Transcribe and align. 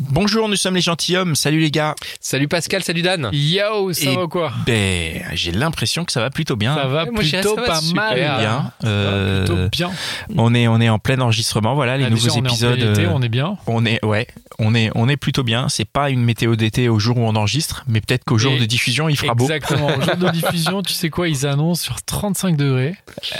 Bonjour, 0.00 0.48
nous 0.48 0.54
sommes 0.54 0.76
les 0.76 0.80
gentilshommes. 0.80 1.34
Salut 1.34 1.58
les 1.58 1.72
gars. 1.72 1.96
Salut 2.20 2.46
Pascal, 2.46 2.84
salut 2.84 3.02
Dan. 3.02 3.30
Yo, 3.32 3.92
ça 3.92 4.10
Et 4.10 4.14
va 4.14 4.28
quoi 4.28 4.52
Ben, 4.64 5.24
j'ai 5.34 5.50
l'impression 5.50 6.04
que 6.04 6.12
ça 6.12 6.20
va 6.20 6.30
plutôt 6.30 6.54
bien. 6.54 6.72
Ça 6.76 6.86
va 6.86 7.04
moi, 7.06 7.14
plutôt 7.20 7.56
ça 7.56 7.60
va 7.62 7.66
pas 7.66 7.80
super. 7.80 8.02
mal. 8.04 8.14
bien. 8.38 8.72
Ça 8.80 8.86
va 8.86 8.90
Euh, 8.90 9.44
plutôt 9.44 9.68
bien. 9.72 9.90
on 10.36 10.54
est 10.54 10.68
on 10.68 10.80
est 10.80 10.88
en 10.88 11.00
plein 11.00 11.20
enregistrement. 11.20 11.74
Voilà 11.74 11.96
les 11.96 12.04
Ah, 12.04 12.10
nouveaux 12.10 12.22
déjà, 12.28 12.38
on 12.38 12.44
est 12.44 12.48
en 12.48 12.52
épisodes. 12.52 12.78
plein 12.78 12.92
été, 12.92 13.04
euh, 13.06 13.10
on 13.12 13.22
est 13.22 13.28
bien. 13.28 13.56
on 13.66 13.84
est 13.84 14.04
ouais, 14.04 14.28
on 14.60 14.72
est 14.72 14.92
on 14.94 15.08
est 15.08 15.16
plutôt 15.16 15.42
bien. 15.42 15.68
C'est 15.68 15.84
pas 15.84 16.10
une 16.10 16.22
météo 16.22 16.54
d'été 16.54 16.88
au 16.88 17.00
jour 17.00 17.18
où 17.18 17.22
on 17.22 17.34
enregistre, 17.34 17.82
mais 17.88 18.00
peut-être 18.00 18.22
qu'au 18.24 18.38
jour 18.38 18.52
de 18.56 18.64
diffusion 18.66 19.08
il 19.08 19.16
fera 19.18 19.34
beau. 19.34 19.44
Exactement. 19.46 19.88
Au 19.88 20.00
jour 20.00 20.14
de 20.16 20.28
diffusion, 20.30 20.80
tu 20.82 20.92
sais 20.92 21.10
quoi 21.10 21.28
Ils 21.28 21.44
annoncent 21.44 21.82
sur 21.82 22.00
35 22.02 22.56
degrés. 22.56 22.94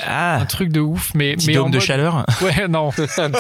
Ah, 0.04 0.38
Un 0.40 0.46
truc 0.46 0.72
de 0.72 0.80
ouf. 0.80 1.12
Mais, 1.14 1.36
petit 1.36 1.46
mais 1.46 1.54
dôme 1.54 1.66
en 1.66 1.70
de 1.70 1.76
mode- 1.76 1.86
chaleur. 1.86 2.26
Ouais, 2.42 2.66
non. 2.68 2.88
un 3.18 3.30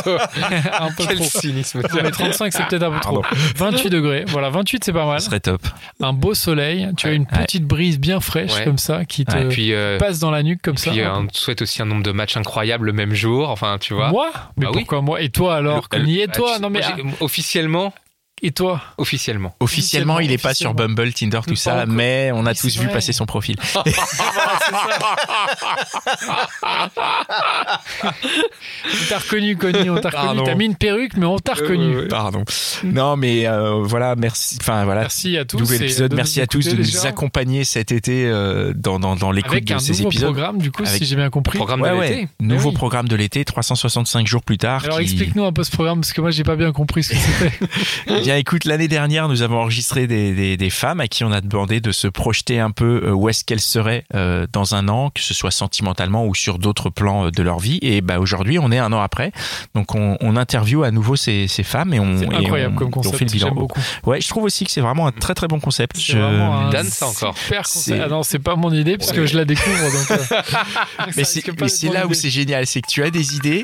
peu 0.92 1.04
Quel 1.08 1.16
trop. 1.16 1.24
cynisme. 1.40 1.80
Non, 1.82 2.00
mais 2.04 2.12
35, 2.12 2.52
c'est 2.52 2.64
peut-être 2.68 2.84
un 2.84 2.92
peu 2.92 3.00
trop. 3.00 3.07
Pardon. 3.12 3.22
28 3.56 3.90
degrés. 3.90 4.24
Voilà, 4.28 4.50
28, 4.50 4.84
c'est 4.84 4.92
pas 4.92 5.06
mal. 5.06 5.20
Ce 5.20 5.26
serait 5.26 5.40
top. 5.40 5.62
Un 6.00 6.12
beau 6.12 6.34
soleil. 6.34 6.88
Tu 6.96 7.06
as 7.06 7.12
une 7.12 7.22
Ouais. 7.22 7.42
petite 7.44 7.64
brise 7.64 7.98
bien 7.98 8.20
fraîche 8.20 8.54
Ouais. 8.54 8.64
comme 8.64 8.78
ça 8.78 9.04
qui 9.04 9.24
te 9.24 9.34
Ouais. 9.34 9.42
Et 9.44 9.48
puis, 9.48 9.72
euh, 9.74 9.98
passe 9.98 10.18
dans 10.18 10.30
la 10.30 10.42
nuque 10.42 10.60
comme 10.62 10.74
et 10.74 10.78
ça. 10.78 10.90
puis 10.90 11.00
euh, 11.00 11.14
on 11.14 11.26
te 11.26 11.36
souhaite 11.36 11.62
aussi 11.62 11.82
un 11.82 11.86
nombre 11.86 12.02
de 12.02 12.12
matchs 12.12 12.36
incroyables 12.36 12.86
le 12.86 12.92
même 12.92 13.14
jour. 13.14 13.48
Enfin, 13.50 13.78
tu 13.80 13.94
vois. 13.94 14.08
Moi? 14.10 14.30
Mais 14.56 14.64
Bah 14.66 14.70
oui. 14.72 14.80
pourquoi 14.80 15.00
moi? 15.02 15.20
Et 15.20 15.28
toi 15.30 15.56
alors? 15.56 15.88
Et 15.94 16.26
bah, 16.26 16.32
toi? 16.32 16.52
tu- 16.56 16.62
Non 16.62 16.70
mais 16.70 16.80
moi, 16.80 16.88
j'ai- 16.96 17.24
officiellement, 17.24 17.92
ah, 17.96 18.00
et 18.42 18.50
toi 18.52 18.80
officiellement. 18.98 19.54
Officiellement, 19.60 20.20
il 20.20 20.30
est 20.32 20.38
pas 20.42 20.54
sur 20.54 20.74
Bumble, 20.74 21.12
Tinder, 21.12 21.40
tout 21.46 21.56
ça, 21.56 21.74
encore. 21.82 21.88
mais 21.88 22.30
on 22.34 22.46
a 22.46 22.54
tous 22.54 22.76
vu 22.78 22.84
vrai. 22.84 22.92
passer 22.94 23.12
son 23.12 23.26
profil. 23.26 23.56
On 28.04 29.08
t'a 29.08 29.18
reconnu, 29.18 29.56
Connie. 29.56 29.90
On 29.90 30.00
t'a 30.00 30.10
reconnu. 30.10 30.42
T'as 30.44 30.54
mis 30.54 30.64
une 30.66 30.74
perruque, 30.76 31.16
mais 31.16 31.26
on 31.26 31.38
t'a 31.38 31.54
reconnu. 31.54 32.08
Pardon. 32.08 32.44
Non, 32.84 33.16
mais 33.16 33.46
euh, 33.46 33.80
voilà, 33.82 34.14
merci. 34.16 34.58
Enfin 34.60 34.84
voilà. 34.84 35.02
Merci 35.02 35.36
à 35.36 35.44
tous. 35.44 35.70
Épisode. 35.72 36.14
Merci 36.14 36.40
à 36.40 36.46
tous 36.46 36.58
de 36.64 36.70
écouter 36.70 36.82
nous 36.82 36.90
déjà. 36.96 37.08
accompagner 37.08 37.64
cet 37.64 37.92
été 37.92 38.26
euh, 38.26 38.72
dans, 38.74 38.98
dans, 38.98 39.16
dans 39.16 39.30
l'écoute 39.30 39.52
Avec 39.52 39.64
de 39.64 39.74
un 39.74 39.78
ces 39.78 39.92
nouveau 39.92 40.08
épisodes. 40.08 40.32
programme, 40.32 40.58
du 40.58 40.70
coup, 40.70 40.82
Avec- 40.84 40.98
si 40.98 41.04
j'ai 41.06 41.16
bien 41.16 41.30
compris. 41.30 41.58
Programme 41.58 41.80
Ouais, 41.82 41.90
de 41.90 41.96
ouais. 41.96 42.08
l'été. 42.10 42.28
Nouveau 42.40 42.70
oui. 42.70 42.74
programme 42.74 43.08
de 43.08 43.16
l'été, 43.16 43.44
365 43.44 44.26
jours 44.26 44.42
plus 44.42 44.58
tard. 44.58 44.84
Alors 44.84 44.98
qui- 44.98 45.04
explique-nous 45.04 45.44
un 45.44 45.52
peu 45.52 45.64
ce 45.64 45.70
programme, 45.70 46.00
parce 46.00 46.12
que 46.12 46.20
moi, 46.20 46.30
j'ai 46.30 46.44
pas 46.44 46.56
bien 46.56 46.72
compris 46.72 47.02
ce 47.02 47.10
que 47.10 47.16
c'était. 47.16 47.58
Eh 48.28 48.32
Bien, 48.32 48.36
écoute, 48.40 48.66
l'année 48.66 48.88
dernière, 48.88 49.26
nous 49.26 49.40
avons 49.40 49.56
enregistré 49.60 50.06
des, 50.06 50.34
des, 50.34 50.58
des 50.58 50.68
femmes 50.68 51.00
à 51.00 51.08
qui 51.08 51.24
on 51.24 51.32
a 51.32 51.40
demandé 51.40 51.80
de 51.80 51.90
se 51.92 52.06
projeter 52.08 52.60
un 52.60 52.70
peu 52.70 53.00
euh, 53.06 53.12
où 53.12 53.30
est-ce 53.30 53.42
qu'elles 53.42 53.58
seraient 53.58 54.04
euh, 54.14 54.46
dans 54.52 54.74
un 54.74 54.86
an, 54.88 55.08
que 55.08 55.22
ce 55.22 55.32
soit 55.32 55.50
sentimentalement 55.50 56.26
ou 56.26 56.34
sur 56.34 56.58
d'autres 56.58 56.90
plans 56.90 57.24
euh, 57.24 57.30
de 57.30 57.42
leur 57.42 57.58
vie. 57.58 57.78
Et 57.80 58.02
bah 58.02 58.18
aujourd'hui, 58.20 58.58
on 58.58 58.70
est 58.70 58.76
un 58.76 58.92
an 58.92 59.00
après, 59.00 59.32
donc 59.74 59.94
on, 59.94 60.18
on 60.20 60.36
interviewe 60.36 60.82
à 60.84 60.90
nouveau 60.90 61.16
ces, 61.16 61.48
ces 61.48 61.62
femmes 61.62 61.94
et 61.94 62.00
on, 62.00 62.18
C'est 62.18 62.26
et 62.26 62.34
incroyable 62.34 62.74
on- 62.74 62.78
comme 62.78 62.88
et 62.88 62.90
on 62.90 63.00
concept. 63.00 63.16
fait 63.18 63.24
le 63.24 63.30
bilan. 63.30 63.46
J'aime 63.46 63.56
beaucoup. 63.56 63.80
Ouais, 64.04 64.20
je 64.20 64.28
trouve 64.28 64.44
aussi 64.44 64.66
que 64.66 64.72
c'est 64.72 64.82
vraiment 64.82 65.06
un 65.06 65.12
très 65.12 65.32
très 65.32 65.48
bon 65.48 65.58
concept. 65.58 65.98
Je- 65.98 66.18
vraiment 66.18 66.66
un 66.66 66.68
Dan, 66.68 66.84
ça 66.86 67.06
encore. 67.06 67.34
Super 67.38 67.62
concept. 67.62 67.98
Ah 68.04 68.08
non, 68.08 68.22
c'est 68.24 68.40
pas 68.40 68.56
mon 68.56 68.74
idée, 68.74 68.98
parce 68.98 69.12
que 69.12 69.24
je 69.24 69.38
la 69.38 69.46
découvre. 69.46 69.78
Donc, 69.84 70.10
euh, 70.10 71.12
Mais 71.16 71.24
c'est 71.24 71.88
là 71.88 72.06
où 72.06 72.12
c'est 72.12 72.28
génial, 72.28 72.66
c'est 72.66 72.82
que 72.82 72.88
tu 72.90 73.02
as 73.02 73.08
des 73.10 73.36
idées, 73.36 73.62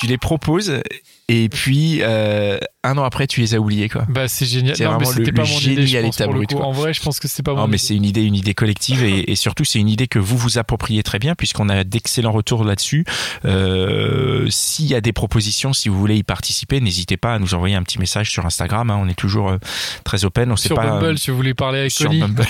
tu 0.00 0.06
les 0.06 0.16
proposes 0.16 0.80
et 1.28 1.48
puis 1.48 1.98
euh, 2.02 2.58
un 2.84 2.96
an 2.96 3.02
après 3.04 3.26
tu 3.26 3.40
les 3.40 3.54
as 3.54 3.60
oubliées 3.60 3.88
quoi. 3.88 4.06
Bah, 4.08 4.28
c'est 4.28 4.46
génial. 4.46 4.76
C'est 4.76 4.84
vraiment 4.84 5.10
le- 5.10 5.24
pas 5.24 5.30
le 5.42 5.48
mon 5.48 5.54
génie 5.58 5.82
idée, 5.84 5.98
à 5.98 6.02
l'état 6.02 6.26
brut. 6.26 6.52
En 6.54 6.72
vrai, 6.72 6.94
je 6.94 7.02
pense 7.02 7.20
que 7.20 7.28
c'était 7.28 7.42
pas 7.42 7.52
mon 7.52 7.62
Non, 7.62 7.68
mais 7.68 7.76
c'est 7.78 7.94
une 7.94 8.04
idée, 8.04 8.22
une 8.22 8.34
idée 8.34 8.54
collective 8.54 9.02
et, 9.04 9.30
et 9.30 9.34
surtout 9.36 9.64
c'est 9.64 9.78
une 9.78 9.88
idée 9.90 10.06
que 10.06 10.18
vous 10.18 10.38
vous 10.38 10.56
appropriez 10.58 11.02
très 11.02 11.18
bien 11.18 11.34
puisqu'on 11.34 11.68
a 11.68 11.84
d'excellents 11.84 12.32
retours 12.32 12.64
là-dessus. 12.64 13.04
Euh, 13.44 14.46
S'il 14.48 14.86
y 14.86 14.94
a 14.94 15.00
des 15.00 15.12
propositions, 15.12 15.72
si 15.74 15.88
vous 15.90 15.98
voulez 15.98 16.16
y 16.16 16.22
participer, 16.22 16.80
n'hésitez 16.80 17.16
pas 17.18 17.34
à 17.34 17.38
nous 17.38 17.54
envoyer 17.54 17.74
un 17.74 17.82
petit 17.82 17.98
message 17.98 18.30
sur 18.30 18.46
Instagram. 18.46 18.90
hein. 18.90 18.98
on 19.02 19.08
est 19.08 19.18
toujours 19.18 19.50
euh, 19.50 19.58
très 20.04 20.24
open. 20.24 20.50
On 20.52 20.56
sait 20.56 20.68
Sur 20.68 20.76
pas 20.76 20.86
euh, 20.86 21.00
Bumble, 21.00 21.18
si 21.18 21.30
vous 21.30 21.36
voulez 21.36 21.54
parler 21.54 21.80
avec 21.80 21.92
sur. 21.92 22.10
Bumble. 22.10 22.42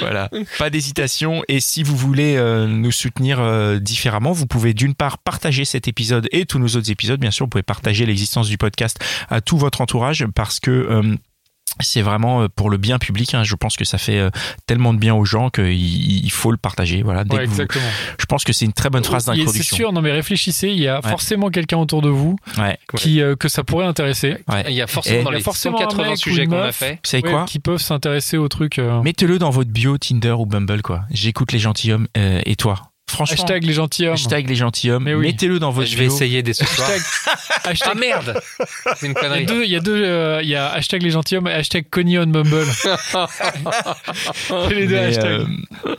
voilà, 0.00 0.30
pas 0.58 0.70
d'hésitation. 0.70 1.42
Et 1.48 1.60
si 1.60 1.82
vous 1.82 1.96
voulez 1.96 2.36
euh, 2.36 2.66
nous 2.66 2.92
soutenir 2.92 3.40
différemment, 3.80 4.32
vous 4.32 4.46
pouvez 4.46 4.74
d'une 4.74 4.94
part 4.94 5.18
partager 5.18 5.49
cet 5.64 5.88
épisode 5.88 6.28
et 6.32 6.46
tous 6.46 6.58
nos 6.58 6.68
autres 6.68 6.90
épisodes. 6.90 7.20
Bien 7.20 7.30
sûr, 7.30 7.46
vous 7.46 7.50
pouvez 7.50 7.62
partager 7.62 8.06
l'existence 8.06 8.48
du 8.48 8.58
podcast 8.58 8.98
à 9.28 9.40
tout 9.40 9.58
votre 9.58 9.80
entourage 9.80 10.26
parce 10.34 10.60
que 10.60 10.70
euh, 10.70 11.16
c'est 11.78 12.02
vraiment 12.02 12.42
euh, 12.42 12.48
pour 12.54 12.68
le 12.68 12.76
bien 12.76 12.98
public. 12.98 13.32
hein. 13.34 13.44
Je 13.44 13.54
pense 13.54 13.76
que 13.76 13.84
ça 13.84 13.96
fait 13.96 14.18
euh, 14.18 14.30
tellement 14.66 14.92
de 14.92 14.98
bien 14.98 15.14
aux 15.14 15.24
gens 15.24 15.50
qu'il 15.50 15.70
il 16.24 16.30
faut 16.30 16.50
le 16.50 16.56
partager. 16.56 17.02
Voilà. 17.02 17.24
Dès 17.24 17.36
Ouais, 17.36 17.44
que 17.44 17.50
vous- 17.50 17.84
je 18.18 18.26
pense 18.26 18.44
que 18.44 18.52
c'est 18.52 18.64
une 18.64 18.72
très 18.72 18.90
bonne 18.90 19.04
phrase 19.04 19.24
Il- 19.28 19.32
C'est 19.34 19.38
d'introduction. 19.44 19.76
sûr, 19.76 19.92
non 19.92 20.02
mais 20.02 20.10
réfléchissez, 20.12 20.68
il 20.68 20.80
y 20.80 20.88
a 20.88 21.00
forcément 21.00 21.48
quelqu'un 21.48 21.78
autour 21.78 22.02
de 22.02 22.08
vous 22.08 22.36
Ouais. 22.58 22.76
qui 22.96 23.22
euh, 23.22 23.36
que 23.36 23.48
ça 23.48 23.62
pourrait 23.64 23.86
intéresser. 23.86 24.36
Ouais. 24.48 24.64
Il 24.68 24.74
y 24.74 24.82
a 24.82 24.86
forcément 24.88 25.22
dans 25.22 25.30
les 25.30 25.40
forcément 25.40 25.78
un 25.78 25.82
180 25.82 26.08
mec 26.10 26.12
ou 26.14 26.20
sujets 26.20 26.44
une 26.44 26.50
qu'on 26.50 26.58
a 26.60 26.72
fait. 26.72 26.98
Ouais, 27.14 27.22
quoi 27.22 27.44
qui 27.46 27.60
peuvent 27.60 27.80
s'intéresser 27.80 28.36
au 28.36 28.48
truc. 28.48 28.78
euh, 28.78 29.00
Mettez-le 29.02 29.38
dans 29.38 29.50
votre 29.50 29.70
bio 29.70 29.96
Tinder 29.96 30.32
ou 30.32 30.46
Bumble 30.46 30.82
quoi. 30.82 31.02
J'écoute 31.12 31.52
les 31.52 31.58
gentilshommes 31.60 32.08
euh, 32.18 32.40
et 32.44 32.56
toi. 32.56 32.89
Franchement. 33.10 33.34
hashtag 33.44 33.64
les 33.64 33.72
gentilshommes. 33.74 34.14
Hashtag 34.14 34.48
les 34.48 34.54
gentilshommes. 34.56 35.04
Mais 35.04 35.14
oui. 35.14 35.26
Mettez-le 35.26 35.58
dans 35.58 35.70
votre 35.70 35.88
Je 35.88 35.96
vais 35.96 36.06
essayer 36.06 36.42
dès 36.42 36.52
ce 36.54 36.64
soir. 36.64 36.88
Hashtag, 37.64 37.88
Ah 37.92 37.94
merde 37.98 38.40
C'est 38.96 39.06
une 39.06 39.12
il 39.12 39.14
y 39.14 39.18
a 39.18 39.20
connerie. 39.20 39.46
deux, 39.46 39.64
il 39.64 39.70
y 39.70 39.76
a 39.76 39.80
deux, 39.80 40.02
euh, 40.04 40.40
il 40.42 40.48
y 40.48 40.54
a 40.54 40.68
hashtag 40.72 41.02
les 41.02 41.10
gentilshommes 41.10 41.48
et 41.48 41.52
hashtag 41.52 41.84
Connie 41.90 42.18
on 42.18 42.26
Bumble. 42.26 42.64
C'est 44.68 44.74
les 44.74 44.86
deux 44.86 44.94
mais, 44.94 44.98
hashtags. 45.06 45.24
euh, 45.26 45.44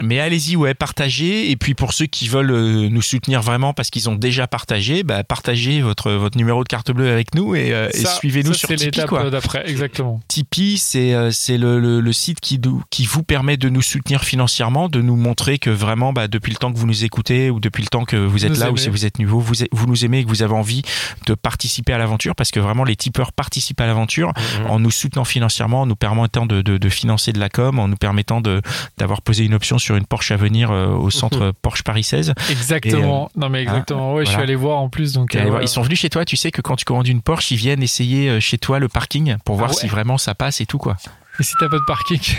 mais 0.01 0.19
allez-y, 0.19 0.55
ouais, 0.55 0.73
partagez. 0.73 1.51
Et 1.51 1.55
puis 1.55 1.73
pour 1.73 1.93
ceux 1.93 2.05
qui 2.05 2.27
veulent 2.27 2.51
euh, 2.51 2.89
nous 2.89 3.01
soutenir 3.01 3.41
vraiment 3.41 3.73
parce 3.73 3.89
qu'ils 3.89 4.09
ont 4.09 4.15
déjà 4.15 4.47
partagé, 4.47 5.03
bah, 5.03 5.23
partagez 5.23 5.81
votre, 5.81 6.11
votre 6.11 6.37
numéro 6.37 6.63
de 6.63 6.67
carte 6.69 6.91
bleue 6.91 7.11
avec 7.11 7.35
nous 7.35 7.55
et, 7.55 7.73
euh, 7.73 7.89
et 7.93 8.05
suivez-nous 8.05 8.53
sur 8.53 8.67
c'est 8.69 8.75
Tipeee. 8.75 8.85
l'étape 8.85 9.09
Quoi. 9.09 9.25
euh, 9.25 9.29
d'après, 9.29 9.63
exactement. 9.69 10.21
Tipeee, 10.27 10.77
c'est 10.77 11.13
euh, 11.13 11.31
c'est 11.31 11.57
le, 11.57 11.79
le, 11.79 11.99
le 12.01 12.13
site 12.13 12.39
qui, 12.39 12.59
qui 12.89 13.05
vous 13.05 13.23
permet 13.23 13.57
de 13.57 13.69
nous 13.69 13.81
soutenir 13.81 14.23
financièrement, 14.23 14.89
de 14.89 15.01
nous 15.01 15.15
montrer 15.15 15.57
que 15.59 15.69
vraiment, 15.69 16.13
bah, 16.13 16.27
depuis 16.27 16.51
le 16.51 16.57
temps 16.57 16.71
que 16.71 16.77
vous 16.77 16.87
nous 16.87 17.00
écoutez 17.03 17.49
ou 17.49 17.59
depuis 17.59 17.81
le 17.83 17.87
temps 17.89 18.05
que 18.05 18.15
vous 18.15 18.45
êtes 18.45 18.51
Nous 18.53 18.59
là 18.59 18.71
ou 18.71 18.77
si 18.77 18.89
vous 18.89 19.05
êtes 19.05 19.19
nouveau, 19.19 19.39
vous, 19.39 19.53
vous 19.71 19.87
nous 19.87 20.05
aimez 20.05 20.19
et 20.19 20.23
que 20.23 20.29
vous 20.29 20.43
avez 20.43 20.53
envie 20.53 20.81
de 21.25 21.33
participer 21.33 21.93
à 21.93 21.97
l'aventure 21.97 22.35
parce 22.35 22.51
que 22.51 22.59
vraiment 22.59 22.83
les 22.83 22.95
tipeurs 22.95 23.31
participent 23.33 23.81
à 23.81 23.87
l'aventure 23.87 24.31
Mhm. 24.61 24.67
en 24.71 24.79
nous 24.79 24.91
soutenant 24.91 25.23
financièrement, 25.25 25.81
en 25.81 25.85
nous 25.85 25.95
permettant 25.95 26.45
de, 26.45 26.61
de, 26.61 26.77
de 26.77 26.89
financer 26.89 27.31
de 27.33 27.39
la 27.39 27.49
com, 27.49 27.79
en 27.79 27.87
nous 27.87 27.95
permettant 27.97 28.41
de 28.41 28.61
d'avoir 28.97 29.21
posé 29.21 29.43
une 29.45 29.53
option 29.53 29.77
sur 29.77 29.95
une 29.95 30.05
Porsche 30.05 30.31
à 30.31 30.37
venir 30.37 30.71
euh, 30.71 30.87
au 30.87 31.09
centre 31.21 31.53
Porsche 31.61 31.83
Paris 31.83 32.03
16. 32.03 32.33
Exactement. 32.49 33.29
non 33.35 33.49
mais 33.49 33.61
exactement. 33.61 34.13
ouais, 34.13 34.25
je 34.25 34.31
suis 34.31 34.39
allé 34.41 34.55
voir 34.55 34.79
en 34.79 34.89
plus 34.89 35.13
donc. 35.13 35.35
Euh, 35.35 35.43
voir, 35.45 35.61
Ils 35.61 35.67
sont 35.67 35.81
venus 35.81 35.99
chez 35.99 36.09
toi, 36.09 36.25
tu 36.25 36.35
sais 36.35 36.51
que 36.51 36.61
quand 36.61 36.75
tu 36.75 36.85
commandes 36.85 37.07
une 37.07 37.21
Porsche, 37.21 37.51
ils 37.51 37.57
viennent 37.57 37.83
essayer 37.83 38.29
euh, 38.29 38.39
chez 38.39 38.57
toi 38.57 38.79
le 38.79 38.87
parking 38.87 39.35
pour 39.45 39.55
voir 39.55 39.69
Ah 39.71 39.73
ouais 39.75 39.79
si 39.81 39.87
vraiment 39.87 40.17
ça 40.17 40.35
passe 40.35 40.61
et 40.61 40.65
tout 40.65 40.77
quoi. 40.77 40.97
Et 41.39 41.43
si 41.43 41.53
t'as 41.59 41.69
pas 41.69 41.77
de 41.77 41.83
parking 41.87 42.19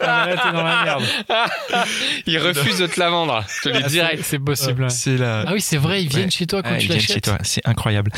Ah, 0.00 0.26
Là 0.26 0.36
t'es 0.42 0.52
dans 0.52 0.62
la 0.64 0.84
merde. 0.84 1.04
Il 2.26 2.38
refuse 2.38 2.78
de 2.78 2.86
te 2.86 2.98
la 2.98 3.10
vendre. 3.10 3.44
Je 3.56 3.62
te 3.62 3.68
le 3.68 3.76
Ah, 3.76 3.78
dis 3.78 3.84
c'est- 3.84 3.90
direct. 3.90 4.22
C'est 4.24 4.38
possible. 4.38 4.82
ouais. 4.84 4.90
C'est 4.90 5.16
la 5.16 5.40
Ah 5.46 5.52
oui 5.52 5.60
c'est 5.60 5.76
vrai 5.76 6.02
ils 6.02 6.08
viennent 6.08 6.24
Ouais. 6.24 6.30
chez 6.30 6.46
toi 6.46 6.62
quand 6.62 6.70
Ouais, 6.70 6.78
tu 6.78 6.84
ils 6.86 6.88
viennent 6.88 7.00
chez 7.00 7.08
l'achètes. 7.14 7.24
toi, 7.24 7.38
c'est 7.42 7.60
incroyable. 7.66 8.10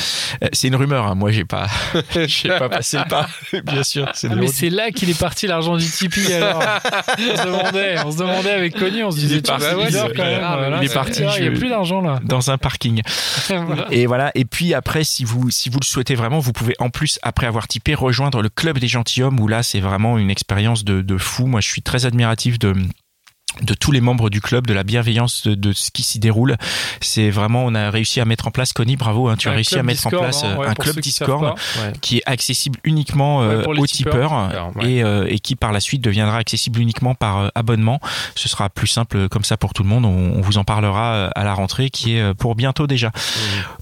Euh, 0.42 0.48
c'est 0.52 0.68
une 0.68 0.76
rumeur, 0.76 1.06
hein. 1.06 1.14
moi 1.14 1.30
j'ai 1.32 1.44
pas, 1.44 1.66
j'ai 2.26 2.48
pas 2.48 2.68
passé 2.68 2.98
le 2.98 3.04
pas, 3.04 3.28
bien 3.64 3.82
sûr. 3.82 4.08
C'est 4.14 4.28
Ah, 4.30 4.34
mais 4.36 4.46
c'est 4.48 4.70
là 4.70 4.90
qu'il 4.90 5.10
est 5.10 5.18
parti 5.18 5.46
l'argent 5.46 5.76
du 5.76 5.84
Tipeee 5.86 6.32
alors. 6.34 6.62
on 7.18 7.36
se 7.36 7.42
demandait, 7.44 7.96
on 8.04 8.10
se 8.12 8.18
demandait 8.18 8.50
avec 8.52 8.74
Connie, 8.78 9.02
on 9.02 9.10
se 9.10 9.16
disait 9.18 9.36
est 9.36 9.46
parti, 9.46 9.64
c'est 9.68 9.86
bizarre 9.86 10.08
il- 10.10 10.16
quand 10.16 10.24
même. 10.24 10.40
il 10.40 10.58
voilà, 10.58 10.82
est 10.84 10.94
parti, 10.94 11.22
Il 11.38 11.44
y 11.44 11.48
a 11.48 11.50
plus 11.50 11.68
d'argent 11.68 12.00
là. 12.00 12.20
dans 12.24 12.50
un 12.50 12.58
parking. 12.58 13.02
Voilà. 13.48 13.86
Et 13.90 14.06
voilà. 14.06 14.30
Et 14.34 14.44
puis 14.44 14.74
après, 14.74 15.04
si 15.04 15.24
vous 15.24 15.50
si 15.50 15.68
vous 15.70 15.78
le 15.80 15.84
souhaitez 15.86 16.14
vraiment, 16.14 16.38
vous 16.38 16.52
pouvez 16.52 16.74
en 16.78 16.90
plus 16.90 17.18
après 17.22 17.46
avoir 17.46 17.68
typé 17.68 17.94
rejoindre 18.04 18.42
le 18.42 18.48
club 18.48 18.78
des 18.78 18.88
gentilshommes 18.88 19.40
où 19.40 19.48
là 19.48 19.62
c'est 19.62 19.80
vraiment 19.80 20.18
une 20.18 20.30
expérience 20.30 20.84
de, 20.84 21.00
de 21.02 21.18
fou. 21.18 21.46
Moi, 21.46 21.60
je 21.60 21.68
suis 21.68 21.82
très 21.82 22.06
admiratif 22.06 22.58
de 22.58 22.74
de 23.62 23.72
tous 23.72 23.92
les 23.92 24.00
membres 24.00 24.30
du 24.30 24.40
club, 24.40 24.66
de 24.66 24.74
la 24.74 24.82
bienveillance 24.82 25.44
de, 25.46 25.54
de 25.54 25.72
ce 25.72 25.92
qui 25.92 26.02
s'y 26.02 26.18
déroule. 26.18 26.56
C'est 27.00 27.30
vraiment, 27.30 27.64
on 27.64 27.72
a 27.76 27.88
réussi 27.88 28.20
à 28.20 28.24
mettre 28.24 28.48
en 28.48 28.50
place, 28.50 28.72
Connie, 28.72 28.96
bravo, 28.96 29.28
hein, 29.28 29.36
tu 29.36 29.48
as 29.48 29.52
réussi 29.52 29.78
à 29.78 29.84
mettre 29.84 30.00
Discord, 30.02 30.14
en 30.16 30.18
place 30.26 30.42
hein, 30.42 30.54
euh, 30.54 30.56
ouais, 30.56 30.66
un 30.66 30.74
club 30.74 30.96
qui 30.96 31.02
Discord 31.02 31.54
pas. 31.54 31.80
Ouais. 31.80 31.92
qui 32.00 32.16
est 32.18 32.22
accessible 32.26 32.80
uniquement 32.82 33.42
euh, 33.42 33.62
Ouais, 33.64 33.78
aux 33.78 33.86
tipeurs. 33.86 34.50
et, 34.82 35.04
euh, 35.04 35.26
et 35.28 35.38
qui 35.38 35.54
par 35.54 35.70
la 35.70 35.78
suite 35.78 36.02
deviendra 36.02 36.38
accessible 36.38 36.80
uniquement 36.80 37.14
par 37.14 37.38
euh, 37.38 37.48
abonnement. 37.54 38.00
Ce 38.34 38.48
sera 38.48 38.70
plus 38.70 38.88
simple 38.88 39.28
comme 39.28 39.44
ça 39.44 39.56
pour 39.56 39.72
tout 39.72 39.84
le 39.84 39.88
monde. 39.88 40.04
On, 40.04 40.32
on 40.36 40.40
vous 40.40 40.58
en 40.58 40.64
parlera 40.64 41.26
à 41.28 41.44
la 41.44 41.54
rentrée 41.54 41.90
qui 41.90 42.16
est 42.16 42.34
pour 42.34 42.56
bientôt 42.56 42.88
déjà. 42.88 43.12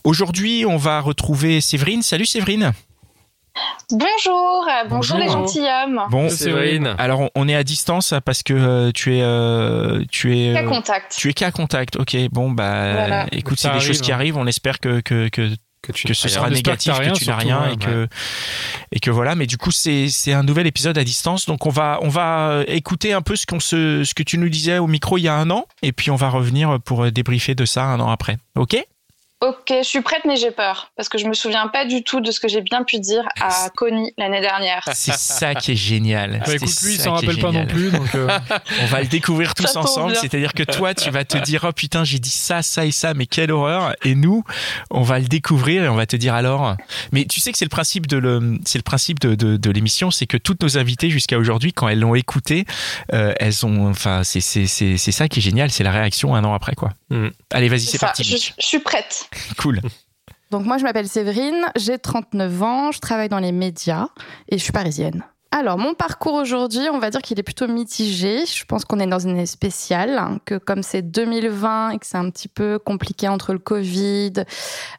Aujourd'hui, 0.04 0.66
on 0.68 0.76
va 0.76 1.00
retrouver 1.00 1.62
Séverine. 1.62 2.02
Salut 2.02 2.26
Séverine. 2.26 2.74
Bonjour, 3.90 4.66
euh, 4.66 4.88
bonjour, 4.88 5.16
Bonjour. 5.16 5.18
les 5.18 5.28
gentilshommes. 5.28 6.00
Bon, 6.10 6.28
Séverine. 6.30 6.94
alors 6.98 7.28
on- 7.34 7.48
est 7.48 7.54
à 7.54 7.62
distance 7.64 8.14
parce 8.24 8.42
que 8.42 8.54
euh, 8.54 8.90
tu 8.94 9.16
es 9.16 9.22
euh, 9.22 10.02
tu 10.10 10.36
es 10.38 10.54
Cas 10.54 10.62
contact. 10.64 11.14
tu 11.18 11.28
es 11.28 11.32
qu'à 11.34 11.50
contact. 11.50 11.96
OK, 11.96 12.16
bon 12.30 12.50
bah 12.50 12.92
Voilà. 12.94 13.26
écoute, 13.32 13.58
c'est 13.58 13.70
des 13.72 13.80
choses 13.80 14.00
qui 14.00 14.12
hein. 14.12 14.14
arrivent, 14.14 14.36
on 14.38 14.46
espère 14.46 14.78
que 14.80 15.00
que 15.00 15.28
que 15.28 15.50
Que, 15.82 15.90
tu 15.90 16.06
que 16.06 16.14
ce 16.14 16.28
sera 16.28 16.48
que 16.48 16.54
négatif, 16.54 16.92
rien, 16.96 17.12
que 17.12 17.18
tu 17.18 17.26
n'as 17.28 17.36
rien 17.36 17.60
ouais, 17.62 17.72
et 17.72 17.76
que 17.76 18.08
et 18.92 19.00
que 19.00 19.10
voilà. 19.10 19.34
Mais 19.34 19.46
du 19.48 19.58
coup, 19.58 19.72
c'est 19.72 20.08
c'est 20.10 20.32
un 20.32 20.44
nouvel 20.44 20.66
épisode 20.68 20.96
à 20.96 21.02
distance, 21.02 21.44
donc 21.46 21.66
on 21.66 21.70
va 21.70 21.98
on 22.02 22.08
va 22.08 22.62
écouter 22.68 23.12
un 23.12 23.20
peu 23.20 23.34
ce 23.34 23.46
qu'on 23.46 23.58
ce 23.58 24.14
que 24.14 24.22
tu 24.22 24.38
nous 24.38 24.48
disais 24.48 24.78
au 24.78 24.86
micro 24.86 25.18
il 25.18 25.22
y 25.22 25.28
a 25.28 25.34
un 25.34 25.50
an, 25.50 25.66
et 25.82 25.90
puis 25.92 26.10
on 26.12 26.16
va 26.16 26.28
revenir 26.30 26.78
pour 26.84 27.10
débriefer 27.10 27.56
de 27.56 27.64
ça 27.64 27.82
un 27.84 27.98
an 27.98 28.10
après. 28.10 28.38
Ok? 28.56 28.76
Ok, 29.42 29.72
je 29.76 29.82
suis 29.82 30.02
prête, 30.02 30.22
mais 30.24 30.36
j'ai 30.36 30.52
peur. 30.52 30.92
Parce 30.96 31.08
que 31.08 31.18
je 31.18 31.26
me 31.26 31.34
souviens 31.34 31.66
pas 31.66 31.84
du 31.84 32.04
tout 32.04 32.20
de 32.20 32.30
ce 32.30 32.38
que 32.38 32.46
j'ai 32.46 32.60
bien 32.60 32.84
pu 32.84 33.00
dire 33.00 33.24
à 33.40 33.70
Connie 33.70 34.14
l'année 34.16 34.40
dernière. 34.40 34.88
C'est 34.94 35.16
ça 35.16 35.56
qui 35.56 35.72
est 35.72 35.76
génial. 35.76 36.40
Bah, 36.46 36.54
écoute, 36.54 36.80
lui, 36.82 36.94
il 36.94 36.98
ça 36.98 37.04
s'en 37.04 37.14
rappelle 37.14 37.40
pas 37.40 37.50
non 37.50 37.66
plus. 37.66 37.90
Donc, 37.90 38.14
euh, 38.14 38.28
On 38.82 38.86
va 38.86 39.00
le 39.00 39.08
découvrir 39.08 39.56
tous 39.56 39.74
ensemble. 39.74 40.14
C'est-à-dire 40.14 40.52
que 40.54 40.62
toi, 40.62 40.94
tu 40.94 41.10
vas 41.10 41.24
te 41.24 41.38
dire, 41.38 41.66
oh 41.68 41.72
putain, 41.72 42.04
j'ai 42.04 42.20
dit 42.20 42.30
ça, 42.30 42.62
ça 42.62 42.86
et 42.86 42.92
ça, 42.92 43.14
mais 43.14 43.26
quelle 43.26 43.50
horreur. 43.50 43.96
Et 44.04 44.14
nous, 44.14 44.44
on 44.92 45.02
va 45.02 45.18
le 45.18 45.26
découvrir 45.26 45.82
et 45.82 45.88
on 45.88 45.96
va 45.96 46.06
te 46.06 46.14
dire 46.14 46.34
alors. 46.34 46.76
Mais 47.10 47.24
tu 47.24 47.40
sais 47.40 47.50
que 47.50 47.58
c'est 47.58 47.64
le 47.64 47.68
principe 47.68 48.06
de 48.06 48.18
le, 48.18 48.60
c'est 48.64 48.78
le 48.78 48.84
principe 48.84 49.18
de, 49.18 49.34
de, 49.34 49.56
de 49.56 49.70
l'émission, 49.72 50.12
c'est 50.12 50.26
que 50.26 50.36
toutes 50.36 50.62
nos 50.62 50.78
invités 50.78 51.10
jusqu'à 51.10 51.36
aujourd'hui, 51.36 51.72
quand 51.72 51.88
elles 51.88 51.98
l'ont 51.98 52.14
écouté, 52.14 52.64
euh, 53.12 53.34
elles 53.40 53.66
ont, 53.66 53.90
enfin, 53.90 54.22
c'est, 54.22 54.40
c'est, 54.40 54.68
c'est, 54.68 54.96
c'est 54.98 55.12
ça 55.12 55.26
qui 55.26 55.40
est 55.40 55.42
génial, 55.42 55.72
c'est 55.72 55.82
la 55.82 55.90
réaction 55.90 56.36
un 56.36 56.44
an 56.44 56.54
après, 56.54 56.76
quoi. 56.76 56.90
Mm. 57.10 57.28
Allez, 57.50 57.68
vas-y, 57.68 57.80
c'est 57.80 57.98
parti. 57.98 58.22
je, 58.22 58.36
je 58.36 58.66
suis 58.66 58.78
prête. 58.78 59.28
Cool. 59.58 59.80
Donc 60.50 60.66
moi 60.66 60.76
je 60.78 60.82
m'appelle 60.82 61.08
Séverine, 61.08 61.64
j'ai 61.76 61.98
39 61.98 62.62
ans, 62.62 62.92
je 62.92 62.98
travaille 62.98 63.28
dans 63.30 63.38
les 63.38 63.52
médias 63.52 64.08
et 64.48 64.58
je 64.58 64.62
suis 64.62 64.72
parisienne. 64.72 65.24
Alors 65.54 65.76
mon 65.76 65.92
parcours 65.92 66.32
aujourd'hui, 66.32 66.88
on 66.90 66.98
va 66.98 67.10
dire 67.10 67.20
qu'il 67.20 67.38
est 67.38 67.42
plutôt 67.42 67.68
mitigé. 67.68 68.46
Je 68.46 68.64
pense 68.64 68.86
qu'on 68.86 68.98
est 68.98 69.06
dans 69.06 69.18
une 69.18 69.32
année 69.32 69.44
spéciale, 69.44 70.16
hein, 70.16 70.40
que 70.46 70.56
comme 70.56 70.82
c'est 70.82 71.02
2020 71.02 71.90
et 71.90 71.98
que 71.98 72.06
c'est 72.06 72.16
un 72.16 72.30
petit 72.30 72.48
peu 72.48 72.78
compliqué 72.78 73.28
entre 73.28 73.52
le 73.52 73.58
Covid, 73.58 74.32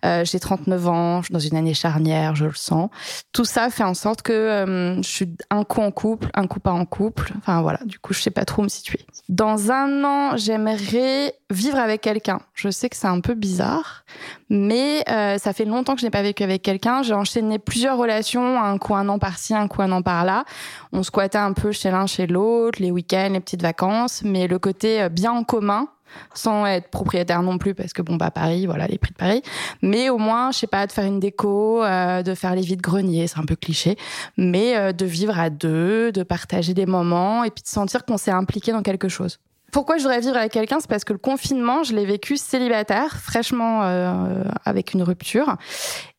euh, 0.06 0.24
j'ai 0.24 0.40
39 0.40 0.88
ans, 0.88 1.22
je 1.22 1.26
suis 1.26 1.34
dans 1.34 1.40
une 1.40 1.58
année 1.58 1.74
charnière, 1.74 2.36
je 2.36 2.46
le 2.46 2.54
sens. 2.54 2.92
Tout 3.32 3.46
ça 3.46 3.72
fait 3.72 3.84
en 3.84 3.96
sorte 3.96 4.22
que 4.22 4.32
euh, 4.32 4.98
je 4.98 5.08
suis 5.08 5.36
un 5.50 5.64
coup 5.64 5.82
en 5.82 5.90
couple, 5.90 6.28
un 6.36 6.46
coup 6.46 6.60
pas 6.60 6.72
en 6.72 6.86
couple. 6.86 7.34
Enfin 7.40 7.64
voilà, 7.64 7.80
du 7.86 7.98
coup 7.98 8.14
je 8.14 8.22
sais 8.22 8.30
pas 8.30 8.46
trop 8.46 8.62
où 8.62 8.66
me 8.66 8.70
situer. 8.70 9.00
Dans 9.30 9.72
un 9.72 10.04
an, 10.04 10.38
j'aimerais 10.38 11.34
vivre 11.50 11.80
avec 11.80 12.02
quelqu'un. 12.02 12.40
Je 12.54 12.70
sais 12.70 12.90
que 12.90 12.96
c'est 12.96 13.08
un 13.08 13.22
peu 13.22 13.34
bizarre, 13.34 14.06
mais 14.54 15.04
euh, 15.10 15.40
ça 15.40 15.52
fait 15.52 15.66
longtemps 15.66 15.96
que 15.96 16.02
je 16.02 16.06
n'ai 16.06 16.12
pas 16.12 16.22
vécu 16.22 16.44
avec 16.44 16.62
quelqu'un. 16.62 17.02
J'ai 17.02 17.16
enchaîné 17.16 17.58
plusieurs 17.58 17.98
relations, 17.98 18.62
un 18.62 18.78
coup 18.78 18.94
un 18.94 19.10
an 19.10 19.18
par-ci, 19.18 19.56
un 19.56 19.68
coup 19.68 19.82
un 19.82 19.92
an 19.92 20.04
par-là. 20.04 20.46
On 20.92 21.02
squattait 21.02 21.40
un 21.40 21.54
peu 21.54 21.72
chez 21.72 21.90
l'un, 21.90 22.06
chez 22.06 22.28
l'autre, 22.28 22.80
les 22.80 22.92
week-ends, 22.92 23.32
les 23.34 23.40
petites 23.40 23.64
vacances, 23.64 24.22
mais 24.24 24.48
le 24.48 24.60
côté 24.60 25.02
euh, 25.02 25.10
bien 25.10 25.32
en 25.32 25.44
commun, 25.44 25.88
sans 26.36 26.68
être 26.68 26.90
propriétaire 26.92 27.42
non 27.42 27.58
plus, 27.58 27.74
parce 27.74 27.94
que 27.94 28.04
bon, 28.04 28.16
bah 28.16 28.30
Paris, 28.30 28.68
voilà, 28.68 28.86
les 28.86 29.00
prix 29.00 29.12
de 29.12 29.18
Paris. 29.18 29.42
Mais 29.82 30.12
au 30.12 30.20
moins, 30.20 30.52
je 30.52 30.60
sais 30.60 30.68
pas, 30.68 30.86
de 30.86 30.92
faire 30.92 31.06
une 31.06 31.20
déco, 31.20 31.84
euh, 31.84 32.22
de 32.22 32.36
faire 32.36 32.54
les 32.54 32.62
vides 32.62 32.82
greniers, 32.82 33.26
c'est 33.26 33.40
un 33.40 33.46
peu 33.46 33.56
cliché, 33.56 33.98
mais 34.38 34.78
euh, 34.78 34.92
de 34.92 35.06
vivre 35.08 35.40
à 35.40 35.50
deux, 35.50 36.12
de 36.12 36.22
partager 36.22 36.76
des 36.76 36.86
moments 36.86 37.44
et 37.44 37.50
puis 37.50 37.64
de 37.64 37.68
sentir 37.68 38.06
qu'on 38.06 38.18
s'est 38.18 38.30
impliqué 38.30 38.72
dans 38.72 38.84
quelque 38.84 39.08
chose. 39.10 39.40
Pourquoi 39.74 39.98
je 39.98 40.04
voudrais 40.04 40.20
vivre 40.20 40.38
avec 40.38 40.52
quelqu'un 40.52 40.80
C'est 40.80 40.88
parce 40.88 41.04
que 41.04 41.14
le 41.14 41.20
confinement, 41.20 41.82
je 41.82 41.96
l'ai 41.96 42.06
vécu 42.06 42.38
célibataire, 42.38 43.18
fraîchement 43.18 43.82
euh, 43.84 44.44
avec 44.66 44.94
une 44.94 45.02
rupture. 45.02 45.58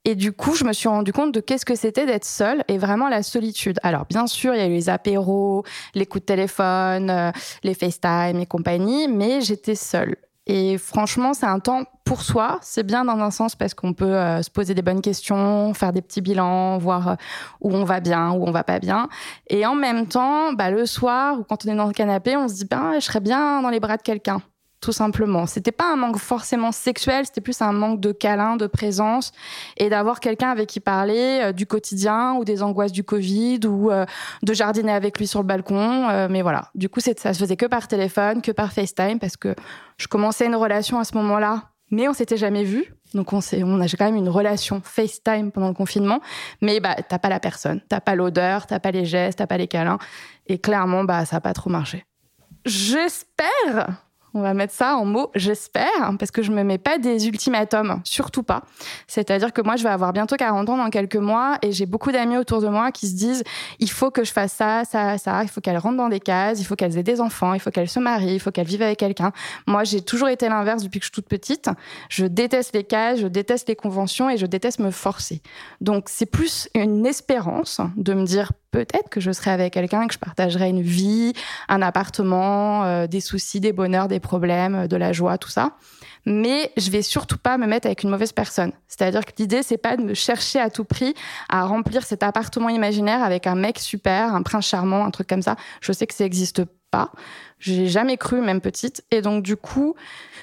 Et 0.05 0.17
du 0.17 0.33
coup, 0.33 0.57
je 0.57 0.65
me 0.65 0.73
suis 0.73 0.89
rendu 0.89 1.13
compte 1.13 1.33
de 1.33 1.39
qu'est-ce 1.39 1.65
que 1.65 1.77
c'était 1.77 2.05
d'être 2.05 2.25
seule 2.25 2.65
et 2.67 2.79
vraiment 2.79 3.09
la 3.09 3.23
solitude. 3.23 3.79
Alors, 3.85 4.07
bien 4.07 4.27
sûr, 4.27 4.55
il 4.55 4.59
y 4.59 4.61
a 4.61 4.67
eu 4.67 4.73
les 4.73 4.89
apéros, 4.89 5.63
les 5.95 6.05
coups 6.05 6.23
de 6.23 6.27
téléphone, 6.27 7.11
euh, 7.11 7.31
les 7.63 7.75
FaceTime 7.75 8.41
et 8.41 8.47
compagnie, 8.47 9.07
mais 9.07 9.41
j'étais 9.41 9.77
seule. 9.77 10.17
Et 10.47 10.77
franchement, 10.77 11.33
c'est 11.33 11.47
un 11.47 11.59
temps 11.59 11.85
pour 12.05 12.23
soi. 12.23 12.59
C'est 12.61 12.85
bien 12.85 13.05
dans 13.05 13.19
un 13.19 13.31
sens 13.31 13.55
parce 13.55 13.73
qu'on 13.73 13.95
peut 13.95 14.05
euh, 14.05 14.43
se 14.43 14.51
poser 14.51 14.75
des 14.75 14.83
bonnes 14.83 15.01
questions, 15.01 15.73
faire 15.73 15.93
des 15.93 16.03
petits 16.03 16.21
bilans, 16.21 16.77
voir 16.79 17.09
euh, 17.09 17.15
où 17.63 17.75
on 17.75 17.85
va 17.85 18.01
bien, 18.01 18.33
où 18.33 18.47
on 18.47 18.51
va 18.51 18.63
pas 18.63 18.79
bien. 18.79 19.09
Et 19.49 19.65
en 19.65 19.75
même 19.75 20.07
temps, 20.07 20.53
bah, 20.53 20.71
le 20.71 20.85
soir 20.85 21.41
ou 21.41 21.45
quand 21.45 21.65
on 21.65 21.71
est 21.71 21.77
dans 21.77 21.87
le 21.87 21.95
canapé, 21.95 22.37
on 22.37 22.49
se 22.49 22.55
dit 22.55 22.67
ben, 22.67 22.95
je 22.95 23.01
serais 23.01 23.21
bien 23.21 23.63
dans 23.63 23.71
les 23.71 23.81
bras 23.81 23.97
de 23.97 24.03
quelqu'un. 24.03 24.43
Tout 24.85 24.93
simplement. 24.93 25.47
C'était 25.47 25.73
pas 25.73 25.91
un 25.91 25.97
manque 25.97 26.19
forcément 26.19 26.71
sexuel, 26.71 27.25
c'était 27.25 27.41
plus 27.41 27.63
un 27.63 27.73
manque 27.73 28.01
de 28.01 28.13
câlin, 28.13 28.57
de 28.57 28.67
présence 28.67 29.33
et 29.79 29.89
d'avoir 29.89 30.21
quelqu'un 30.21 30.51
avec 30.51 30.69
qui 30.69 30.79
parler 30.79 31.41
euh, 31.43 31.53
du 31.53 31.65
quotidien 31.65 32.35
ou 32.35 32.45
des 32.45 32.63
angoisses 32.63 32.93
du 32.93 33.03
Covid 33.03 33.61
ou 33.67 33.91
euh, 33.91 34.05
de 34.43 34.53
jardiner 34.53 34.93
avec 34.93 35.19
lui 35.19 35.27
sur 35.27 35.41
le 35.41 35.47
balcon. 35.47 36.11
Euh, 36.11 36.29
mais 36.31 36.43
voilà. 36.43 36.69
Du 36.75 36.91
coup, 36.91 37.01
ça 37.01 37.15
se 37.15 37.39
faisait 37.39 37.57
que 37.57 37.65
par 37.65 37.89
téléphone, 37.89 38.43
que 38.43 38.53
par 38.53 38.75
FaceTime 38.75 39.19
parce 39.19 39.39
que 39.39 39.55
je 39.97 40.07
commençais 40.07 40.45
une 40.45 40.55
relation 40.55 40.99
à 40.99 41.05
ce 41.05 41.15
moment-là, 41.15 41.71
mais 41.91 42.07
on 42.07 42.13
s'était 42.13 42.37
jamais 42.37 42.65
vu. 42.65 42.93
Donc 43.15 43.33
on, 43.33 43.41
on 43.63 43.81
a 43.81 43.89
quand 43.89 44.05
même 44.05 44.17
une 44.17 44.29
relation 44.29 44.83
FaceTime 44.85 45.51
pendant 45.51 45.69
le 45.69 45.75
confinement, 45.75 46.21
mais 46.61 46.81
bah 46.81 46.97
t'as 47.09 47.19
pas 47.19 47.31
la 47.31 47.41
personne, 47.41 47.81
t'as 47.89 48.01
pas 48.01 48.17
l'odeur, 48.17 48.67
t'as 48.67 48.81
pas 48.81 48.91
les 48.91 49.07
gestes, 49.07 49.39
t'as 49.39 49.47
pas 49.47 49.57
les 49.57 49.69
câlins, 49.69 49.99
et 50.47 50.59
clairement 50.59 51.05
bah 51.05 51.25
ça 51.25 51.37
a 51.37 51.41
pas 51.41 51.55
trop 51.55 51.71
marché. 51.71 52.05
J'espère, 52.67 54.04
on 54.35 54.43
va 54.43 54.53
mettre 54.53 54.75
ça 54.75 54.97
en 54.97 55.05
mots, 55.05 55.31
j'espère, 55.35 56.13
parce 56.19 56.31
que 56.31 56.43
je 56.43 56.51
me 56.51 56.63
mets 56.63 56.79
pas 56.79 56.99
des 56.99 57.29
ultimatums, 57.29 58.01
surtout 58.05 58.43
pas. 58.43 58.63
C'est-à-dire 59.07 59.53
que 59.53 59.63
moi 59.63 59.77
je 59.77 59.85
vais 59.85 59.91
avoir 59.91 60.13
bientôt 60.13 60.37
40 60.37 60.69
ans 60.69 60.77
dans 60.77 60.91
quelques 60.91 61.17
mois, 61.17 61.59
et 61.63 61.73
j'ai 61.73 61.87
beaucoup 61.87 62.13
d'amis 62.13 62.37
autour 62.37 62.61
de 62.61 62.69
moi 62.69 62.91
qui 62.91 63.09
se 63.09 63.15
disent 63.15 63.45
il 63.79 63.91
faut 63.91 64.11
que 64.11 64.25
je 64.25 64.33
fasse 64.33 64.53
ça, 64.53 64.85
ça, 64.85 65.19
ça, 65.19 65.43
il 65.43 65.49
faut 65.49 65.61
qu'elles 65.61 65.79
rentrent 65.79 65.97
dans 65.97 66.09
des 66.09 66.21
cases, 66.21 66.61
il 66.61 66.65
faut 66.65 66.75
qu'elles 66.77 66.99
aient 66.99 67.03
des 67.03 67.21
enfants, 67.21 67.55
il 67.55 67.61
faut 67.61 67.71
qu'elles 67.71 67.89
se 67.89 68.01
marient, 68.01 68.35
il 68.35 68.41
faut 68.41 68.51
qu'elles 68.51 68.67
vivent 68.67 68.83
avec 68.83 68.99
quelqu'un. 68.99 69.33
Moi 69.67 69.85
j'ai 69.85 70.01
toujours 70.01 70.29
été 70.29 70.49
l'inverse 70.49 70.83
depuis 70.83 71.01
que 71.01 71.07
je 71.07 71.11
suis 71.13 71.23
toute 71.23 71.29
petite. 71.29 71.71
Je 72.09 72.27
déteste 72.27 72.75
les 72.75 72.85
cases, 72.85 73.21
je 73.21 73.29
déteste 73.29 73.69
les 73.69 73.77
conventions 73.77 74.29
et 74.29 74.37
je 74.37 74.47
déteste 74.47 74.81
me 74.81 74.91
forcer. 74.91 75.43
Donc 75.81 76.07
c'est 76.09 76.27
plus 76.27 76.69
une 76.75 77.07
espérance 77.07 77.81
de 77.97 78.15
me 78.15 78.25
dire 78.25 78.53
peut-être 78.75 79.09
que 79.09 79.21
je 79.21 79.31
serai 79.31 79.53
avec 79.53 79.73
quelqu'un, 79.73 80.09
que 80.09 80.15
je 80.15 80.19
partagerai 80.19 80.69
une 80.69 80.83
vie, 80.83 81.33
un 81.69 81.81
appartement, 81.81 82.83
euh, 82.83 83.07
des 83.07 83.21
soucis, 83.21 83.61
des 83.61 83.73
bonheurs, 83.73 84.09
des 84.09 84.19
problèmes, 84.19 84.75
euh, 84.75 84.87
de 84.89 84.97
la 84.97 85.13
joie, 85.13 85.39
tout 85.39 85.49
ça. 85.49 85.77
Mais 86.27 86.73
je 86.77 86.91
vais 86.91 87.03
surtout 87.03 87.39
pas 87.39 87.57
me 87.57 87.69
mettre 87.69 87.87
avec 87.87 88.03
une 88.03 88.11
mauvaise 88.11 88.33
personne. 88.33 88.73
C'est-à-dire 88.89 89.25
que 89.25 89.31
l'idée, 89.39 89.63
c'est 89.63 89.79
pas 89.79 89.97
de 89.97 90.03
me 90.03 90.15
chercher 90.15 90.59
à 90.59 90.71
tout 90.71 90.83
prix 90.83 91.15
à 91.49 91.65
remplir 91.67 92.03
cet 92.03 92.25
appartement 92.25 92.69
imaginaire 92.69 93.23
avec 93.23 93.47
un 93.47 93.55
mec 93.55 93.79
super, 93.79 94.35
un 94.35 94.43
prince 94.43 94.67
charmant, 94.67 95.05
un 95.05 95.13
truc 95.13 95.29
comme 95.29 95.43
ça. 95.43 95.55
Je 95.81 95.93
sais 95.93 96.09
que 96.09 96.15
ça 96.15 96.25
n'existe 96.25 96.65
pas. 96.91 97.13
J'ai 97.61 97.87
jamais 97.87 98.17
cru, 98.17 98.41
même 98.41 98.61
petite. 98.61 99.05
Et 99.13 99.23
donc, 99.23 99.45
du 99.45 99.57
coup, 99.57 99.95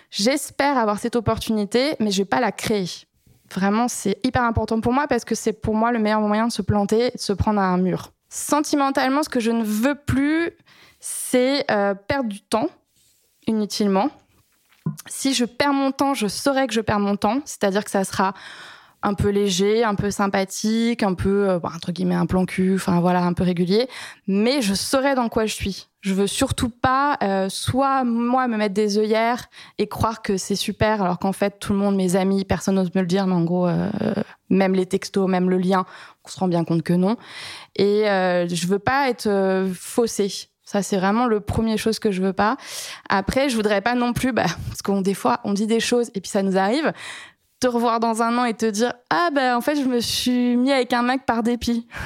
j'espère 0.10 0.78
avoir 0.78 1.00
cette 1.00 1.18
opportunité, 1.18 1.96
mais 2.00 2.12
je 2.12 2.20
vais 2.22 2.30
pas 2.30 2.40
la 2.40 2.54
créer. 2.54 2.88
Vraiment, 3.54 3.90
c'est 3.90 4.26
hyper 4.26 4.44
important 4.44 4.80
pour 4.80 4.94
moi 4.94 5.08
parce 5.08 5.26
que 5.26 5.36
c'est 5.36 5.52
pour 5.52 5.76
moi 5.76 5.92
le 5.92 6.00
meilleur 6.00 6.22
moyen 6.22 6.48
de 6.48 6.54
se 6.54 6.62
planter, 6.62 7.12
de 7.12 7.20
se 7.20 7.34
prendre 7.34 7.60
à 7.60 7.66
un 7.66 7.78
mur. 7.78 8.14
Sentimentalement, 8.34 9.24
ce 9.24 9.30
que 9.30 9.42
je 9.42 9.52
ne 9.52 9.62
veux 9.62 9.96
plus, 9.96 10.52
c'est 11.02 11.70
euh, 11.70 11.94
perdre 11.94 12.30
du 12.30 12.40
temps 12.40 12.70
inutilement. 13.46 14.10
Si 15.08 15.34
je 15.34 15.44
perds 15.44 15.74
mon 15.74 15.92
temps, 15.92 16.14
je 16.14 16.28
saurais 16.28 16.66
que 16.66 16.74
je 16.74 16.80
perds 16.80 17.02
mon 17.02 17.18
temps, 17.18 17.42
c'est-à-dire 17.44 17.84
que 17.84 17.92
ça 17.92 18.06
sera 18.06 18.34
un 19.04 19.14
peu 19.14 19.30
léger, 19.30 19.84
un 19.84 19.96
peu 19.96 20.12
sympathique, 20.12 21.04
un 21.04 21.14
peu, 21.14 21.50
euh, 21.50 21.60
bon, 21.60 21.70
entre 21.76 21.92
guillemets, 21.92 22.16
un 22.16 22.26
plan 22.26 22.46
cul, 22.46 22.76
enfin 22.76 23.00
voilà, 23.00 23.24
un 23.24 23.34
peu 23.34 23.44
régulier, 23.44 23.88
mais 24.28 24.62
je 24.62 24.74
saurais 24.74 25.16
dans 25.16 25.30
quoi 25.30 25.46
je 25.46 25.54
suis. 25.54 25.88
Je 26.02 26.14
veux 26.14 26.28
surtout 26.28 26.70
pas, 26.70 27.18
euh, 27.22 27.48
soit 27.50 28.04
moi 28.04 28.48
me 28.48 28.58
mettre 28.58 28.74
des 28.74 28.98
œillères 28.98 29.50
et 29.78 29.88
croire 29.88 30.22
que 30.22 30.38
c'est 30.38 30.56
super, 30.56 31.02
alors 31.02 31.20
qu'en 31.20 31.34
fait 31.34 31.60
tout 31.60 31.74
le 31.74 31.80
monde, 31.80 31.96
mes 31.96 32.16
amis, 32.16 32.44
personne 32.44 32.76
n'ose 32.76 32.94
me 32.96 33.02
le 33.02 33.08
dire, 33.08 33.28
mais 33.28 33.36
en 33.36 33.44
gros, 33.44 33.68
euh, 33.68 33.90
même 34.50 34.74
les 34.74 34.86
textos, 34.86 35.30
même 35.30 35.50
le 35.50 35.58
lien, 35.58 35.86
on 36.26 36.30
se 36.30 36.40
rend 36.40 36.48
bien 36.48 36.64
compte 36.64 36.84
que 36.84 36.94
non. 36.94 37.18
Et 37.76 38.10
euh, 38.10 38.48
je 38.48 38.68
veux 38.68 38.80
pas 38.80 39.10
être 39.10 39.28
euh, 39.28 39.72
faussée. 39.74 40.32
Ça, 40.64 40.82
c'est 40.84 40.98
vraiment 40.98 41.26
le 41.26 41.40
premier 41.42 41.78
chose 41.78 42.00
que 42.00 42.12
je 42.12 42.22
veux 42.22 42.34
pas. 42.34 42.56
Après, 43.10 43.50
je 43.50 43.56
voudrais 43.56 43.82
pas 43.82 43.96
non 43.96 44.14
plus, 44.14 44.32
bah, 44.32 44.46
parce 44.68 44.82
qu'on 44.82 45.02
des 45.02 45.14
fois, 45.14 45.40
on 45.44 45.54
dit 45.54 45.68
des 45.68 45.80
choses 45.80 46.12
et 46.14 46.22
puis 46.22 46.30
ça 46.30 46.44
nous 46.44 46.58
arrive, 46.58 46.94
te 47.62 47.68
revoir 47.68 48.00
dans 48.02 48.22
un 48.22 48.38
an 48.38 48.46
et 48.46 48.54
te 48.54 48.66
dire 48.66 48.92
ah 49.10 49.30
ben 49.34 49.56
en 49.56 49.62
fait 49.62 49.76
je 49.76 49.86
me 49.86 50.02
suis 50.02 50.58
mis 50.58 50.72
avec 50.72 50.92
un 50.92 51.04
mec 51.04 51.26
par 51.26 51.44
dépit. 51.44 51.88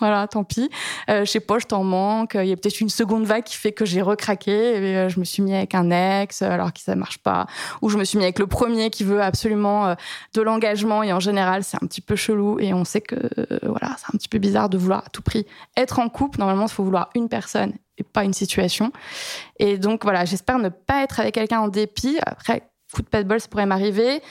Voilà, 0.00 0.28
tant 0.28 0.44
pis. 0.44 0.70
Euh, 1.10 1.24
je 1.24 1.30
sais 1.30 1.40
pas, 1.40 1.58
je 1.58 1.66
t'en 1.66 1.82
manque. 1.82 2.36
Il 2.40 2.46
y 2.46 2.52
a 2.52 2.56
peut-être 2.56 2.80
une 2.80 2.88
seconde 2.88 3.24
vague 3.24 3.42
qui 3.42 3.56
fait 3.56 3.72
que 3.72 3.84
j'ai 3.84 4.00
recraqué. 4.00 4.52
Euh, 4.52 5.08
je 5.08 5.18
me 5.18 5.24
suis 5.24 5.42
mis 5.42 5.52
avec 5.52 5.74
un 5.74 5.90
ex 5.90 6.40
alors 6.42 6.72
que 6.72 6.78
ça 6.78 6.94
marche 6.94 7.18
pas. 7.18 7.48
Ou 7.82 7.88
je 7.88 7.98
me 7.98 8.04
suis 8.04 8.16
mis 8.16 8.22
avec 8.22 8.38
le 8.38 8.46
premier 8.46 8.90
qui 8.90 9.02
veut 9.02 9.20
absolument 9.20 9.88
euh, 9.88 9.94
de 10.34 10.42
l'engagement. 10.42 11.02
Et 11.02 11.12
en 11.12 11.18
général, 11.18 11.64
c'est 11.64 11.82
un 11.82 11.86
petit 11.88 12.00
peu 12.00 12.14
chelou. 12.14 12.60
Et 12.60 12.72
on 12.72 12.84
sait 12.84 13.00
que 13.00 13.16
euh, 13.16 13.58
voilà, 13.64 13.96
c'est 13.98 14.14
un 14.14 14.16
petit 14.16 14.28
peu 14.28 14.38
bizarre 14.38 14.68
de 14.68 14.78
vouloir 14.78 15.00
à 15.04 15.10
tout 15.10 15.22
prix 15.22 15.46
être 15.76 15.98
en 15.98 16.08
couple. 16.08 16.38
Normalement, 16.38 16.66
il 16.66 16.72
faut 16.72 16.84
vouloir 16.84 17.10
une 17.16 17.28
personne 17.28 17.72
et 17.96 18.04
pas 18.04 18.22
une 18.22 18.34
situation. 18.34 18.92
Et 19.58 19.78
donc 19.78 20.04
voilà, 20.04 20.24
j'espère 20.24 20.60
ne 20.60 20.68
pas 20.68 21.02
être 21.02 21.18
avec 21.18 21.34
quelqu'un 21.34 21.58
en 21.58 21.68
dépit. 21.68 22.18
Après, 22.24 22.62
coup 22.92 23.02
de 23.02 23.08
pas 23.08 23.22
de 23.24 23.38
ça 23.38 23.48
pourrait 23.48 23.66
m'arriver. 23.66 24.22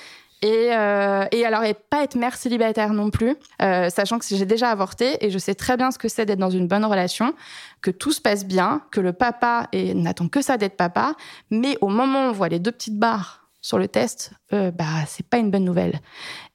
Et, 0.43 0.69
euh, 0.71 1.25
et 1.31 1.45
alors, 1.45 1.63
et 1.63 1.73
pas 1.73 2.03
être 2.03 2.15
mère 2.15 2.35
célibataire 2.35 2.93
non 2.93 3.09
plus, 3.09 3.35
euh, 3.61 3.89
sachant 3.89 4.19
que 4.19 4.25
j'ai 4.29 4.45
déjà 4.45 4.69
avorté 4.69 5.25
et 5.25 5.31
je 5.31 5.37
sais 5.39 5.55
très 5.55 5.77
bien 5.77 5.89
ce 5.89 5.97
que 5.97 6.07
c'est 6.07 6.25
d'être 6.25 6.39
dans 6.39 6.51
une 6.51 6.67
bonne 6.67 6.85
relation, 6.85 7.33
que 7.81 7.89
tout 7.89 8.11
se 8.11 8.21
passe 8.21 8.45
bien, 8.45 8.81
que 8.91 8.99
le 8.99 9.13
papa 9.13 9.67
n'attend 9.73 10.27
que 10.27 10.41
ça 10.41 10.57
d'être 10.57 10.77
papa, 10.77 11.15
mais 11.49 11.77
au 11.81 11.87
moment 11.87 12.27
où 12.27 12.29
on 12.29 12.31
voit 12.33 12.49
les 12.49 12.59
deux 12.59 12.71
petites 12.71 12.99
barres 12.99 13.46
sur 13.67 13.77
le 13.77 13.89
test, 13.89 14.31
euh, 14.53 14.71
bah 14.71 14.85
c'est 15.07 15.27
pas 15.27 15.39
une 15.39 15.51
bonne 15.51 15.65
nouvelle. 15.65 15.99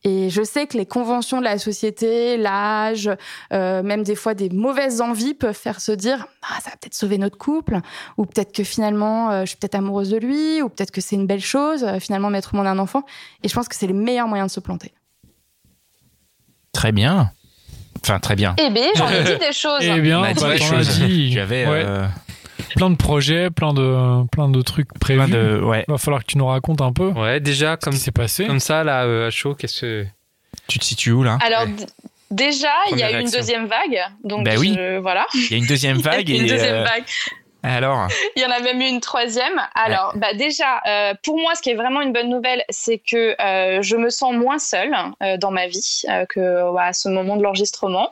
Et 0.03 0.31
je 0.31 0.43
sais 0.43 0.67
que 0.67 0.79
les 0.79 0.87
conventions 0.87 1.41
de 1.41 1.45
la 1.45 1.59
société, 1.59 2.39
l'âge, 2.39 3.11
euh, 3.53 3.83
même 3.83 4.03
des 4.03 4.15
fois 4.15 4.33
des 4.33 4.49
mauvaises 4.49 5.03
envies 5.03 5.35
peuvent 5.35 5.55
faire 5.55 5.83
se 5.83 5.93
dire 5.93 6.27
ah 6.41 6.59
ça 6.63 6.71
va 6.71 6.77
peut-être 6.77 6.95
sauver 6.95 7.19
notre 7.19 7.37
couple, 7.37 7.81
ou 8.17 8.25
peut-être 8.25 8.53
que 8.53 8.65
finalement 8.65 9.31
euh, 9.31 9.43
je 9.43 9.49
suis 9.49 9.59
peut-être 9.59 9.75
amoureuse 9.75 10.09
de 10.09 10.17
lui, 10.17 10.63
ou 10.63 10.71
peut-être 10.71 10.91
que 10.91 11.03
c'est 11.03 11.17
une 11.17 11.27
belle 11.27 11.43
chose 11.43 11.85
euh, 11.85 11.99
finalement 11.99 12.31
mettre 12.31 12.55
au 12.55 12.57
monde 12.57 12.67
un 12.67 12.79
enfant. 12.79 13.05
Et 13.43 13.49
je 13.49 13.53
pense 13.53 13.69
que 13.69 13.77
c'est 13.77 13.87
le 13.87 13.93
meilleur 13.93 14.27
moyen 14.27 14.47
de 14.47 14.51
se 14.51 14.61
planter. 14.61 14.95
Très 16.73 16.93
bien. 16.93 17.31
Enfin, 18.03 18.21
très 18.21 18.37
bien. 18.37 18.55
Eh 18.59 18.71
bien, 18.71 18.89
j'en 18.97 19.11
ai 19.11 19.23
dit 19.23 19.37
des 19.47 19.53
choses. 19.53 19.83
Eh 19.83 20.01
bien, 20.01 20.21
On 20.21 20.23
a 20.23 20.33
dit 20.33 20.45
des 20.45 20.59
choses. 20.59 20.99
Tu 21.31 21.39
avais 21.39 21.67
Ouais. 21.67 21.85
Plein 22.77 22.91
de 22.91 22.97
projets, 22.97 23.51
plein 23.51 23.73
de, 23.75 24.27
plein 24.29 24.49
de 24.49 24.63
trucs 24.63 24.93
prévus. 24.99 25.19
plein 25.19 25.29
de. 25.29 25.61
Ouais. 25.63 25.85
Va 25.89 25.99
falloir 25.99 26.23
que 26.23 26.27
tu 26.33 26.39
nous 26.39 26.47
racontes 26.47 26.81
un 26.81 26.93
peu 26.93 27.09
Ouais, 27.09 27.41
déjà, 27.41 27.73
ce 27.79 27.85
comme, 27.85 27.95
qui 27.95 28.01
s'est 28.01 28.11
passé. 28.13 28.47
comme 28.47 28.61
ça, 28.61 28.85
là, 28.85 29.05
euh, 29.05 29.29
à 29.29 29.31
chaud, 29.31 29.55
qu'est-ce 29.55 29.81
que. 29.81 30.07
Tu 30.69 30.79
te 30.79 30.85
situes 30.85 31.13
où 31.13 31.23
là? 31.23 31.39
Alors, 31.45 31.63
Ouais. 31.65 31.87
déjà, 32.31 32.69
il 32.93 32.99
y 32.99 33.03
a 33.03 33.19
eu 33.19 33.23
une 33.23 33.31
deuxième 33.31 33.67
vague. 33.67 33.99
Donc, 34.25 34.45
Bah 34.45 34.53
oui. 34.59 34.75
je- 34.77 34.99
voilà. 34.99 35.27
Il 35.35 35.51
y 35.51 35.55
a 35.55 35.59
une 35.59 35.67
deuxième 35.67 35.99
vague 35.99 36.29
Il 36.29 36.37
y 36.37 36.39
a 36.39 36.43
et. 36.43 36.43
une 36.45 36.49
deuxième 36.49 36.75
euh, 36.77 36.85
vague. 36.85 37.05
Alors, 37.65 38.09
Il 38.37 38.43
y 38.43 38.45
en 38.45 38.51
a 38.51 38.59
même 38.61 38.81
eu 38.81 38.87
une 38.87 39.01
troisième. 39.01 39.61
Alors, 39.77 40.13
bah 40.17 40.35
déjà, 40.35 40.81
euh, 40.89 41.15
pour 41.23 41.39
moi, 41.39 41.55
ce 41.55 41.63
qui 41.63 41.71
est 41.71 41.75
vraiment 41.77 42.01
une 42.01 42.13
bonne 42.13 42.29
nouvelle, 42.29 42.65
c'est 42.71 42.99
que 42.99 43.41
euh, 43.41 43.83
je 43.83 43.97
me 43.97 44.11
sens 44.11 44.35
moins 44.35 44.59
seule 44.59 44.93
euh, 45.23 45.37
dans 45.37 45.53
ma 45.53 45.69
vie 45.69 46.03
euh, 46.09 46.27
que 46.29 46.71
ouais, 46.71 46.83
à 46.83 46.93
ce 46.93 47.09
moment 47.09 47.37
de 47.37 47.43
l'enregistrement. 47.45 48.11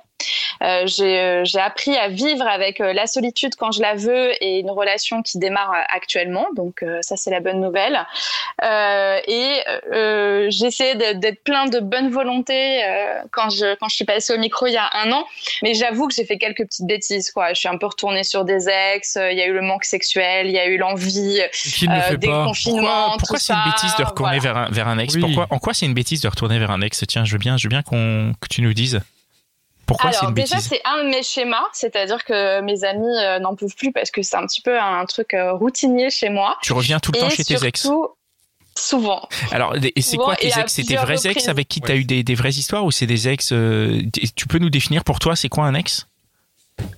Euh, 0.62 0.86
j'ai 0.86 1.18
euh, 1.20 1.44
j'ai 1.44 1.58
appris 1.60 1.96
à 1.96 2.08
vivre 2.08 2.46
avec 2.46 2.80
euh, 2.80 2.92
la 2.92 3.06
solitude 3.06 3.54
quand 3.56 3.72
je 3.72 3.80
la 3.80 3.94
veux 3.94 4.32
et 4.42 4.58
une 4.58 4.70
relation 4.70 5.22
qui 5.22 5.38
démarre 5.38 5.72
actuellement. 5.88 6.46
Donc 6.54 6.82
euh, 6.82 6.98
ça, 7.02 7.16
c'est 7.16 7.30
la 7.30 7.40
bonne 7.40 7.60
nouvelle. 7.60 7.98
Euh, 8.62 9.18
et 9.26 9.62
euh, 9.92 10.46
j'ai 10.50 10.66
essayé 10.66 10.94
d'être 11.14 11.42
plein 11.44 11.66
de 11.66 11.80
bonne 11.80 12.10
volonté 12.10 12.84
euh, 12.84 13.22
quand 13.30 13.50
je 13.50 13.74
quand 13.76 13.88
je 13.88 13.96
suis 13.96 14.04
passée 14.04 14.34
au 14.34 14.38
micro 14.38 14.66
il 14.66 14.72
y 14.72 14.76
a 14.76 14.90
un 14.94 15.12
an. 15.12 15.24
Mais 15.62 15.74
j'avoue 15.74 16.08
que 16.08 16.14
j'ai 16.14 16.24
fait 16.24 16.38
quelques 16.38 16.64
petites 16.66 16.86
bêtises. 16.86 17.30
Quoi. 17.30 17.54
Je 17.54 17.60
suis 17.60 17.68
un 17.68 17.78
peu 17.78 17.86
retournée 17.86 18.24
sur 18.24 18.44
des 18.44 18.68
ex. 18.68 19.16
euh, 19.16 19.32
Il 19.32 19.38
y 19.38 19.42
a 19.42 19.46
eu 19.46 19.52
le 19.52 19.62
manque 19.62 19.84
sexuel, 19.84 20.46
il 20.46 20.52
y 20.52 20.58
a 20.58 20.66
eu 20.66 20.76
l'envie 20.76 21.40
euh, 21.40 22.16
des 22.16 22.28
pas 22.28 22.44
confinements, 22.44 23.16
pourquoi, 23.18 23.38
c'est 23.38 23.52
une 23.52 23.64
bêtise 23.64 23.94
de 23.96 24.04
retourner 24.04 24.38
voilà. 24.38 24.52
vers, 24.54 24.68
un, 24.68 24.70
vers 24.70 24.88
un 24.88 24.98
ex? 24.98 25.14
Oui. 25.14 25.20
pourquoi, 25.20 25.46
En 25.50 25.58
quoi 25.58 25.74
c'est 25.74 25.86
une 25.86 25.94
bêtise 25.94 26.20
de 26.20 26.28
retourner 26.28 26.58
vers 26.58 26.70
un 26.70 26.80
ex? 26.82 27.04
Tiens, 27.06 27.24
je 27.24 27.32
veux 27.32 27.38
bien, 27.38 27.56
je 27.56 27.66
veux 27.66 27.70
bien 27.70 27.82
qu'on, 27.82 28.34
que 28.40 28.48
tu 28.48 28.62
nous 28.62 28.74
dises. 28.74 29.00
Pourquoi 29.90 30.12
c'est 30.12 30.18
Alors 30.18 30.28
une 30.28 30.34
déjà 30.36 30.54
bêtise 30.54 30.68
c'est 30.68 30.80
un 30.84 31.02
de 31.02 31.08
mes 31.08 31.24
schémas, 31.24 31.64
c'est-à-dire 31.72 32.24
que 32.24 32.60
mes 32.60 32.84
amis 32.84 33.18
euh, 33.18 33.40
n'en 33.40 33.56
peuvent 33.56 33.74
plus 33.74 33.90
parce 33.92 34.12
que 34.12 34.22
c'est 34.22 34.36
un 34.36 34.46
petit 34.46 34.62
peu 34.62 34.78
un 34.78 35.04
truc 35.06 35.34
euh, 35.34 35.52
routinier 35.52 36.10
chez 36.10 36.28
moi. 36.28 36.56
Tu 36.62 36.72
reviens 36.72 37.00
tout 37.00 37.10
le 37.10 37.18
et 37.18 37.20
temps 37.22 37.28
chez 37.30 37.42
tes 37.42 37.66
ex. 37.66 37.80
surtout, 37.82 38.06
souvent. 38.76 39.28
Alors, 39.50 39.74
et 39.76 39.92
c'est 39.96 40.12
souvent 40.12 40.26
quoi 40.26 40.36
tes 40.36 40.46
ex? 40.46 40.72
C'est 40.72 40.84
tes 40.84 40.94
vrais 40.96 41.26
ex 41.26 41.48
avec 41.48 41.66
qui 41.66 41.80
tu 41.80 41.90
as 41.90 41.94
Ouais. 41.96 42.00
eu 42.02 42.04
des, 42.04 42.22
des 42.22 42.34
vraies 42.36 42.50
histoires 42.50 42.84
ou 42.84 42.92
c'est 42.92 43.06
des 43.06 43.28
ex 43.28 43.50
euh, 43.52 44.00
Tu 44.36 44.46
peux 44.46 44.58
nous 44.58 44.70
définir 44.70 45.02
pour 45.02 45.18
toi, 45.18 45.34
c'est 45.34 45.48
quoi 45.48 45.64
un 45.64 45.74
ex? 45.74 46.06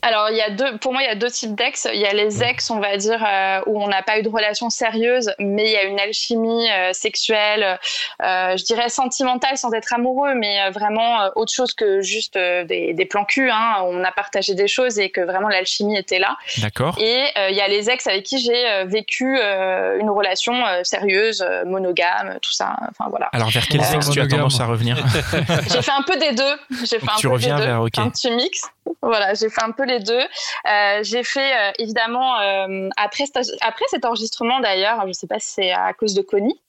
Alors, 0.02 0.30
il 0.30 0.36
y 0.36 0.40
a 0.40 0.50
deux, 0.50 0.78
pour 0.78 0.92
moi, 0.92 1.02
il 1.02 1.06
y 1.06 1.08
a 1.10 1.14
deux 1.14 1.30
types 1.30 1.54
d'ex. 1.54 1.86
Il 1.92 2.00
y 2.00 2.06
a 2.06 2.12
les 2.12 2.42
ex, 2.42 2.70
on 2.70 2.80
va 2.80 2.96
dire, 2.96 3.24
euh, 3.24 3.60
où 3.66 3.80
on 3.82 3.86
n'a 3.88 4.02
pas 4.02 4.18
eu 4.18 4.22
de 4.22 4.28
relation 4.28 4.68
sérieuse, 4.70 5.32
mais 5.38 5.64
il 5.66 5.70
y 5.72 5.76
a 5.76 5.84
une 5.84 6.00
alchimie 6.00 6.68
euh, 6.70 6.92
sexuelle, 6.92 7.78
euh, 8.22 8.56
je 8.56 8.64
dirais 8.64 8.88
sentimentale 8.88 9.56
sans 9.56 9.72
être 9.72 9.92
amoureux, 9.94 10.34
mais 10.34 10.60
euh, 10.62 10.70
vraiment 10.70 11.22
euh, 11.22 11.28
autre 11.36 11.52
chose 11.52 11.72
que 11.72 12.00
juste 12.02 12.36
euh, 12.36 12.64
des, 12.64 12.94
des 12.94 13.04
plans 13.06 13.24
cul. 13.24 13.50
Hein. 13.50 13.76
On 13.84 14.02
a 14.02 14.10
partagé 14.12 14.54
des 14.54 14.66
choses 14.68 14.98
et 14.98 15.10
que 15.10 15.20
vraiment 15.20 15.48
l'alchimie 15.48 15.96
était 15.96 16.18
là. 16.18 16.36
D'accord 16.58 16.96
Et 16.98 17.24
euh, 17.38 17.50
il 17.50 17.56
y 17.56 17.60
a 17.60 17.68
les 17.68 17.88
ex 17.90 18.06
avec 18.06 18.24
qui 18.24 18.38
j'ai 18.38 18.68
euh, 18.68 18.84
vécu 18.84 19.38
euh, 19.40 19.98
une 20.00 20.10
relation 20.10 20.52
euh, 20.66 20.80
sérieuse, 20.82 21.42
euh, 21.46 21.64
monogame, 21.64 22.38
tout 22.42 22.52
ça. 22.52 22.74
Enfin 22.90 23.08
voilà. 23.08 23.28
Alors, 23.32 23.50
vers 23.50 23.66
quels 23.68 23.80
Euh, 23.80 23.94
ex 23.94 24.10
tu 24.10 24.20
as 24.20 24.26
tendance 24.26 24.60
à 24.60 24.66
revenir? 24.66 24.96
J'ai 25.70 25.82
fait 25.82 25.92
un 25.92 26.02
peu 26.02 26.16
des 26.18 26.32
deux. 26.32 26.56
J'ai 26.84 26.98
fait 26.98 27.06
Donc 27.06 27.10
un 27.12 27.16
tu 27.18 27.26
peu 27.28 27.32
reviens 27.34 27.56
des 27.56 27.62
deux. 27.62 27.68
vers- 27.68 27.82
ok. 27.82 27.98
Un 27.98 28.08
petit 28.10 28.30
mix. 28.30 28.62
Voilà, 29.00 29.34
j'ai 29.34 29.48
fait 29.48 29.62
un 29.62 29.70
peu 29.72 29.84
les 29.84 30.00
deux. 30.00 30.20
Euh, 30.20 31.00
j'ai 31.02 31.22
fait 31.24 31.52
euh, 31.56 31.72
évidemment 31.78 32.38
euh, 32.40 32.88
après 32.96 33.24
cet- 33.26 33.50
après 33.62 33.84
cet 33.88 34.04
enregistrement 34.04 34.60
d'ailleurs, 34.60 35.04
je 35.06 35.12
sais 35.12 35.26
pas 35.26 35.38
si 35.38 35.48
c'est 35.54 35.72
à 35.72 35.92
cause 35.92 36.14
de 36.14 36.22
Connie, 36.22 36.60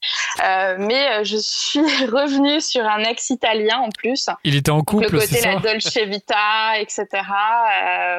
mais 0.78 1.24
je 1.24 1.36
suis 1.36 1.80
revenue 2.06 2.60
sur 2.60 2.84
un 2.84 3.00
ex 3.04 3.30
italien 3.30 3.78
en 3.78 3.90
plus. 3.90 4.28
Il 4.44 4.56
était 4.56 4.70
en 4.70 4.82
couple, 4.82 5.04
le 5.04 5.10
côté 5.10 5.26
ça? 5.36 5.52
la 5.54 5.60
Dolce 5.60 5.96
Vita, 5.96 6.78
etc. 6.78 7.06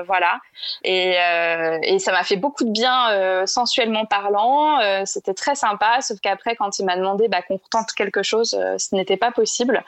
voilà. 0.06 0.40
Et, 0.84 1.18
et 1.84 2.00
ça 2.00 2.12
m'a 2.12 2.24
fait 2.24 2.36
beaucoup 2.38 2.64
de 2.64 2.72
bien 2.72 3.46
sensuellement 3.46 4.06
parlant. 4.06 4.80
C'était 5.06 5.34
très 5.34 5.56
sympa, 5.56 6.02
sauf 6.02 6.20
qu'après, 6.22 6.56
quand 6.56 6.80
il 6.80 6.86
m'a 6.86 6.96
demandé 6.98 7.28
bah, 7.28 7.42
qu'on 7.42 7.58
retente 7.58 7.92
quelque 7.94 8.24
chose, 8.24 8.52
ce 8.78 8.96
n'était 8.96 9.18
pas 9.18 9.32
possible 9.32 9.84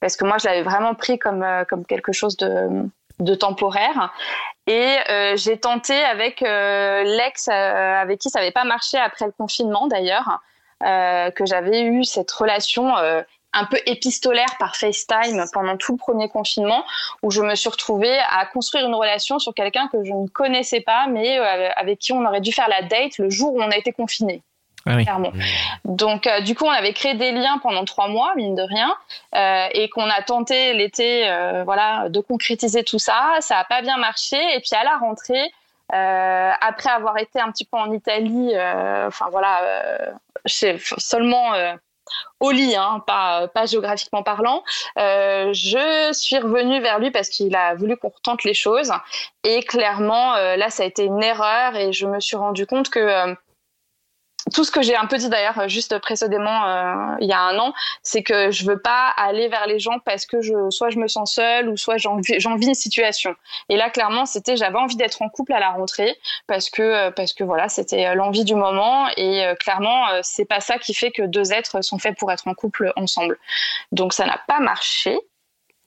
parce 0.00 0.16
que 0.16 0.24
moi, 0.24 0.38
je 0.38 0.46
l'avais 0.46 0.62
vraiment 0.62 0.94
pris 0.94 1.18
comme 1.18 1.44
comme 1.68 1.84
quelque 1.84 2.12
chose 2.12 2.36
de 2.36 2.68
de 3.24 3.34
temporaire. 3.34 4.12
Et 4.66 4.96
euh, 5.10 5.36
j'ai 5.36 5.58
tenté 5.58 5.94
avec 6.04 6.42
euh, 6.42 7.02
l'ex 7.02 7.48
euh, 7.48 7.52
avec 7.52 8.20
qui 8.20 8.30
ça 8.30 8.38
n'avait 8.38 8.52
pas 8.52 8.64
marché 8.64 8.96
après 8.98 9.26
le 9.26 9.32
confinement 9.32 9.88
d'ailleurs, 9.88 10.40
euh, 10.84 11.30
que 11.30 11.44
j'avais 11.46 11.82
eu 11.82 12.04
cette 12.04 12.30
relation 12.30 12.96
euh, 12.96 13.22
un 13.52 13.66
peu 13.66 13.78
épistolaire 13.86 14.56
par 14.58 14.76
FaceTime 14.76 15.44
pendant 15.52 15.76
tout 15.76 15.92
le 15.92 15.98
premier 15.98 16.28
confinement, 16.28 16.84
où 17.22 17.30
je 17.30 17.42
me 17.42 17.54
suis 17.54 17.68
retrouvée 17.68 18.18
à 18.30 18.46
construire 18.46 18.86
une 18.86 18.94
relation 18.94 19.38
sur 19.38 19.52
quelqu'un 19.52 19.88
que 19.88 20.02
je 20.04 20.12
ne 20.12 20.26
connaissais 20.28 20.80
pas, 20.80 21.06
mais 21.08 21.38
euh, 21.38 21.70
avec 21.76 21.98
qui 21.98 22.12
on 22.12 22.24
aurait 22.24 22.40
dû 22.40 22.52
faire 22.52 22.68
la 22.68 22.82
date 22.82 23.18
le 23.18 23.30
jour 23.30 23.52
où 23.54 23.60
on 23.60 23.70
a 23.70 23.76
été 23.76 23.92
confiné. 23.92 24.42
Ah 24.86 24.96
oui. 24.96 25.04
Clairement. 25.04 25.32
Donc, 25.84 26.26
euh, 26.26 26.40
du 26.40 26.54
coup, 26.54 26.64
on 26.64 26.70
avait 26.70 26.92
créé 26.92 27.14
des 27.14 27.32
liens 27.32 27.58
pendant 27.62 27.84
trois 27.84 28.08
mois, 28.08 28.32
mine 28.36 28.54
de 28.54 28.62
rien, 28.62 28.94
euh, 29.34 29.68
et 29.72 29.88
qu'on 29.88 30.08
a 30.08 30.22
tenté 30.22 30.74
l'été, 30.74 31.28
euh, 31.28 31.62
voilà, 31.64 32.08
de 32.08 32.20
concrétiser 32.20 32.82
tout 32.82 32.98
ça. 32.98 33.36
Ça 33.40 33.56
n'a 33.56 33.64
pas 33.64 33.82
bien 33.82 33.96
marché. 33.96 34.36
Et 34.54 34.60
puis 34.60 34.74
à 34.74 34.84
la 34.84 34.96
rentrée, 34.96 35.52
euh, 35.92 36.50
après 36.60 36.90
avoir 36.90 37.18
été 37.18 37.40
un 37.40 37.50
petit 37.50 37.64
peu 37.64 37.76
en 37.76 37.92
Italie, 37.92 38.52
euh, 38.54 39.08
enfin 39.08 39.26
voilà, 39.30 39.62
euh, 39.62 39.96
chez, 40.46 40.78
seulement 40.98 41.54
euh, 41.54 41.74
au 42.40 42.50
lit, 42.50 42.74
hein, 42.76 43.02
pas, 43.06 43.48
pas 43.48 43.66
géographiquement 43.66 44.22
parlant, 44.22 44.64
euh, 44.98 45.52
je 45.52 46.10
suis 46.12 46.38
revenue 46.38 46.80
vers 46.80 46.98
lui 46.98 47.10
parce 47.10 47.28
qu'il 47.28 47.54
a 47.54 47.74
voulu 47.74 47.96
qu'on 47.96 48.08
retente 48.08 48.44
les 48.44 48.54
choses. 48.54 48.92
Et 49.44 49.62
clairement, 49.62 50.34
euh, 50.34 50.56
là, 50.56 50.70
ça 50.70 50.82
a 50.82 50.86
été 50.86 51.04
une 51.04 51.22
erreur 51.22 51.76
et 51.76 51.92
je 51.92 52.06
me 52.06 52.20
suis 52.20 52.36
rendu 52.36 52.66
compte 52.66 52.90
que 52.90 52.98
euh, 52.98 53.34
tout 54.52 54.64
ce 54.64 54.70
que 54.70 54.82
j'ai 54.82 54.96
un 54.96 55.06
peu 55.06 55.16
dit 55.16 55.28
d'ailleurs 55.28 55.68
juste 55.68 55.98
précédemment 55.98 56.66
euh, 56.66 57.16
il 57.20 57.28
y 57.28 57.32
a 57.32 57.40
un 57.40 57.58
an, 57.58 57.72
c'est 58.02 58.22
que 58.22 58.50
je 58.50 58.64
veux 58.64 58.78
pas 58.78 59.08
aller 59.16 59.48
vers 59.48 59.66
les 59.66 59.78
gens 59.78 59.98
parce 60.04 60.26
que 60.26 60.40
je 60.40 60.70
soit 60.70 60.90
je 60.90 60.98
me 60.98 61.08
sens 61.08 61.34
seule 61.34 61.68
ou 61.68 61.76
soit 61.76 61.96
j'envie 61.96 62.66
une 62.66 62.74
situation. 62.74 63.34
Et 63.68 63.76
là 63.76 63.90
clairement 63.90 64.26
c'était 64.26 64.56
j'avais 64.56 64.78
envie 64.78 64.96
d'être 64.96 65.22
en 65.22 65.28
couple 65.28 65.52
à 65.52 65.60
la 65.60 65.70
rentrée 65.70 66.16
parce 66.46 66.70
que 66.70 66.82
euh, 66.82 67.10
parce 67.10 67.32
que 67.32 67.44
voilà 67.44 67.68
c'était 67.68 68.06
euh, 68.06 68.14
l'envie 68.14 68.44
du 68.44 68.54
moment 68.54 69.08
et 69.16 69.44
euh, 69.44 69.54
clairement 69.54 70.08
euh, 70.08 70.20
c'est 70.22 70.44
pas 70.44 70.60
ça 70.60 70.78
qui 70.78 70.94
fait 70.94 71.10
que 71.10 71.22
deux 71.22 71.52
êtres 71.52 71.82
sont 71.82 71.98
faits 71.98 72.16
pour 72.18 72.30
être 72.32 72.46
en 72.46 72.54
couple 72.54 72.92
ensemble. 72.96 73.38
Donc 73.92 74.12
ça 74.12 74.26
n'a 74.26 74.40
pas 74.46 74.60
marché. 74.60 75.18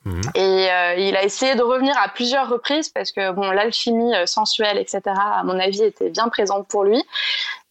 Mhm. 0.06 0.22
Et 0.36 0.72
euh, 0.72 0.96
il 0.98 1.16
a 1.16 1.24
essayé 1.24 1.56
de 1.56 1.64
revenir 1.64 1.98
à 1.98 2.10
plusieurs 2.10 2.48
reprises 2.48 2.90
parce 2.90 3.12
que 3.12 3.32
bon 3.32 3.50
l'alchimie 3.50 4.16
euh, 4.16 4.28
sensuelle 4.28 4.78
etc 4.78 5.02
à 5.06 5.44
mon 5.44 5.60
avis 5.60 5.82
était 5.82 6.12
bien 6.12 6.30
présente 6.30 6.68
pour 6.68 6.84
lui 6.84 7.04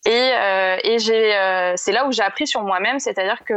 et, 0.06 0.10
euh, 0.10 0.76
et 0.84 0.98
j'ai, 0.98 1.34
euh, 1.34 1.72
c'est 1.76 1.92
là 1.92 2.06
où 2.06 2.12
j'ai 2.12 2.22
appris 2.22 2.46
sur 2.46 2.62
moi-même, 2.62 2.98
c'est-à-dire 2.98 3.42
que 3.44 3.54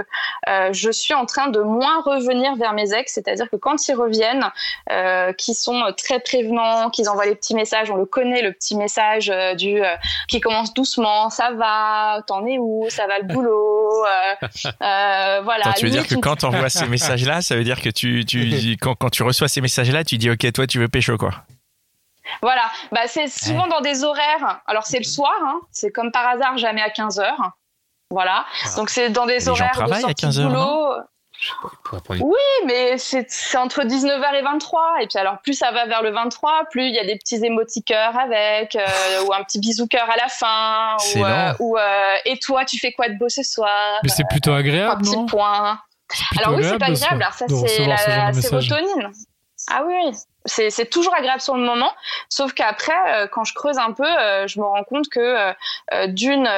euh, 0.48 0.70
je 0.72 0.90
suis 0.92 1.14
en 1.14 1.26
train 1.26 1.48
de 1.48 1.60
moins 1.60 2.02
revenir 2.02 2.56
vers 2.56 2.74
mes 2.74 2.94
ex, 2.94 3.14
c'est-à-dire 3.14 3.50
que 3.50 3.58
quand 3.58 3.88
ils 3.88 3.96
reviennent, 3.96 4.50
euh, 4.92 5.34
qui 5.34 5.54
sont 5.54 5.94
très 5.98 6.20
prévenants, 6.20 6.90
qu'ils 6.90 7.10
envoient 7.10 7.26
les 7.26 7.36
petits 7.36 7.54
messages, 7.54 7.92
on 7.92 7.98
le 7.98 8.06
connaît, 8.06 8.42
le 8.42 8.54
petit 8.54 8.76
message 8.78 9.30
euh, 9.30 9.56
du 9.56 9.84
euh, 9.84 9.96
qui 10.30 10.40
commence 10.40 10.74
doucement, 10.74 11.30
ça 11.30 11.52
va, 11.52 12.22
t'en 12.28 12.46
es 12.46 12.58
où, 12.60 12.86
ça 12.90 13.08
va 13.08 13.20
le 13.20 13.26
boulot, 13.34 14.06
euh, 14.06 14.48
euh, 14.66 15.42
voilà. 15.44 15.68
Attends, 15.68 15.74
tu 15.74 15.86
veux 15.86 15.92
dire 15.92 16.08
que 16.08 16.16
une 16.16 16.22
quand 16.22 16.38
tu 16.38 16.46
envoies 16.46 16.70
ces 16.70 16.86
messages-là, 16.88 17.42
ça 17.42 17.56
veut 17.56 17.66
dire 17.66 17.82
que 17.82 17.90
tu, 17.90 18.24
tu, 18.26 18.78
quand, 18.80 18.96
quand 18.96 19.10
tu 19.10 19.24
reçois 19.24 19.50
ces 19.50 19.60
messages-là, 19.60 20.06
tu 20.06 20.18
dis 20.18 20.30
ok, 20.30 20.52
toi 20.54 20.66
tu 20.66 20.80
veux 20.80 20.88
pécho 20.88 21.18
quoi 21.18 21.32
Voilà, 22.42 22.70
bah, 22.92 23.02
c'est 23.08 23.28
souvent 23.28 23.68
dans 23.68 23.82
des 23.82 24.04
horaires. 24.04 24.62
Alors 24.68 24.86
c'est 24.86 24.98
le 25.00 25.04
soir, 25.04 25.34
hein. 25.44 25.60
c'est 25.72 25.92
comme 25.92 26.12
par 26.12 26.28
hasard 26.28 26.58
jamais 26.58 26.82
à 26.82 26.90
15 26.90 27.20
heures. 27.20 27.52
Voilà, 28.10 28.46
donc 28.78 28.90
c'est 28.90 29.10
dans 29.10 29.26
des 29.26 29.50
horaires 29.50 29.74
de 29.86 29.92
à 29.92 30.00
sortie 30.00 30.16
15 30.16 30.38
de 30.38 30.44
heures, 30.44 30.50
boulot. 30.50 30.94
Pour 31.84 32.00
apprendre- 32.00 32.24
Oui, 32.24 32.66
mais 32.66 32.98
c'est 32.98 33.28
entre 33.58 33.84
19h 33.84 34.34
et 34.34 34.42
23. 34.42 34.96
Et 35.02 35.08
puis 35.08 35.20
alors, 35.20 35.38
plus 35.44 35.54
ça 35.54 35.72
va 35.72 35.86
vers 35.86 36.02
le 36.02 36.10
23, 36.12 36.64
plus 36.72 36.88
il 36.88 36.96
y 36.96 37.00
a 37.00 37.06
des 37.06 37.16
petits 37.18 37.44
émoticœurs 37.46 38.18
avec, 38.18 38.76
euh, 38.76 38.86
ou 39.28 39.34
un 39.34 39.44
petit 39.44 39.60
bisou 39.60 39.86
cœur 39.88 40.10
à 40.10 40.16
la 40.16 40.30
fin, 40.30 40.96
ou, 41.16 41.24
euh, 41.24 41.54
ou, 41.60 41.78
euh, 41.78 42.16
et 42.26 42.40
toi, 42.40 42.66
tu 42.66 42.80
fais 42.80 42.92
quoi 42.92 43.10
de 43.10 43.18
beau 43.20 43.30
ce 43.30 43.44
soir? 43.44 44.00
Mais 44.04 44.10
c'est 44.10 44.28
plutôt 44.28 44.54
agréable, 44.54 45.06
non? 45.06 45.26
points. 45.28 45.80
C'est 46.10 46.26
plutôt 46.26 46.44
Alors 46.50 46.58
oui, 46.58 46.64
c'est 46.64 46.84
agréable. 46.84 47.22
Alors 47.22 47.34
ça, 47.34 47.46
c'est 47.68 47.86
la 47.86 47.98
sérotonine. 48.34 49.12
Ah 49.70 49.84
oui. 49.86 50.12
C'est 50.48 50.72
c'est 50.72 50.88
toujours 50.88 51.14
agréable 51.14 51.42
sur 51.42 51.56
le 51.56 51.64
moment. 51.64 51.92
Sauf 52.30 52.54
qu'après, 52.54 52.94
euh, 53.08 53.28
quand 53.28 53.44
je 53.44 53.54
creuse 53.54 53.78
un 53.78 53.92
peu, 53.92 54.04
euh, 54.04 54.48
je 54.48 54.60
me 54.60 54.66
rends 54.66 54.84
compte 54.84 55.08
que 55.10 55.20
euh, 55.20 56.08
d'une, 56.08 56.50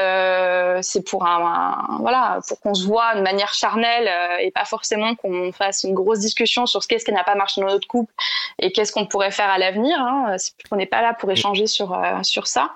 c'est 0.81 1.03
pour 1.03 1.25
un, 1.25 1.45
un- 1.45 1.97
voilà, 1.99 2.39
pour 2.47 2.61
qu'on 2.61 2.73
se 2.73 2.85
voit 2.87 3.15
de 3.15 3.21
manière 3.21 3.53
charnelle 3.53 4.09
et 4.39 4.51
pas 4.51 4.65
forcément 4.65 5.15
qu'on 5.15 5.51
fasse 5.51 5.83
une 5.83 5.93
grosse 5.93 6.19
discussion 6.19 6.65
sur 6.65 6.81
ce 6.81 6.87
qu'est-ce 6.87 7.03
qui 7.03 7.11
n'a 7.11 7.25
pas 7.25 7.35
marché 7.35 7.59
dans 7.59 7.67
notre 7.67 7.87
couple 7.87 8.13
et 8.59 8.71
qu'est-ce 8.71 8.93
qu'on 8.93 9.05
pourrait 9.05 9.31
faire 9.31 9.49
à 9.49 9.57
l'avenir. 9.57 9.99
Hein. 9.99 10.37
On 10.71 10.77
n'est 10.77 10.85
pas 10.85 11.01
là 11.01 11.13
pour 11.13 11.29
échanger 11.31 11.67
sur 11.67 11.99
sur 12.23 12.47
ça. 12.47 12.69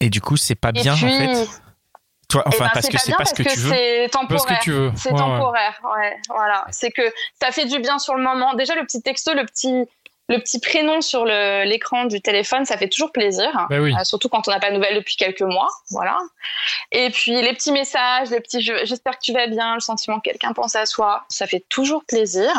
Et 0.00 0.10
du 0.10 0.20
coup, 0.20 0.36
c'est 0.36 0.54
pas 0.56 0.72
bien 0.72 0.94
puis, 0.94 1.04
en 1.06 1.08
fait? 1.08 1.48
Toi, 2.28 2.42
eh 2.46 2.48
enfin, 2.48 2.64
ben, 2.64 2.70
parce 2.72 2.88
que 2.88 2.98
c'est 2.98 3.14
pas 3.14 3.26
ce 3.26 3.34
que 3.34 3.42
tu 3.42 3.58
veux. 3.58 3.70
C'est 3.70 4.08
temporaire. 4.10 4.60
C'est 4.96 5.12
ouais. 5.12 5.18
temporaire, 5.18 5.80
ouais, 5.96 6.16
voilà. 6.30 6.64
C'est 6.70 6.90
que 6.90 7.02
ça 7.40 7.52
fait 7.52 7.66
du 7.66 7.78
bien 7.80 7.98
sur 7.98 8.14
le 8.14 8.22
moment. 8.22 8.54
Déjà, 8.54 8.74
le 8.74 8.82
petit 8.82 9.02
texto, 9.02 9.34
le 9.34 9.44
petit, 9.44 9.86
le 10.28 10.38
petit 10.38 10.58
prénom 10.58 11.02
sur 11.02 11.26
l'écran 11.26 12.06
du 12.06 12.22
téléphone, 12.22 12.64
ça 12.64 12.78
fait 12.78 12.88
toujours 12.88 13.12
plaisir. 13.12 13.50
Bah 13.68 13.76
oui. 13.78 13.92
Euh, 13.98 14.04
surtout 14.04 14.28
quand 14.30 14.48
on 14.48 14.50
n'a 14.50 14.58
pas 14.58 14.70
de 14.70 14.76
nouvelles 14.76 14.94
depuis 14.94 15.16
quelques 15.16 15.42
mois, 15.42 15.68
voilà. 15.90 16.18
Et 16.92 17.10
puis 17.10 17.42
les 17.42 17.52
petits 17.52 17.72
messages, 17.72 18.30
les 18.30 18.40
petits 18.40 18.62
je- 18.62 18.84
j'espère 18.84 19.14
que 19.18 19.22
tu 19.22 19.32
vas 19.34 19.46
bien, 19.48 19.74
le 19.74 19.80
sentiment 19.80 20.20
que 20.20 20.30
quelqu'un 20.30 20.52
pense 20.54 20.76
à 20.76 20.86
soi, 20.86 21.24
ça 21.28 21.46
fait 21.46 21.64
toujours 21.68 22.04
plaisir. 22.06 22.50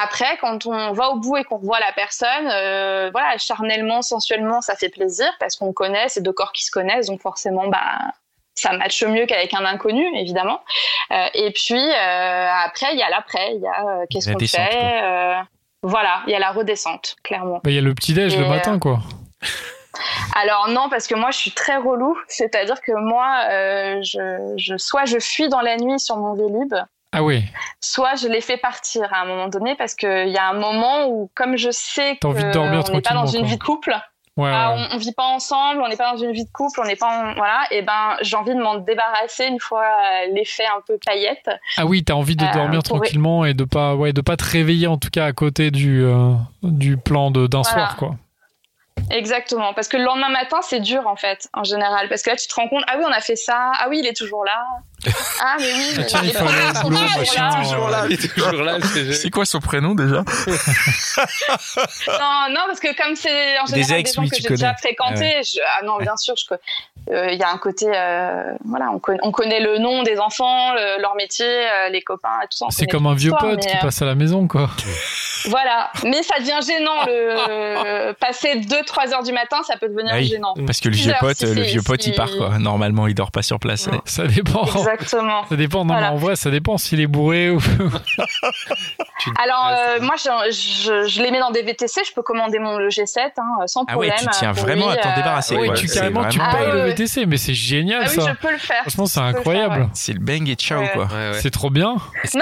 Après, 0.00 0.36
quand 0.38 0.66
on 0.66 0.92
va 0.92 1.08
au 1.10 1.16
bout 1.16 1.38
et 1.38 1.44
qu'on 1.44 1.56
revoit 1.56 1.80
la 1.80 1.92
personne, 1.92 2.46
euh, 2.50 3.08
voilà, 3.10 3.38
charnellement, 3.38 4.02
sensuellement, 4.02 4.60
ça 4.60 4.76
fait 4.76 4.90
plaisir 4.90 5.30
parce 5.40 5.56
qu'on 5.56 5.72
connaît, 5.72 6.08
c'est 6.08 6.22
deux 6.22 6.32
corps 6.32 6.52
qui 6.52 6.64
se 6.64 6.70
connaissent, 6.70 7.06
donc 7.06 7.22
forcément, 7.22 7.68
bah 7.68 7.98
ça 8.54 8.72
matche 8.72 9.04
mieux 9.04 9.24
qu'avec 9.26 9.54
un 9.54 9.64
inconnu, 9.64 10.04
évidemment. 10.18 10.60
Euh, 11.12 11.26
et 11.32 11.52
puis 11.52 11.78
euh, 11.78 12.48
après, 12.64 12.92
il 12.92 12.98
y 12.98 13.02
a 13.02 13.08
l'après, 13.08 13.54
il 13.54 13.62
y 13.62 13.66
a 13.66 13.80
euh, 14.02 14.04
qu'est-ce 14.10 14.26
qu'on 14.32 14.38
fait. 14.70 15.36
Euh, 15.84 15.88
voilà, 15.88 16.22
il 16.26 16.32
y 16.32 16.34
a 16.34 16.38
la 16.38 16.50
redescente, 16.52 17.16
clairement. 17.22 17.60
Bah, 17.64 17.70
Il 17.70 17.74
y 17.74 17.78
a 17.78 17.82
le 17.82 17.94
petit-déj 17.94 18.36
le 18.38 18.46
matin, 18.48 18.78
quoi. 18.78 18.98
Alors 20.36 20.68
non, 20.68 20.88
parce 20.90 21.06
que 21.06 21.14
moi 21.14 21.30
je 21.30 21.38
suis 21.38 21.50
très 21.50 21.76
relou, 21.76 22.16
c'est-à-dire 22.28 22.80
que 22.82 22.92
moi, 22.92 23.40
euh, 23.50 24.00
je, 24.02 24.54
je, 24.56 24.76
soit 24.76 25.06
je 25.06 25.18
fuis 25.18 25.48
dans 25.48 25.60
la 25.60 25.76
nuit 25.76 25.98
sur 25.98 26.16
mon 26.16 26.34
Vélib, 26.34 26.74
Ah 27.12 27.22
oui. 27.24 27.42
soit 27.80 28.14
je 28.14 28.28
les 28.28 28.40
fais 28.40 28.58
partir 28.58 29.12
à 29.12 29.22
un 29.22 29.24
moment 29.24 29.48
donné, 29.48 29.74
parce 29.76 29.94
qu'il 29.94 30.28
y 30.28 30.36
a 30.38 30.48
un 30.48 30.52
moment 30.52 31.06
où, 31.08 31.30
comme 31.34 31.56
je 31.56 31.70
sais 31.70 32.18
dormir 32.22 32.84
qu'on 32.84 32.92
n'est 32.92 33.00
pas 33.00 33.14
dans 33.14 33.26
une 33.26 33.40
quoi. 33.40 33.48
vie 33.48 33.56
de 33.56 33.62
couple, 33.64 33.96
Ouais, 34.38 34.50
ah, 34.54 34.72
ouais. 34.74 34.86
on, 34.92 34.94
on 34.94 34.98
vit 34.98 35.12
pas 35.12 35.24
ensemble, 35.26 35.82
on 35.84 35.88
n'est 35.88 35.96
pas 35.96 36.12
dans 36.12 36.18
une 36.22 36.30
vie 36.32 36.44
de 36.44 36.50
couple, 36.50 36.80
on 36.80 36.86
n'est 36.86 36.94
pas 36.96 37.08
en, 37.08 37.34
voilà, 37.34 37.62
et 37.72 37.82
ben 37.82 38.16
j'ai 38.22 38.36
envie 38.36 38.54
de 38.54 38.60
m'en 38.62 38.76
débarrasser 38.76 39.46
une 39.46 39.58
fois 39.58 39.82
euh, 39.84 40.32
l'effet 40.32 40.64
un 40.66 40.80
peu 40.86 40.96
paillette. 41.04 41.50
Ah 41.76 41.84
oui, 41.86 42.04
t'as 42.04 42.14
envie 42.14 42.36
de 42.36 42.44
Euh, 42.44 42.52
dormir 42.52 42.82
tranquillement 42.84 43.44
et 43.44 43.52
de 43.52 43.64
pas, 43.64 43.96
ouais, 43.96 44.12
de 44.12 44.20
pas 44.20 44.36
te 44.36 44.44
réveiller 44.44 44.86
en 44.86 44.96
tout 44.96 45.10
cas 45.10 45.26
à 45.26 45.32
côté 45.32 45.70
du, 45.72 46.04
euh, 46.04 46.34
du 46.62 46.96
plan 46.96 47.30
de- 47.32 47.48
d'un 47.48 47.62
Voilà. 47.62 47.76
soir, 47.88 47.96
quoi. 47.96 48.14
Exactement, 49.10 49.72
parce 49.74 49.88
que 49.88 49.96
le 49.96 50.04
lendemain 50.04 50.28
matin 50.30 50.58
c'est 50.62 50.80
dur 50.80 51.06
en 51.06 51.16
fait, 51.16 51.48
en 51.54 51.64
général, 51.64 52.08
parce 52.08 52.22
que 52.22 52.30
là 52.30 52.36
tu 52.36 52.46
te 52.46 52.54
rends 52.54 52.68
compte, 52.68 52.84
ah 52.88 52.94
oui 52.98 53.04
on 53.06 53.12
a 53.12 53.20
fait 53.20 53.36
ça, 53.36 53.72
ah 53.78 53.86
oui 53.88 54.00
il 54.02 54.06
est 54.06 54.16
toujours 54.16 54.44
là, 54.44 54.62
ah 55.40 55.56
mais 55.60 55.72
oui, 55.72 55.94
mais 55.96 56.06
tiens, 56.06 56.20
il 56.24 56.32
faut 56.32 56.44
aller 56.44 56.78
au 56.78 56.82
boulot, 56.82 56.98
machin. 57.16 57.48
là. 57.50 57.56
toujours 57.62 57.88
là. 57.88 58.04
Il 58.08 58.12
est 58.14 58.34
toujours 58.34 58.62
là, 58.62 58.78
c'est 59.12 59.30
quoi 59.30 59.44
son 59.44 59.60
prénom 59.60 59.94
déjà 59.94 60.22
Non, 62.08 62.46
non, 62.50 62.60
parce 62.66 62.80
que 62.80 62.96
comme 62.96 63.14
c'est 63.16 63.58
en 63.58 63.64
Des 63.64 63.82
général 63.82 63.94
des, 63.94 64.00
ex, 64.00 64.14
gens 64.14 64.22
oui, 64.22 64.28
que 64.30 64.36
tu 64.36 64.42
j'ai 64.42 64.48
déjà 64.48 64.66
connais. 64.68 64.78
fréquentés, 64.78 65.40
je- 65.44 65.60
ah 65.78 65.84
non, 65.84 65.98
bien 65.98 66.16
sûr, 66.16 66.34
je 66.36 66.54
euh, 67.10 67.30
il 67.32 67.38
y 67.38 67.42
a 67.42 67.48
un 67.50 67.56
côté, 67.58 67.86
euh, 67.88 68.42
voilà, 68.66 68.90
on 68.92 68.98
connaît, 68.98 69.18
on 69.22 69.30
connaît 69.32 69.60
le 69.60 69.78
nom 69.78 70.02
des 70.02 70.18
enfants, 70.18 70.74
le- 70.74 71.00
leur 71.00 71.14
métier, 71.14 71.46
euh, 71.46 71.88
les 71.88 72.02
copains 72.02 72.40
et 72.42 72.48
tout 72.48 72.58
ça. 72.58 72.66
C'est 72.70 72.86
comme 72.86 73.06
un 73.06 73.14
vieux 73.14 73.32
pote 73.38 73.56
mais, 73.56 73.70
qui 73.70 73.76
euh, 73.76 73.80
passe 73.80 74.02
à 74.02 74.04
la 74.04 74.14
maison, 74.14 74.46
quoi. 74.46 74.68
Voilà, 75.46 75.90
mais 76.04 76.22
ça 76.22 76.38
devient 76.38 76.58
gênant. 76.66 77.04
Le 77.06 78.12
passer 78.20 78.56
2-3 78.60 79.14
heures 79.14 79.22
du 79.22 79.32
matin, 79.32 79.58
ça 79.66 79.76
peut 79.76 79.88
devenir 79.88 80.12
Ah 80.14 80.18
oui. 80.18 80.26
gênant. 80.26 80.54
Parce 80.66 80.80
que 80.80 80.88
le 80.88 80.96
vieux 80.96 81.14
pote, 81.20 81.36
si 81.36 81.46
le 81.46 81.62
vieux 81.62 81.82
pote, 81.82 82.06
il 82.06 82.14
part 82.14 82.30
quoi. 82.36 82.58
Normalement, 82.58 83.06
il 83.06 83.14
dort 83.14 83.30
pas 83.30 83.42
sur 83.42 83.58
place. 83.58 83.86
ouais. 83.86 83.98
Ça 84.04 84.26
dépend. 84.26 84.64
Exactement. 84.64 85.44
Ça 85.48 85.56
dépend. 85.56 85.84
Non, 85.84 85.94
Voilà. 85.94 86.08
mais 86.10 86.14
en 86.14 86.18
vrai, 86.18 86.36
ça 86.36 86.50
dépend 86.50 86.78
s'il 86.78 87.00
est 87.00 87.06
bourré 87.06 87.50
ou. 87.50 87.60
Alors 89.38 89.68
euh, 89.70 90.00
moi, 90.00 90.14
je, 90.16 90.50
je, 90.50 91.06
je 91.08 91.22
les 91.22 91.30
mets 91.30 91.40
dans 91.40 91.50
des 91.50 91.62
VTC. 91.62 92.02
Je 92.08 92.12
peux 92.12 92.22
commander 92.22 92.58
mon 92.58 92.78
le 92.78 92.88
G7 92.88 93.18
hein, 93.36 93.66
sans 93.66 93.84
Ah 93.88 93.96
ouais, 93.98 94.08
problème. 94.08 94.28
tu 94.32 94.38
tiens 94.38 94.52
vraiment 94.52 94.90
lui, 94.90 94.98
à 94.98 95.02
t'en 95.02 95.10
euh, 95.12 95.16
débarrasser. 95.16 95.56
Tu 95.76 95.88
C'est 95.88 95.98
carrément, 95.98 96.28
tu 96.28 96.38
payes 96.38 96.46
Ah 96.50 96.64
le 96.64 96.78
ouais. 96.84 96.88
VTC, 96.90 97.26
mais 97.26 97.36
c'est 97.36 97.54
génial 97.54 98.02
Ah 98.04 98.08
oui, 98.08 98.14
ça. 98.22 98.30
je 98.30 98.34
peux 98.46 98.52
le 98.52 98.58
faire. 98.58 98.80
Franchement, 98.82 99.06
c'est 99.06 99.20
incroyable. 99.20 99.80
ouais. 99.82 99.88
C'est 99.94 100.12
le 100.12 100.20
bang 100.20 100.48
et 100.48 100.54
ciao 100.54 100.78
Ouais. 100.80 100.90
quoi. 100.94 101.04
Ouais, 101.06 101.30
ouais. 101.32 101.40
C'est 101.40 101.50
trop 101.50 101.70
bien. 101.70 101.96
Non, 102.34 102.40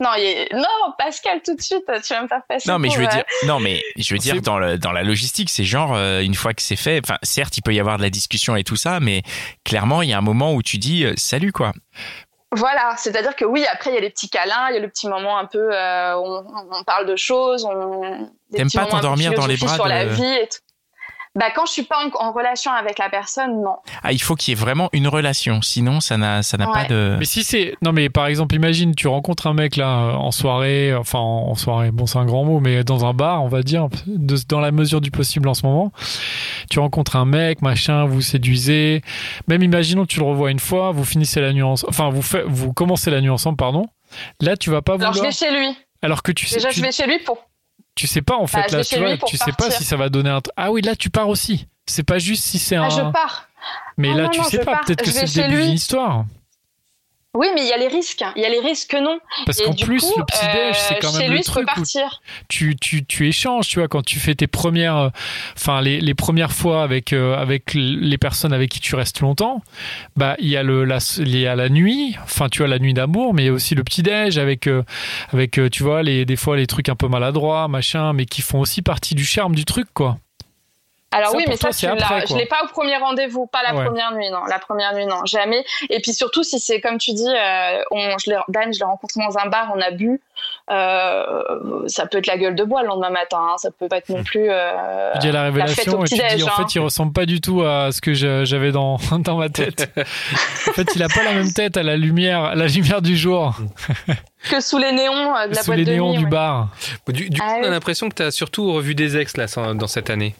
non, 0.00 0.10
non, 0.52 0.92
Pascal, 0.98 1.40
tout 1.44 1.54
de 1.54 1.60
suite, 1.62 1.84
tu 2.04 2.12
vas 2.14 2.22
me 2.22 2.28
faire 2.28 2.42
Non 2.66 2.78
mais 2.78 2.88
je 2.90 2.98
veux 2.98 3.04
euh, 3.04 3.08
dire, 3.08 3.24
non 3.46 3.60
mais 3.60 3.82
je 3.96 4.14
veux 4.14 4.18
dire 4.18 4.40
dans 4.40 4.58
le, 4.58 4.78
dans 4.78 4.92
la 4.92 5.02
logistique, 5.02 5.50
c'est 5.50 5.64
genre 5.64 5.94
euh, 5.94 6.20
une 6.20 6.34
fois 6.34 6.54
que 6.54 6.62
c'est 6.62 6.76
fait. 6.76 7.00
Enfin, 7.04 7.18
certes, 7.22 7.56
il 7.58 7.62
peut 7.62 7.74
y 7.74 7.80
avoir 7.80 7.98
de 7.98 8.02
la 8.02 8.10
discussion 8.10 8.56
et 8.56 8.64
tout 8.64 8.76
ça, 8.76 9.00
mais 9.00 9.22
clairement, 9.64 10.02
il 10.02 10.08
y 10.08 10.12
a 10.12 10.18
un 10.18 10.22
moment 10.22 10.54
où 10.54 10.62
tu 10.62 10.78
dis 10.78 11.04
euh, 11.04 11.12
salut 11.16 11.52
quoi. 11.52 11.72
Voilà, 12.52 12.94
c'est-à-dire 12.96 13.36
que 13.36 13.44
oui, 13.44 13.66
après 13.70 13.90
il 13.90 13.94
y 13.94 13.98
a 13.98 14.00
les 14.00 14.08
petits 14.08 14.30
câlins, 14.30 14.68
il 14.70 14.74
y 14.74 14.78
a 14.78 14.80
le 14.80 14.88
petit 14.88 15.06
moment 15.08 15.36
un 15.36 15.44
peu, 15.44 15.58
euh, 15.70 16.16
on, 16.16 16.44
on 16.72 16.84
parle 16.84 17.04
de 17.06 17.16
choses, 17.16 17.66
on. 17.66 18.30
T'aimes 18.54 18.70
pas 18.70 18.86
t'endormir 18.86 19.34
dans 19.34 19.46
les 19.46 19.58
bras 19.58 19.74
sur 19.74 19.86
la 19.86 20.06
de- 20.06 20.10
vie 20.14 20.24
et 20.24 20.48
tout. 20.48 20.58
Bah 21.34 21.46
quand 21.54 21.66
je 21.66 21.72
suis 21.72 21.82
pas 21.82 21.96
en, 22.04 22.26
en 22.28 22.32
relation 22.32 22.70
avec 22.72 22.98
la 22.98 23.08
personne, 23.10 23.60
non. 23.62 23.76
Ah, 24.02 24.12
il 24.12 24.20
faut 24.20 24.34
qu'il 24.34 24.52
y 24.52 24.56
ait 24.56 24.60
vraiment 24.60 24.88
une 24.92 25.06
relation, 25.08 25.62
sinon 25.62 26.00
ça 26.00 26.16
n'a 26.16 26.42
ça 26.42 26.56
n'a 26.56 26.66
pas 26.66 26.84
de. 26.84 27.16
Mais 27.18 27.24
si 27.24 27.44
c'est. 27.44 27.74
Non, 27.82 27.92
mais 27.92 28.08
par 28.08 28.26
exemple, 28.26 28.54
imagine, 28.54 28.94
tu 28.94 29.06
rencontres 29.08 29.46
un 29.46 29.54
mec 29.54 29.76
là 29.76 30.14
en 30.16 30.30
soirée, 30.30 30.94
enfin 30.94 31.18
en 31.18 31.54
soirée, 31.54 31.90
bon, 31.90 32.06
c'est 32.06 32.18
un 32.18 32.24
grand 32.24 32.44
mot, 32.44 32.60
mais 32.60 32.82
dans 32.84 33.04
un 33.04 33.12
bar, 33.12 33.44
on 33.44 33.48
va 33.48 33.62
dire, 33.62 33.88
de- 34.06 34.36
dans 34.48 34.60
la 34.60 34.72
mesure 34.72 35.00
du 35.00 35.10
possible 35.10 35.48
en 35.48 35.54
ce 35.54 35.64
moment. 35.66 35.92
Tu 36.70 36.78
rencontres 36.80 37.16
un 37.16 37.24
mec, 37.24 37.62
machin, 37.62 38.04
vous 38.04 38.20
séduisez. 38.20 39.02
Même 39.46 39.62
imaginons, 39.62 40.06
tu 40.06 40.18
le 40.20 40.26
revois 40.26 40.50
une 40.50 40.58
fois, 40.60 40.92
vous 40.92 41.04
finissez 41.04 41.40
la 41.40 41.52
nuit 41.52 41.62
ensemble. 41.62 41.90
Enfin, 41.90 42.08
vous, 42.10 42.22
fait, 42.22 42.42
vous 42.46 42.72
commencez 42.72 43.10
la 43.10 43.20
nuit 43.20 43.30
ensemble, 43.30 43.56
pardon. 43.56 43.86
Là, 44.40 44.56
tu 44.56 44.70
vas 44.70 44.82
pas 44.82 44.94
Alors 44.94 45.12
je 45.12 45.18
vouloir. 45.18 45.32
vais 45.32 45.36
chez 45.36 45.50
lui. 45.52 45.68
Alors 46.02 46.22
que 46.22 46.32
tu 46.32 46.46
sais, 46.46 46.56
Déjà 46.56 46.68
tu, 46.70 46.76
je 46.80 46.84
vais 46.84 46.92
chez 46.92 47.06
lui 47.06 47.18
pour. 47.20 47.38
Tu 47.98 48.06
sais 48.06 48.22
pas 48.22 48.36
en 48.36 48.46
fait, 48.46 48.58
Bah, 48.58 48.66
je 48.68 48.76
là, 48.76 48.84
tu 48.84 48.98
vois, 49.00 49.16
tu 49.28 49.36
sais 49.36 49.50
pas 49.58 49.72
si 49.72 49.82
ça 49.82 49.96
va 49.96 50.08
donner 50.08 50.30
un. 50.30 50.40
Ah 50.56 50.70
oui, 50.70 50.82
là, 50.82 50.94
tu 50.94 51.10
pars 51.10 51.28
aussi. 51.28 51.66
C'est 51.84 52.04
pas 52.04 52.18
juste 52.18 52.44
si 52.44 52.60
c'est 52.60 52.76
un. 52.76 52.84
Ah 52.84 52.90
je 52.90 53.00
pars. 53.10 53.48
Mais 53.96 54.14
là, 54.14 54.24
non, 54.24 54.28
tu 54.28 54.38
non, 54.38 54.44
sais 54.44 54.58
pas. 54.58 54.82
Peut-être 54.86 55.02
que 55.02 55.10
c'est 55.10 55.26
le 55.26 55.48
début 55.48 55.62
d'une 55.64 55.72
histoire. 55.72 56.24
Oui, 57.34 57.46
mais 57.54 57.62
il 57.62 57.68
y 57.68 57.72
a 57.72 57.76
les 57.76 57.88
risques. 57.88 58.24
Il 58.36 58.42
y 58.42 58.46
a 58.46 58.48
les 58.48 58.60
risques 58.60 58.94
non. 58.94 59.18
Parce 59.44 59.60
qu'en 59.60 59.74
plus, 59.74 60.00
coup, 60.00 60.18
le 60.18 60.24
petit 60.24 60.46
déj, 60.46 60.76
c'est 60.76 60.94
euh, 60.94 60.98
quand 61.00 61.12
même 61.18 61.30
lui, 61.30 61.38
le 61.38 61.44
truc 61.44 61.68
où 61.76 61.82
tu, 62.48 62.74
tu, 62.76 63.04
tu 63.04 63.28
échanges, 63.28 63.68
tu 63.68 63.78
vois, 63.78 63.88
quand 63.88 64.02
tu 64.02 64.18
fais 64.18 64.34
tes 64.34 64.46
premières, 64.46 65.10
enfin 65.54 65.82
les, 65.82 66.00
les 66.00 66.14
premières 66.14 66.52
fois 66.52 66.82
avec 66.82 67.12
euh, 67.12 67.36
avec 67.36 67.74
les 67.74 68.18
personnes 68.18 68.54
avec 68.54 68.70
qui 68.70 68.80
tu 68.80 68.94
restes 68.94 69.20
longtemps, 69.20 69.62
bah 70.16 70.36
il 70.38 70.48
y 70.48 70.56
a 70.56 70.62
le 70.62 70.84
la, 70.84 70.98
il 71.18 71.38
y 71.38 71.46
a 71.46 71.54
la 71.54 71.68
nuit, 71.68 72.16
enfin 72.22 72.48
tu 72.48 72.58
vois 72.58 72.68
la 72.68 72.78
nuit 72.78 72.94
d'amour, 72.94 73.34
mais 73.34 73.42
il 73.42 73.46
y 73.46 73.50
a 73.50 73.52
aussi 73.52 73.74
le 73.74 73.84
petit 73.84 74.02
déj 74.02 74.38
avec 74.38 74.66
euh, 74.66 74.82
avec 75.30 75.60
tu 75.70 75.82
vois 75.82 76.02
les 76.02 76.24
des 76.24 76.36
fois 76.36 76.56
les 76.56 76.66
trucs 76.66 76.88
un 76.88 76.96
peu 76.96 77.08
maladroits, 77.08 77.68
machin, 77.68 78.14
mais 78.14 78.24
qui 78.24 78.40
font 78.40 78.60
aussi 78.60 78.80
partie 78.80 79.14
du 79.14 79.26
charme 79.26 79.54
du 79.54 79.66
truc 79.66 79.88
quoi. 79.92 80.18
Alors 81.10 81.30
Ça, 81.30 81.36
oui, 81.38 81.44
mais 81.48 81.56
toi, 81.56 81.72
ça, 81.72 81.78
tu 81.78 81.86
après, 81.86 82.26
je 82.26 82.36
l'ai 82.36 82.44
pas 82.44 82.62
au 82.64 82.68
premier 82.68 82.96
rendez-vous, 82.98 83.46
pas 83.46 83.62
la 83.62 83.74
Ouais. 83.74 83.84
première 83.86 84.12
nuit, 84.12 84.28
non. 84.30 84.44
La 84.44 84.58
première 84.58 84.94
nuit, 84.94 85.06
non, 85.06 85.24
jamais. 85.24 85.64
Et 85.88 86.00
puis 86.00 86.12
surtout, 86.12 86.42
si 86.42 86.60
c'est 86.60 86.82
comme 86.82 86.98
tu 86.98 87.12
dis, 87.12 87.26
euh, 87.26 87.80
on, 87.90 88.10
je 88.18 88.30
Dan, 88.48 88.72
je 88.74 88.78
l'ai 88.78 88.84
rencontré 88.84 89.18
dans 89.26 89.38
un 89.38 89.46
bar, 89.48 89.72
on 89.74 89.80
a 89.80 89.90
bu. 89.90 90.20
Euh, 90.70 91.24
ça 91.86 92.06
peut 92.06 92.18
être 92.18 92.26
la 92.26 92.36
gueule 92.36 92.54
de 92.54 92.62
bois 92.64 92.82
le 92.82 92.88
lendemain 92.88 93.10
matin. 93.10 93.38
hein, 93.40 93.54
ça 93.56 93.70
peut 93.70 93.88
pas 93.88 93.96
être 93.98 94.10
non 94.10 94.22
plus. 94.22 94.48
Euh, 94.50 95.12
Tu 95.14 95.18
dis 95.20 95.32
la 95.32 95.44
révélation 95.44 95.98
au 96.00 96.04
et 96.04 96.08
tu 96.08 96.14
dis 96.16 96.42
en 96.42 96.48
hein. 96.48 96.50
fait 96.58 96.74
il 96.74 96.80
ressemble 96.80 97.12
pas 97.12 97.24
du 97.26 97.40
tout 97.40 97.62
à 97.62 97.90
ce 97.90 98.00
que 98.00 98.12
j'avais 98.14 98.70
dans 98.70 98.98
dans 99.18 99.36
ma 99.36 99.48
tête. 99.48 99.90
en 99.96 100.72
fait 100.72 100.88
il 100.94 101.02
a 101.02 101.08
pas 101.08 101.22
la 101.24 101.32
même 101.32 101.52
tête 101.52 101.76
à 101.76 101.82
la 101.82 101.96
lumière 101.96 102.44
à 102.44 102.54
la 102.54 102.66
lumière 102.66 103.00
du 103.02 103.16
jour, 103.16 103.56
que 104.50 104.60
sous 104.60 104.78
les 104.78 104.92
néons 104.92 105.12
de 105.48 105.54
la 105.54 105.62
sous 105.62 105.66
boîte 105.66 105.78
les 105.78 105.84
de 105.86 105.92
néons 105.92 106.10
nuit. 106.10 106.18
du 106.18 106.24
ouais. 106.24 106.30
bar. 106.30 106.68
Du, 107.08 107.30
du 107.30 107.40
coup, 107.40 107.46
Ah 107.48 107.56
on 107.60 107.64
a 107.64 107.70
l'impression 107.70 108.08
que 108.08 108.14
tu 108.14 108.22
as 108.22 108.30
surtout 108.30 108.72
revu 108.72 108.94
des 108.94 109.16
ex 109.16 109.36
là, 109.36 109.46
dans 109.74 109.86
cette 109.86 110.10
année. 110.10 110.34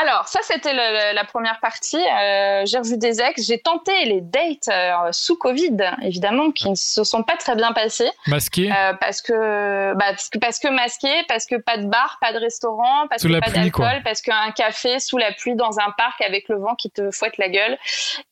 Alors, 0.00 0.26
ça, 0.28 0.40
c'était 0.42 0.72
la 0.72 1.24
première 1.24 1.60
partie. 1.60 1.96
Euh, 1.96 2.62
j'ai 2.66 2.78
revu 2.78 2.96
des 2.96 3.20
ex. 3.20 3.46
J'ai 3.46 3.58
tenté 3.58 3.92
les 4.04 4.20
dates 4.20 4.68
euh, 4.68 5.08
sous 5.12 5.36
Covid, 5.36 5.76
évidemment, 6.02 6.50
qui 6.50 6.70
ne 6.70 6.74
se 6.74 7.04
sont 7.04 7.22
pas 7.22 7.36
très 7.36 7.54
bien 7.54 7.72
passés. 7.72 8.10
Masqué 8.26 8.70
Euh, 8.72 8.92
parce 9.00 9.22
que 9.22 9.94
bah, 9.94 10.06
parce 10.10 10.28
que 10.28 10.38
parce 10.38 10.58
que 10.58 10.68
masqué, 10.68 11.08
parce 11.28 11.46
que 11.46 11.56
pas 11.56 11.78
de 11.78 11.86
bar, 11.86 12.18
pas 12.20 12.32
de 12.32 12.38
restaurant, 12.38 13.06
parce 13.08 13.22
Sous 13.22 13.28
que 13.28 13.38
pas 13.38 13.50
d'alcool, 13.50 14.02
parce 14.04 14.22
qu'un 14.22 14.50
café 14.52 14.98
sous 14.98 15.18
la 15.18 15.32
pluie 15.32 15.54
dans 15.54 15.78
un 15.78 15.90
parc 15.96 16.20
avec 16.20 16.48
le 16.48 16.56
vent 16.56 16.74
qui 16.74 16.90
te 16.90 17.10
fouette 17.10 17.38
la 17.38 17.48
gueule. 17.48 17.78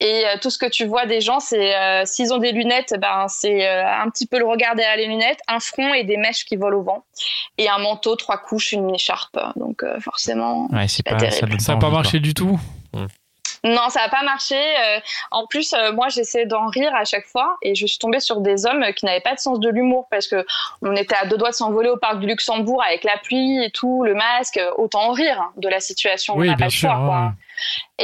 Et 0.01 0.25
euh, 0.27 0.37
tout 0.40 0.51
ce 0.51 0.59
que 0.59 0.66
tu 0.66 0.85
vois 0.85 1.07
des 1.07 1.20
gens, 1.20 1.40
c'est 1.40 1.77
euh, 1.77 2.03
s'ils 2.05 2.33
ont 2.33 2.38
des 2.38 2.53
lunettes, 2.53 2.94
ben 2.98 3.27
c'est 3.29 3.68
euh, 3.68 3.87
un 3.87 4.09
petit 4.11 4.27
peu 4.27 4.38
le 4.38 4.46
regard 4.46 4.75
derrière 4.75 4.96
les 4.96 5.07
lunettes, 5.07 5.40
un 5.48 5.61
front 5.61 5.94
et 5.94 6.05
des 6.05 6.16
mèches 6.16 6.44
qui 6.44 6.57
volent 6.57 6.79
au 6.79 6.83
vent, 6.83 7.05
et 7.59 7.68
un 7.68 7.79
manteau, 7.79 8.16
trois 8.16 8.38
couches, 8.38 8.72
une 8.72 8.94
écharpe. 8.94 9.38
Donc 9.57 9.83
euh, 9.83 10.01
forcément. 10.01 10.68
Ouais, 10.72 10.88
c'est 10.88 11.05
Pas 11.05 11.12
pas, 11.12 11.29
terrible. 11.29 11.52
Ça 11.61 11.75
n'a 11.75 11.79
pas 11.81 11.91
marché 11.91 12.21
du 12.21 12.35
tout 12.35 12.59
Non, 13.65 13.88
ça 13.91 14.01
n'a 14.01 14.09
pas 14.09 14.25
marché. 14.25 14.57
Euh, 14.57 14.99
en 15.31 15.47
plus, 15.47 15.73
euh, 15.73 15.93
moi, 15.93 16.09
j'essayais 16.09 16.47
d'en 16.47 16.67
rire 16.67 16.93
à 16.97 17.05
chaque 17.05 17.27
fois 17.27 17.57
et 17.62 17.77
je 17.77 17.87
suis 17.87 17.99
tombée 17.99 18.19
sur 18.19 18.41
des 18.41 18.67
hommes 18.67 18.85
qui 18.97 19.05
n'avaient 19.07 19.21
pas 19.21 19.35
de 19.35 19.38
sens 19.38 19.61
de 19.61 19.69
l'humour 19.69 20.09
parce 20.11 20.27
que 20.27 20.45
on 20.83 20.97
était 20.97 21.15
à 21.15 21.27
deux 21.27 21.37
doigts 21.37 21.51
de 21.51 21.55
s'envoler 21.55 21.88
au 21.88 21.97
parc 21.97 22.19
du 22.19 22.27
Luxembourg 22.27 22.83
avec 22.83 23.05
la 23.05 23.17
pluie 23.19 23.62
et 23.62 23.71
tout, 23.71 24.03
le 24.03 24.15
masque. 24.15 24.59
Autant 24.79 25.03
en 25.11 25.12
rire 25.12 25.41
hein, 25.41 25.53
de 25.59 25.69
la 25.69 25.79
situation. 25.79 26.35
on 26.35 26.38
Oui, 26.38 26.49
n'a 26.49 26.55
bien 26.57 26.65
pas 26.65 26.65
le 26.67 26.71
sûr. 26.73 26.91
choix, 26.91 26.99
quoi. 27.07 27.21
ouais. 27.21 27.31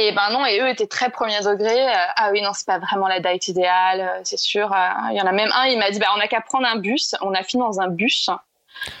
Et 0.01 0.11
ben 0.13 0.29
non, 0.31 0.45
et 0.45 0.61
eux 0.61 0.69
étaient 0.69 0.87
très 0.87 1.09
premier 1.09 1.39
degré. 1.41 1.89
Euh, 1.89 1.93
ah 2.15 2.29
oui, 2.31 2.41
non, 2.41 2.51
c'est 2.53 2.65
pas 2.65 2.79
vraiment 2.79 3.09
la 3.09 3.19
date 3.19 3.49
idéale, 3.49 4.21
c'est 4.23 4.39
sûr. 4.39 4.71
Euh, 4.71 4.77
Il 5.11 5.17
y 5.17 5.21
en 5.21 5.25
a 5.27 5.33
même 5.33 5.51
un, 5.53 5.65
il 5.65 5.77
m'a 5.77 5.91
dit, 5.91 5.99
bah, 5.99 6.07
on 6.15 6.21
a 6.21 6.27
qu'à 6.27 6.39
prendre 6.39 6.67
un 6.67 6.77
bus. 6.77 7.15
On 7.21 7.33
a 7.33 7.43
fini 7.43 7.61
dans 7.61 7.81
un 7.81 7.89
bus. 7.89 8.29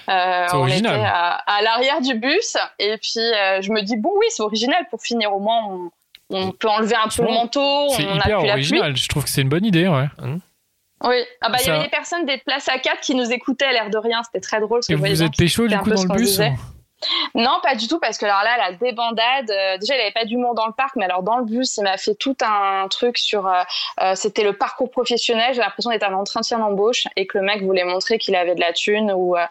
Euh, 0.09 0.47
on 0.53 0.57
original. 0.57 0.95
était 0.95 1.05
à, 1.05 1.35
à 1.45 1.61
l'arrière 1.61 2.01
du 2.01 2.15
bus. 2.15 2.57
Et 2.79 2.97
puis, 2.97 3.19
euh, 3.19 3.61
je 3.61 3.71
me 3.71 3.81
dis, 3.81 3.95
bon, 3.97 4.11
oui, 4.17 4.25
c'est 4.29 4.43
original 4.43 4.85
pour 4.89 5.01
finir. 5.01 5.33
Au 5.33 5.39
moins, 5.39 5.61
on, 5.67 5.89
on 6.29 6.51
peut 6.51 6.67
enlever 6.69 6.95
un 6.95 7.07
peu 7.07 7.23
le 7.23 7.29
manteau. 7.31 7.89
C'est 7.89 8.05
on 8.05 8.19
a 8.19 8.25
hyper 8.25 8.41
la 8.41 8.53
pluie. 8.53 8.61
original. 8.79 8.95
Je 8.97 9.07
trouve 9.07 9.23
que 9.23 9.29
c'est 9.29 9.41
une 9.41 9.49
bonne 9.49 9.65
idée, 9.65 9.87
ouais. 9.87 10.05
Oui. 11.03 11.15
Ah 11.41 11.49
bah, 11.49 11.57
il 11.61 11.67
y 11.67 11.69
avait 11.69 11.83
des 11.83 11.89
personnes 11.89 12.25
des 12.25 12.37
places 12.39 12.67
à 12.67 12.77
quatre 12.77 12.99
qui 12.99 13.15
nous 13.15 13.31
écoutaient 13.31 13.65
à 13.65 13.71
l'air 13.71 13.89
de 13.89 13.97
rien. 13.97 14.21
C'était 14.23 14.41
très 14.41 14.59
drôle. 14.59 14.81
Et 14.89 14.95
vous 14.95 15.23
êtes 15.23 15.37
pécho 15.37 15.67
du 15.67 15.77
coup 15.77 15.91
dans 15.91 16.03
le 16.03 16.15
bus. 16.17 16.39
Non, 17.33 17.59
pas 17.63 17.75
du 17.75 17.87
tout, 17.87 17.99
parce 17.99 18.17
que 18.17 18.25
alors 18.25 18.43
là, 18.43 18.57
la 18.57 18.73
débandade, 18.73 19.49
euh, 19.49 19.77
déjà, 19.77 19.95
il 19.95 20.01
avait 20.01 20.11
pas 20.11 20.25
d'humour 20.25 20.53
dans 20.55 20.65
le 20.67 20.73
parc, 20.73 20.95
mais 20.97 21.05
alors 21.05 21.23
dans 21.23 21.37
le 21.37 21.45
bus, 21.45 21.77
il 21.77 21.83
m'a 21.83 21.97
fait 21.97 22.15
tout 22.15 22.35
un 22.41 22.87
truc 22.89 23.17
sur. 23.17 23.47
euh, 23.47 23.61
euh, 24.01 24.15
C'était 24.15 24.43
le 24.43 24.53
parcours 24.53 24.91
professionnel. 24.91 25.53
J'ai 25.53 25.61
l'impression 25.61 25.91
d'être 25.91 26.03
un 26.03 26.13
entretien 26.13 26.59
d'embauche 26.59 27.03
et 27.15 27.25
que 27.25 27.37
le 27.37 27.45
mec 27.45 27.63
voulait 27.63 27.85
montrer 27.85 28.17
qu'il 28.17 28.35
avait 28.35 28.55
de 28.55 28.59
la 28.59 28.73
thune 28.73 29.11
ou, 29.13 29.37
euh, 29.37 29.45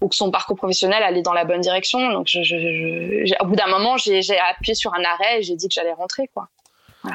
ou 0.00 0.08
que 0.08 0.16
son 0.16 0.30
parcours 0.30 0.56
professionnel 0.56 1.02
allait 1.02 1.22
dans 1.22 1.34
la 1.34 1.44
bonne 1.44 1.60
direction. 1.60 2.10
Donc, 2.10 2.26
je, 2.28 2.42
je- 2.42 2.56
je- 2.56 3.20
j'ai- 3.24 3.36
au 3.40 3.44
bout 3.46 3.56
d'un 3.56 3.66
moment, 3.68 3.96
j'ai 3.98 4.22
j'ai 4.22 4.38
appuyé 4.38 4.74
sur 4.74 4.94
un 4.94 5.02
arrêt 5.04 5.40
et 5.40 5.42
j'ai 5.42 5.56
dit 5.56 5.68
que 5.68 5.74
j'allais 5.74 5.92
rentrer, 5.92 6.28
quoi. 6.32 6.48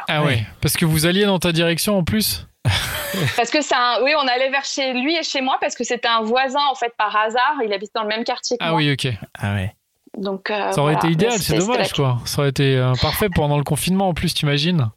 Ah 0.08 0.21
ouais. 0.23 0.43
Parce 0.62 0.78
que 0.78 0.86
vous 0.86 1.08
alliez 1.08 1.25
dans 1.25 1.39
ta 1.39 1.52
direction 1.52 1.97
en 1.97 2.04
plus? 2.04 2.45
Parce 3.36 3.49
que 3.49 3.62
c'est 3.62 3.73
un. 3.73 4.04
Oui, 4.04 4.13
on 4.15 4.28
allait 4.28 4.49
vers 4.52 4.65
chez 4.65 4.93
lui 4.93 5.15
et 5.17 5.23
chez 5.23 5.41
moi 5.41 5.58
parce 5.60 5.73
que 5.75 5.84
c'était 5.84 6.08
un 6.08 6.21
voisin, 6.21 6.63
en 6.69 6.75
fait, 6.75 6.93
par 6.95 7.15
hasard. 7.15 7.56
Il 7.65 7.73
habite 7.73 7.91
dans 7.95 8.04
le 8.04 8.08
même 8.08 8.23
quartier 8.23 8.58
que 8.58 8.63
Ah 8.63 8.69
moi. 8.71 8.78
oui, 8.78 8.91
ok. 8.91 9.08
Ah 9.39 9.56
ouais. 9.56 9.73
Donc, 10.17 10.50
euh, 10.50 10.72
Ça 10.72 10.82
aurait 10.82 10.93
voilà. 10.93 10.98
été 10.98 11.13
idéal, 11.13 11.39
c'est 11.39 11.58
dommage 11.58 11.93
quoi. 11.93 12.19
Ça 12.26 12.39
aurait 12.41 12.50
été 12.50 12.76
euh, 12.78 12.93
parfait 13.02 13.30
pendant 13.34 13.58
le 13.58 13.63
confinement 13.63 14.10
en 14.10 14.13
plus, 14.13 14.34
t'imagines 14.34 14.89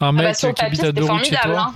Un 0.00 0.08
Ah 0.08 0.12
mec 0.12 0.22
bah, 0.24 0.34
sur 0.34 0.54
qui 0.54 0.64
habite 0.64 0.84
à 0.84 0.92
deux 0.92 1.02
routes 1.04 1.24
chez 1.24 1.34
formidable. 1.36 1.54
toi. 1.54 1.66
hein. 1.70 1.74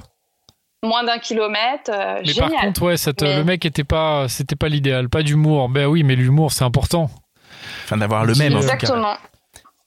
Moins 0.85 1.05
d'un 1.05 1.19
kilomètre, 1.19 1.91
euh, 1.93 2.21
Mais 2.25 2.33
génial. 2.33 2.51
par 2.53 2.61
contre, 2.63 2.83
ouais, 2.83 2.97
Mais- 3.25 3.37
le 3.37 3.45
mec 3.45 3.65
était 3.65 3.85
pas, 3.85 4.29
c'était 4.29 4.57
pas 4.57 4.69
l'idéal, 4.69 5.09
pas 5.09 5.23
d'humour. 5.23 5.69
Ben 5.69 5.87
oui, 5.87 6.03
mais 6.03 6.17
l'humour 6.17 6.51
c'est 6.53 6.65
important. 6.65 7.09
Enfin, 7.85 7.97
d'avoir 7.99 8.25
le 8.25 8.35
même, 8.35 8.57
en 8.57 8.61
tout 8.61 8.67
cas. 8.67 8.87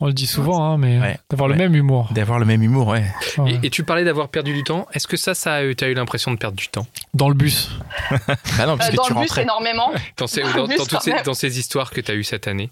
On 0.02 0.08
le 0.08 0.14
dit 0.14 0.28
souvent, 0.28 0.62
hein, 0.64 0.78
mais 0.78 1.00
Ouais. 1.00 1.18
d'avoir 1.30 1.48
le 1.48 1.56
même 1.56 1.74
humour. 1.74 2.10
D'avoir 2.12 2.38
le 2.38 2.46
même 2.46 2.62
humour, 2.62 2.88
ouais. 2.90 3.06
Ouais. 3.38 3.60
Et, 3.64 3.68
et 3.68 3.70
tu 3.70 3.84
parlais 3.86 4.04
d'avoir 4.04 4.28
perdu 4.28 4.54
du 4.54 4.64
temps. 4.64 4.86
Est-ce 4.94 5.08
que 5.08 5.16
ça, 5.16 5.34
ça 5.34 5.54
a 5.54 5.64
eu, 5.64 5.76
t'as 5.76 5.88
eu 5.88 5.94
l'impression 5.94 6.32
de 6.32 6.38
perdre 6.38 6.58
du 6.58 6.68
temps? 6.68 6.86
Dans 7.14 7.30
le 7.30 7.34
bus. 7.36 7.70
Bah 8.12 8.18
non, 8.68 8.74
Euh, 8.74 8.78
parce 8.78 8.90
que 8.90 8.96
dans 8.98 9.04
tu 9.04 9.14
le 9.14 9.20
bus, 9.22 9.30
rentrais. 9.30 9.44
énormément. 9.44 9.92
dans, 10.18 10.28
ces, 10.28 10.42
Dans 10.42 10.48
le 10.50 10.54
dans, 10.54 10.68
bus, 10.68 10.78
dans 10.78 10.86
toutes 10.86 11.02
ces, 11.02 11.14
dans 11.24 11.34
ces 11.34 11.60
histoires 11.60 11.92
que 11.92 12.02
tu 12.02 12.12
as 12.12 12.16
eues 12.16 12.24
cette 12.26 12.48
année 12.48 12.72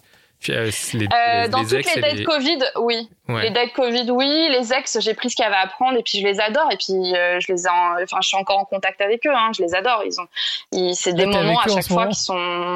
Euh, 0.49 0.69
les, 0.93 1.05
Euh, 1.05 1.43
les- 1.43 1.47
dans 1.47 1.59
les 1.59 1.63
toutes 1.63 1.73
ex 1.75 1.95
les 1.95 2.01
dates 2.01 2.13
les- 2.15 2.23
Covid, 2.25 2.59
oui. 2.81 3.09
Ouais. 3.29 3.43
Les 3.43 3.51
dates 3.51 3.71
Covid, 3.73 4.11
oui. 4.11 4.49
Les 4.51 4.73
ex, 4.73 4.97
j'ai 4.99 5.13
pris 5.13 5.29
ce 5.29 5.37
qu'il 5.37 5.43
y 5.43 5.47
avait 5.47 5.55
à 5.55 5.61
apprendre 5.61 5.97
et 5.97 6.03
puis 6.03 6.19
je 6.19 6.27
les 6.27 6.41
adore. 6.41 6.67
Et 6.69 6.75
puis 6.75 7.15
euh, 7.15 7.39
je 7.39 7.53
les 7.53 7.63
ai, 7.65 7.69
en- 7.69 8.03
enfin, 8.03 8.17
je 8.21 8.27
suis 8.27 8.37
encore 8.37 8.57
en 8.59 8.65
contact 8.65 8.99
avec 8.99 9.25
eux. 9.25 9.31
Hein, 9.33 9.51
je 9.57 9.63
les 9.63 9.73
adore. 9.73 10.03
Ils 10.05 10.19
ont, 10.19 10.27
ils- 10.73 10.95
c'est 10.95 11.13
des 11.13 11.25
moments 11.25 11.57
à 11.61 11.69
chaque 11.69 11.87
fois 11.87 11.99
moment 12.03 12.11
qui 12.11 12.19
sont. 12.19 12.75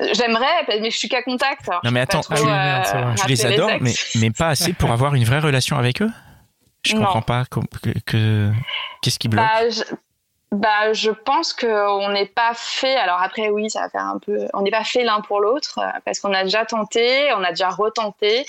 Euh, 0.00 0.08
J'aimerais, 0.12 0.64
mais 0.68 0.90
je 0.90 0.96
suis 0.96 1.08
qu'à 1.08 1.22
contact. 1.22 1.68
alors 1.68 1.80
Non, 1.84 1.90
mais 1.90 2.00
je 2.00 2.04
attends, 2.04 2.20
trop, 2.20 2.34
ah 2.48 2.82
oui, 2.84 3.00
euh, 3.00 3.14
Tu 3.22 3.28
les 3.28 3.46
adores, 3.46 3.70
ex. 3.70 3.82
mais, 3.82 4.20
mais 4.20 4.30
pas 4.30 4.48
assez 4.48 4.72
pour 4.72 4.90
avoir 4.92 5.14
une 5.14 5.24
vraie 5.24 5.40
relation 5.40 5.76
avec 5.76 6.02
eux? 6.02 6.10
Je 6.84 6.94
Non. 6.94 7.00
comprends 7.04 7.22
pas 7.22 7.44
que, 8.06 8.50
qu'est-ce 9.02 9.18
qui 9.18 9.28
bloque? 9.28 9.44
Bah, 9.44 9.68
je, 9.68 9.82
bah, 10.52 10.92
je 10.92 11.10
pense 11.10 11.52
qu'on 11.52 12.10
n'est 12.10 12.26
pas 12.26 12.52
fait. 12.54 12.94
Alors 12.94 13.20
après, 13.20 13.48
oui, 13.48 13.68
ça 13.68 13.80
va 13.80 13.88
faire 13.90 14.02
un 14.04 14.18
peu. 14.24 14.46
On 14.54 14.62
n'est 14.62 14.70
pas 14.70 14.84
fait 14.84 15.02
l'un 15.02 15.20
pour 15.20 15.40
l'autre 15.40 15.80
euh, 15.80 15.88
parce 16.04 16.20
qu'on 16.20 16.32
a 16.32 16.44
déjà 16.44 16.64
tenté, 16.64 17.32
on 17.36 17.42
a 17.42 17.50
déjà 17.50 17.70
retenté, 17.70 18.46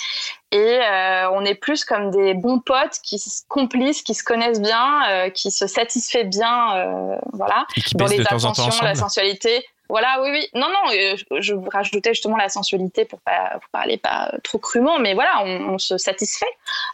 et 0.51 0.57
euh, 0.83 1.31
on 1.31 1.43
est 1.45 1.55
plus 1.55 1.83
comme 1.83 2.11
des 2.11 2.35
bons 2.35 2.59
potes 2.59 2.99
qui 3.03 3.17
se 3.17 3.41
complices, 3.49 4.03
qui 4.03 4.13
se 4.13 4.23
connaissent 4.23 4.61
bien, 4.61 5.01
euh, 5.09 5.29
qui 5.31 5.49
se 5.49 5.65
satisfait 5.65 6.23
bien, 6.25 6.75
euh, 6.77 7.17
voilà, 7.33 7.65
Et 7.75 7.81
qui 7.81 7.95
dans 7.95 8.05
les 8.05 8.19
de 8.19 8.23
temps 8.23 8.35
en 8.45 8.51
temps 8.51 8.61
attentions, 8.61 8.85
la 8.85 8.93
sensualité. 8.95 9.65
Voilà, 9.89 10.19
oui, 10.21 10.29
oui. 10.31 10.47
Non, 10.53 10.67
non, 10.67 10.91
euh, 10.93 11.15
je- 11.15 11.41
je 11.41 11.53
rajoutais 11.71 12.13
justement 12.13 12.35
la 12.37 12.49
sensualité 12.49 13.05
pour 13.05 13.19
pas 13.21 13.51
pour 13.61 13.69
parler 13.71 13.97
pas 13.97 14.31
trop 14.43 14.57
crûment, 14.57 14.99
mais 14.99 15.13
voilà, 15.13 15.41
on, 15.43 15.73
on 15.73 15.77
se 15.77 15.97
satisfait, 15.97 16.45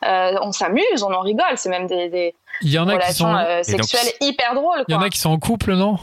euh, 0.05 0.37
on 0.41 0.51
s'amuse, 0.51 1.01
on 1.03 1.11
en 1.13 1.21
rigole. 1.21 1.57
C'est 1.57 1.69
même 1.69 1.87
des, 1.87 2.09
des 2.09 2.35
Il 2.61 2.69
y 2.71 2.77
en 2.77 2.87
a 2.87 2.91
qui 2.91 2.97
relations 2.97 3.25
sont, 3.25 3.35
euh, 3.35 3.61
Et 3.67 3.71
donc, 3.77 3.83
sexuelles 3.85 4.13
hyper 4.21 4.53
drôles. 4.53 4.83
il 4.87 4.91
y 4.91 4.95
en 4.95 5.01
a 5.01 5.09
qui 5.09 5.19
sont 5.19 5.31
en 5.31 5.39
couple, 5.39 5.73
non? 5.73 5.97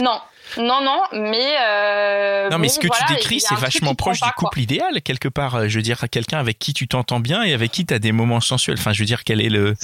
Non, 0.00 0.20
non, 0.58 0.80
non, 0.82 1.00
mais. 1.12 1.54
euh, 1.62 2.48
Non, 2.50 2.58
mais 2.58 2.68
ce 2.68 2.78
que 2.78 2.86
voilà, 2.86 3.04
tu 3.06 3.14
décris, 3.14 3.40
c'est 3.40 3.54
vachement 3.54 3.94
proche 3.94 4.20
pas, 4.20 4.26
du 4.26 4.32
quoi. 4.32 4.48
couple 4.48 4.60
idéal, 4.60 5.00
quelque 5.02 5.28
part. 5.28 5.68
Je 5.68 5.76
veux 5.76 5.82
dire, 5.82 6.04
quelqu'un 6.10 6.38
avec 6.38 6.58
qui 6.58 6.72
tu 6.74 6.88
t'entends 6.88 7.20
bien 7.20 7.42
et 7.42 7.52
avec 7.54 7.70
qui 7.70 7.84
tu 7.86 7.94
as 7.94 7.98
des 7.98 8.12
moments 8.12 8.40
sensuels. 8.40 8.76
Enfin, 8.78 8.92
je 8.92 9.00
veux 9.00 9.06
dire, 9.06 9.24
quel 9.24 9.40
est 9.40 9.48
le, 9.48 9.74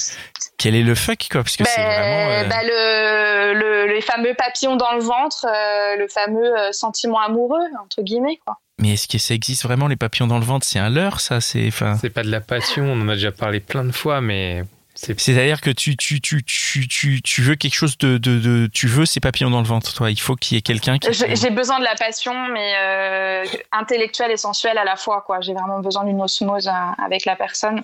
quel 0.58 0.74
est 0.74 0.82
le 0.82 0.94
fuck, 0.94 1.26
quoi 1.30 1.42
Parce 1.42 1.56
que 1.56 1.64
c'est 1.64 1.76
Ben, 1.80 1.86
vraiment. 1.86 2.30
euh, 2.30 2.44
ben, 2.44 2.60
le, 2.64 3.60
le- 3.60 3.94
les 3.94 4.00
fameux 4.00 4.34
papillons 4.34 4.76
dans 4.76 4.92
le 4.94 5.00
ventre, 5.00 5.46
euh, 5.46 5.96
le 5.96 6.08
fameux 6.08 6.50
sentiment 6.72 7.20
amoureux, 7.20 7.60
entre 7.82 8.02
guillemets, 8.02 8.38
quoi. 8.44 8.56
Mais 8.78 8.92
est-ce 8.92 9.08
que 9.08 9.16
ça 9.16 9.32
existe 9.32 9.62
vraiment, 9.62 9.88
les 9.88 9.96
papillons 9.96 10.26
dans 10.26 10.38
le 10.38 10.44
ventre? 10.44 10.66
C'est 10.66 10.78
un 10.78 10.90
leurre, 10.90 11.20
ça 11.20 11.40
C'est. 11.40 11.66
Enfin. 11.68 11.96
Pas 12.14 12.22
de 12.22 12.30
la 12.30 12.40
passion, 12.42 12.84
on 12.84 13.00
en 13.00 13.08
a 13.08 13.14
déjà 13.14 13.32
parlé 13.32 13.60
plein 13.60 13.84
de 13.84 13.92
fois, 13.92 14.20
mais 14.20 14.64
C'est-à-dire 14.96 15.60
que 15.60 15.70
tu, 15.70 15.96
tu, 15.96 16.20
tu, 16.20 16.42
tu, 16.44 16.88
tu, 16.88 17.22
tu 17.22 17.42
veux 17.42 17.54
quelque 17.54 17.74
chose 17.74 17.98
de, 17.98 18.18
de, 18.18 18.38
de- 18.38 18.66
Tu 18.72 18.86
veux 18.86 19.06
ces 19.06 19.20
papillons 19.20 19.50
dans 19.50 19.60
le 19.60 19.66
ventre, 19.66 19.92
toi. 19.94 20.10
Il 20.10 20.18
faut 20.20 20.34
qu'il 20.36 20.56
y 20.56 20.58
ait 20.58 20.62
quelqu'un 20.62 20.98
qui. 20.98 21.12
J'ai 21.12 21.36
j'ai 21.36 21.50
besoin 21.50 21.78
de 21.78 21.84
la 21.84 21.94
passion, 21.94 22.48
mais 22.48 22.74
euh, 22.80 23.44
intellectuelle 23.72 24.30
et 24.30 24.36
sensuelle 24.36 24.78
à 24.78 24.84
la 24.84 24.96
fois, 24.96 25.22
quoi. 25.26 25.40
J'ai 25.40 25.52
vraiment 25.52 25.80
besoin 25.80 26.04
d'une 26.04 26.20
osmose 26.20 26.68
euh, 26.68 26.72
avec 27.04 27.24
la 27.24 27.36
personne. 27.36 27.82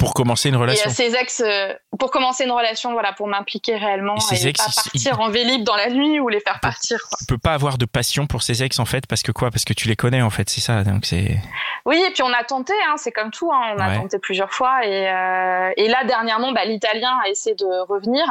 Pour 0.00 0.14
commencer 0.14 0.48
une 0.48 0.56
Et 0.56 0.58
relation. 0.58 0.90
euh, 0.90 0.92
ces 0.92 1.14
ex, 1.14 1.40
euh, 1.46 1.72
pour 1.98 2.10
commencer 2.10 2.42
une 2.44 2.50
relation, 2.50 2.92
voilà, 2.92 3.12
pour 3.12 3.28
m'impliquer 3.28 3.76
réellement 3.76 4.16
Et 4.32 4.34
et, 4.34 4.48
ex, 4.48 4.60
pas 4.60 4.82
partir 4.82 5.20
en 5.20 5.28
vélib 5.28 5.62
dans 5.62 5.76
la 5.76 5.90
nuit 5.90 6.18
ou 6.18 6.28
les 6.28 6.40
faire 6.40 6.58
partir, 6.58 6.98
quoi. 7.08 7.16
Tu 7.20 7.26
peux 7.26 7.38
pas 7.38 7.52
avoir 7.54 7.78
de 7.78 7.84
passion 7.86 8.26
pour 8.26 8.42
ces 8.42 8.64
ex, 8.64 8.80
en 8.80 8.84
fait, 8.84 9.06
parce 9.06 9.22
que 9.22 9.30
quoi? 9.30 9.52
Parce 9.52 9.64
que 9.64 9.72
tu 9.72 9.86
les 9.86 9.94
connais, 9.94 10.22
en 10.22 10.30
fait, 10.30 10.50
c'est 10.50 10.60
ça. 10.60 10.82
Donc 10.82 11.04
c'est. 11.06 11.38
Oui, 11.84 12.02
et 12.04 12.10
puis 12.12 12.24
on 12.24 12.32
a 12.32 12.42
tenté, 12.42 12.72
hein, 12.88 12.94
c'est 12.96 13.12
comme 13.12 13.30
tout, 13.30 13.48
hein, 13.52 13.74
on 13.76 13.78
a 13.80 13.94
tenté 13.94 14.18
plusieurs 14.18 14.52
fois. 14.52 14.84
Et, 14.84 15.08
euh, 15.08 15.70
et 15.76 15.86
là, 15.86 16.02
dernièrement, 16.04 16.50
bah, 16.50 16.64
l'Italien 16.64 17.20
a 17.24 17.28
essayé 17.28 17.54
de 17.54 17.86
revenir. 17.88 18.24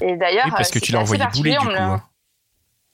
Et 0.00 0.16
d'ailleurs, 0.16 0.46
Oui, 0.46 0.52
parce 0.56 0.70
que 0.70 0.78
euh, 0.78 0.82
tu 0.82 0.92
l'as 0.92 1.00
envoyé 1.00 1.22
bouler, 1.34 1.50
du 1.52 1.58
coup. 1.58 1.70
hein. 1.70 2.02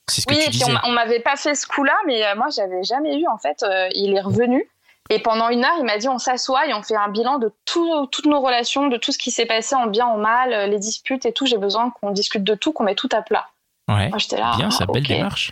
Ce 0.09 0.25
que 0.25 0.33
Oui, 0.33 0.39
tu 0.41 0.47
et 0.47 0.49
puis 0.49 0.63
on, 0.65 0.89
on 0.89 0.91
m'avait 0.91 1.21
pas 1.21 1.37
fait 1.37 1.55
ce 1.55 1.65
coup-là, 1.65 1.95
mais 2.07 2.25
euh, 2.25 2.35
moi, 2.35 2.47
j'avais 2.53 2.83
jamais 2.83 3.17
eu. 3.17 3.25
En 3.33 3.37
fait, 3.37 3.63
euh, 3.63 3.87
il 3.93 4.13
est 4.17 4.21
revenu. 4.21 4.69
Et 5.13 5.19
pendant 5.19 5.49
une 5.49 5.65
heure, 5.65 5.75
il 5.77 5.83
m'a 5.83 5.97
dit 5.97 6.07
on 6.07 6.17
s'assoit 6.17 6.67
et 6.67 6.73
on 6.73 6.81
fait 6.81 6.95
un 6.95 7.09
bilan 7.09 7.37
de 7.37 7.51
tout- 7.65 8.07
toutes 8.07 8.25
nos 8.27 8.39
relations, 8.39 8.87
de 8.87 8.95
tout 8.97 9.11
ce 9.11 9.17
qui 9.17 9.29
s'est 9.29 9.45
passé 9.45 9.75
en 9.75 9.87
bien, 9.87 10.05
en 10.05 10.17
mal, 10.17 10.53
euh, 10.53 10.67
les 10.67 10.79
disputes 10.79 11.25
et 11.25 11.33
tout. 11.33 11.45
J'ai 11.45 11.57
besoin 11.57 11.91
qu'on 11.91 12.11
discute 12.11 12.43
de 12.45 12.55
tout, 12.55 12.71
qu'on 12.71 12.85
mette 12.85 12.97
tout 12.97 13.09
à 13.11 13.21
plat. 13.21 13.47
Ouais. 13.89 14.07
Moi, 14.09 14.17
j'étais 14.19 14.37
là. 14.37 14.53
Bien, 14.55 14.69
ah, 14.69 14.71
ça, 14.71 14.85
belle 14.85 15.03
démarche. 15.05 15.51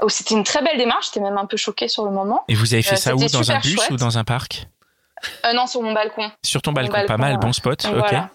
Oh, 0.00 0.08
c'était 0.08 0.34
une 0.36 0.44
très 0.44 0.62
belle 0.62 0.78
démarche. 0.78 1.06
J'étais 1.06 1.20
même 1.20 1.38
un 1.38 1.46
peu 1.46 1.56
choquée 1.56 1.88
sur 1.88 2.04
le 2.04 2.12
moment. 2.12 2.44
Et 2.46 2.54
vous 2.54 2.72
avez 2.72 2.82
fait 2.84 2.92
Euh, 2.92 2.96
ça 2.96 3.14
où 3.16 3.18
Dans 3.18 3.50
un 3.50 3.58
bus 3.58 3.74
chouette. 3.74 3.90
ou 3.90 3.96
dans 3.96 4.16
un 4.16 4.22
parc? 4.24 4.68
Euh, 5.44 5.52
non, 5.54 5.66
sur 5.66 5.82
mon 5.82 5.92
balcon. 5.92 6.30
Sur 6.44 6.62
ton 6.62 6.70
balcon, 6.70 7.04
pas 7.06 7.16
mal, 7.16 7.32
ouais. 7.32 7.38
bon 7.38 7.52
spot. 7.52 7.84
Ok. 7.86 7.94
Voilà. 7.98 8.28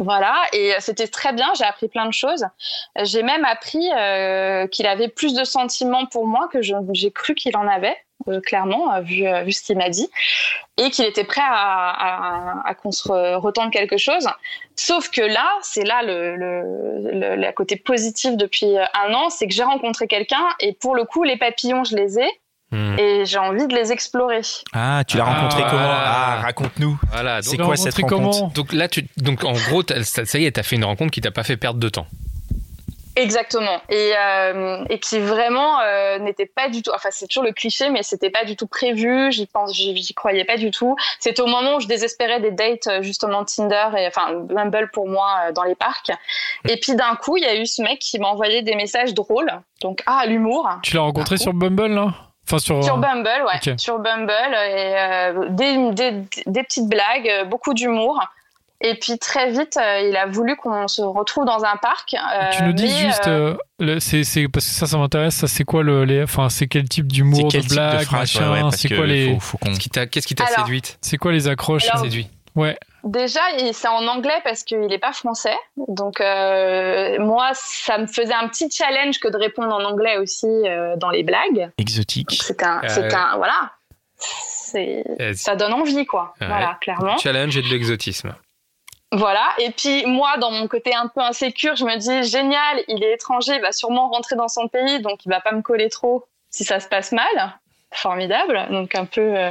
Voilà, 0.00 0.34
et 0.52 0.74
c'était 0.80 1.06
très 1.06 1.32
bien, 1.32 1.52
j'ai 1.56 1.62
appris 1.64 1.86
plein 1.88 2.06
de 2.06 2.12
choses. 2.12 2.44
J'ai 3.02 3.22
même 3.22 3.44
appris 3.44 3.88
euh, 3.96 4.66
qu'il 4.66 4.86
avait 4.86 5.06
plus 5.08 5.34
de 5.34 5.44
sentiments 5.44 6.06
pour 6.06 6.26
moi 6.26 6.48
que 6.52 6.58
j'ai 6.62 7.10
cru 7.12 7.34
qu'il 7.36 7.56
en 7.56 7.68
avait, 7.68 7.96
euh, 8.28 8.40
clairement, 8.40 8.92
euh, 8.94 9.00
vu, 9.00 9.26
euh, 9.26 9.42
vu 9.42 9.52
ce 9.52 9.62
qu'il 9.62 9.76
m'a 9.76 9.88
dit, 9.88 10.08
et 10.76 10.90
qu'il 10.90 11.04
était 11.04 11.24
prêt 11.24 11.40
à, 11.44 11.90
à, 11.90 12.68
à 12.68 12.74
qu'on 12.74 12.92
se 12.92 13.08
re- 13.08 13.36
retente 13.36 13.72
quelque 13.72 13.96
chose. 13.98 14.26
Sauf 14.76 15.10
que 15.10 15.20
là, 15.20 15.48
c'est 15.62 15.84
là 15.84 16.02
le, 16.02 16.36
le, 16.36 17.10
le, 17.12 17.36
le 17.36 17.52
côté 17.52 17.76
positif 17.76 18.36
depuis 18.36 18.76
un 18.78 19.14
an, 19.14 19.30
c'est 19.30 19.46
que 19.46 19.54
j'ai 19.54 19.62
rencontré 19.64 20.06
quelqu'un, 20.08 20.44
et 20.60 20.72
pour 20.72 20.94
le 20.94 21.04
coup, 21.04 21.22
les 21.22 21.36
papillons, 21.36 21.84
je 21.84 21.96
les 21.96 22.18
ai, 22.18 22.28
Hmm. 22.72 22.98
et 22.98 23.24
j'ai 23.24 23.38
envie 23.38 23.68
de 23.68 23.74
les 23.74 23.92
explorer. 23.92 24.40
Ah, 24.72 25.04
tu 25.06 25.16
l'as 25.18 25.24
Ah. 25.28 25.34
rencontré 25.34 25.62
comment? 25.70 25.82
Ah, 25.86 26.40
raconte-nous. 26.42 26.98
Voilà. 27.12 27.40
C'est 27.42 27.56
quoi 27.58 27.76
cette 27.76 27.94
rencontre 27.94 28.08
comment? 28.38 28.48
donc 28.52 28.72
là, 28.72 28.88
tu, 28.88 29.06
donc 29.18 29.44
en 29.44 29.52
gros, 29.52 29.82
ça 30.02 30.38
y 30.40 30.46
est, 30.46 30.50
t'as 30.52 30.62
fait 30.64 30.74
une 30.74 30.84
rencontre 30.84 31.12
qui 31.12 31.20
t'a 31.20 31.30
pas 31.30 31.44
fait 31.44 31.56
perdre 31.58 31.78
de 31.78 31.88
temps. 31.88 32.06
Exactement. 33.16 33.80
Et, 33.88 34.12
euh, 34.18 34.84
et 34.88 34.98
qui 34.98 35.18
vraiment 35.20 35.80
euh, 35.80 36.18
n'était 36.18 36.46
pas 36.46 36.68
du 36.68 36.82
tout. 36.82 36.90
Enfin, 36.94 37.10
c'est 37.12 37.26
toujours 37.26 37.44
le 37.44 37.52
cliché, 37.52 37.88
mais 37.90 38.02
c'était 38.02 38.30
pas 38.30 38.44
du 38.44 38.56
tout 38.56 38.66
prévu. 38.66 39.30
J'y 39.30 39.46
pense, 39.46 39.72
j'y 39.74 40.14
croyais 40.14 40.44
pas 40.44 40.56
du 40.56 40.70
tout. 40.70 40.96
C'était 41.20 41.42
au 41.42 41.46
moment 41.46 41.76
où 41.76 41.80
je 41.80 41.86
désespérais 41.86 42.40
des 42.40 42.50
dates 42.50 42.86
euh, 42.88 43.02
justement 43.02 43.44
Tinder 43.44 43.88
et 43.96 44.06
enfin 44.06 44.34
Bumble 44.34 44.90
pour 44.92 45.08
moi 45.08 45.28
euh, 45.46 45.52
dans 45.52 45.64
les 45.64 45.74
parcs. 45.74 46.10
Et 46.68 46.78
puis 46.78 46.94
d'un 46.96 47.14
coup, 47.16 47.36
il 47.36 47.44
y 47.44 47.46
a 47.46 47.54
eu 47.54 47.66
ce 47.66 47.82
mec 47.82 47.98
qui 47.98 48.18
m'a 48.18 48.28
envoyé 48.28 48.62
des 48.62 48.74
messages 48.74 49.14
drôles. 49.14 49.52
Donc 49.80 50.02
ah 50.06 50.24
l'humour. 50.26 50.68
Tu 50.82 50.96
l'as 50.96 51.02
rencontré 51.02 51.36
sur 51.36 51.52
Bumble, 51.52 51.94
là? 51.94 52.14
Enfin, 52.46 52.58
sur. 52.58 52.84
Sur 52.84 52.98
Bumble, 52.98 53.44
ouais. 53.46 53.78
Sur 53.78 53.98
Bumble, 54.00 54.30
et 54.30 54.94
euh, 54.98 55.48
des, 55.48 55.92
des, 55.92 56.12
des 56.46 56.62
petites 56.62 56.88
blagues, 56.88 57.28
euh, 57.28 57.44
beaucoup 57.44 57.72
d'humour. 57.72 58.20
Et 58.86 58.96
puis 58.96 59.18
très 59.18 59.50
vite, 59.50 59.78
euh, 59.78 60.00
il 60.10 60.14
a 60.16 60.26
voulu 60.26 60.56
qu'on 60.56 60.86
se 60.88 61.00
retrouve 61.00 61.46
dans 61.46 61.64
un 61.64 61.76
parc. 61.76 62.12
euh, 62.14 62.50
Tu 62.52 62.62
nous 62.64 62.72
dis 62.74 62.90
juste, 62.90 63.26
euh, 63.28 63.56
euh, 63.80 63.98
c'est, 63.98 64.24
c'est, 64.24 64.46
parce 64.48 64.66
que 64.66 64.72
ça, 64.72 64.86
ça 64.86 64.98
m'intéresse. 64.98 65.34
Ça, 65.36 65.48
c'est 65.48 65.64
quoi 65.64 65.82
le, 65.82 66.04
les, 66.04 66.22
enfin, 66.22 66.50
c'est 66.50 66.66
quel 66.66 66.86
type 66.86 67.06
C'est 67.08 67.14
d'humour, 67.14 67.48
quel 67.50 67.62
de 67.62 67.66
type 67.66 67.70
de 67.70 67.74
blague, 67.76 68.12
ouais, 68.12 68.18
machin 68.18 68.52
ouais, 68.52 68.70
C'est 68.76 68.94
quoi 68.94 69.06
les, 69.06 69.32
faut, 69.34 69.40
faut 69.40 69.58
qu'on- 69.58 69.68
Qu'est-ce 69.68 69.80
qui 69.80 69.88
t'a 69.90 70.06
qu'est-ce 70.06 70.26
qui 70.26 70.34
t'a 70.34 70.44
Alors- 70.44 70.58
séduite? 70.66 70.98
C'est 71.00 71.16
quoi 71.16 71.32
les 71.32 71.48
accroches 71.48 71.88
Alors- 71.88 72.04
Séduit. 72.04 72.28
Ouais. 72.56 72.78
Déjà, 73.04 73.40
c'est 73.72 73.88
en 73.88 74.06
anglais 74.06 74.40
parce 74.44 74.62
qu'il 74.64 74.78
n'est 74.80 74.98
pas 74.98 75.12
français. 75.12 75.56
Donc, 75.88 76.20
euh, 76.20 77.18
moi, 77.20 77.50
ça 77.54 77.98
me 77.98 78.06
faisait 78.06 78.32
un 78.34 78.46
petit 78.48 78.70
challenge 78.70 79.18
que 79.18 79.28
de 79.28 79.36
répondre 79.38 79.74
en 79.74 79.82
anglais 79.84 80.18
aussi 80.18 80.46
euh, 80.46 80.94
dans 80.96 81.10
les 81.10 81.22
blagues. 81.24 81.70
exotique. 81.78 82.38
C'est 82.42 82.62
un, 82.62 82.80
Euh, 82.84 82.88
c'est 82.88 83.12
un, 83.14 83.36
voilà. 83.38 83.72
C'est, 84.18 85.04
Euh, 85.20 85.32
ça 85.34 85.56
donne 85.56 85.72
envie, 85.72 86.06
quoi. 86.06 86.34
Ouais. 86.40 86.46
Voilà, 86.46 86.78
clairement. 86.80 87.16
Challenge 87.18 87.56
et 87.56 87.62
de 87.62 87.68
l'exotisme. 87.68 88.34
Voilà. 89.16 89.54
Et 89.58 89.70
puis, 89.70 90.04
moi, 90.06 90.36
dans 90.38 90.50
mon 90.50 90.66
côté 90.66 90.94
un 90.94 91.06
peu 91.06 91.20
insécure, 91.20 91.76
je 91.76 91.84
me 91.84 91.96
dis, 91.96 92.28
génial, 92.28 92.82
il 92.88 93.02
est 93.04 93.14
étranger, 93.14 93.54
il 93.54 93.60
va 93.60 93.72
sûrement 93.72 94.08
rentrer 94.08 94.34
dans 94.34 94.48
son 94.48 94.66
pays, 94.68 95.00
donc 95.00 95.24
il 95.24 95.28
va 95.28 95.40
pas 95.40 95.52
me 95.52 95.62
coller 95.62 95.88
trop 95.88 96.24
si 96.50 96.64
ça 96.64 96.80
se 96.80 96.88
passe 96.88 97.12
mal. 97.12 97.60
Formidable. 97.94 98.66
Donc, 98.70 98.94
un 98.94 99.04
peu, 99.04 99.20
euh, 99.20 99.50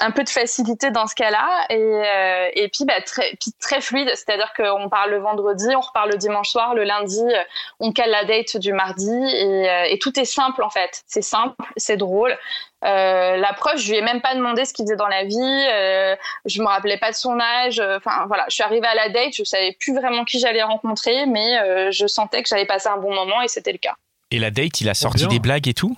un 0.00 0.10
peu 0.12 0.22
de 0.24 0.28
facilité 0.28 0.90
dans 0.90 1.06
ce 1.06 1.14
cas-là. 1.14 1.66
Et, 1.70 1.74
euh, 1.76 2.48
et 2.54 2.68
puis, 2.68 2.84
bah, 2.84 3.00
très, 3.04 3.32
puis 3.40 3.52
très 3.60 3.80
fluide. 3.80 4.08
C'est-à-dire 4.14 4.52
qu'on 4.56 4.88
parle 4.88 5.10
le 5.10 5.18
vendredi, 5.18 5.66
on 5.76 5.80
repart 5.80 6.08
le 6.08 6.16
dimanche 6.16 6.50
soir, 6.50 6.74
le 6.74 6.84
lundi, 6.84 7.20
euh, 7.20 7.42
on 7.80 7.92
cale 7.92 8.10
la 8.10 8.24
date 8.24 8.56
du 8.56 8.72
mardi. 8.72 9.10
Et, 9.10 9.68
euh, 9.68 9.84
et 9.90 9.98
tout 9.98 10.18
est 10.18 10.24
simple, 10.24 10.62
en 10.62 10.70
fait. 10.70 11.02
C'est 11.06 11.22
simple, 11.22 11.56
c'est 11.76 11.96
drôle. 11.96 12.36
Euh, 12.84 13.36
la 13.36 13.52
preuve, 13.54 13.78
je 13.78 13.90
lui 13.90 13.98
ai 13.98 14.02
même 14.02 14.20
pas 14.20 14.34
demandé 14.34 14.64
ce 14.64 14.72
qu'il 14.72 14.84
faisait 14.84 14.96
dans 14.96 15.08
la 15.08 15.24
vie. 15.24 15.66
Euh, 15.72 16.14
je 16.44 16.60
me 16.62 16.68
rappelais 16.68 16.98
pas 16.98 17.10
de 17.10 17.16
son 17.16 17.40
âge. 17.40 17.80
Euh, 17.80 17.96
Enfin 17.96 18.26
voilà, 18.28 18.44
je 18.48 18.54
suis 18.54 18.62
arrivée 18.62 18.86
à 18.86 18.94
la 18.94 19.08
date, 19.08 19.32
je 19.34 19.42
savais 19.42 19.74
plus 19.80 19.94
vraiment 19.94 20.24
qui 20.24 20.38
j'allais 20.38 20.62
rencontrer, 20.62 21.26
mais 21.26 21.58
euh, 21.58 21.90
je 21.90 22.06
sentais 22.06 22.42
que 22.42 22.48
j'allais 22.48 22.66
passer 22.66 22.88
un 22.88 22.98
bon 22.98 23.12
moment 23.14 23.40
et 23.42 23.48
c'était 23.48 23.72
le 23.72 23.78
cas. 23.78 23.94
Et 24.30 24.38
la 24.38 24.50
date, 24.50 24.80
il 24.80 24.88
a 24.88 24.94
sorti 24.94 25.26
des 25.26 25.38
blagues 25.38 25.66
et 25.66 25.74
tout? 25.74 25.96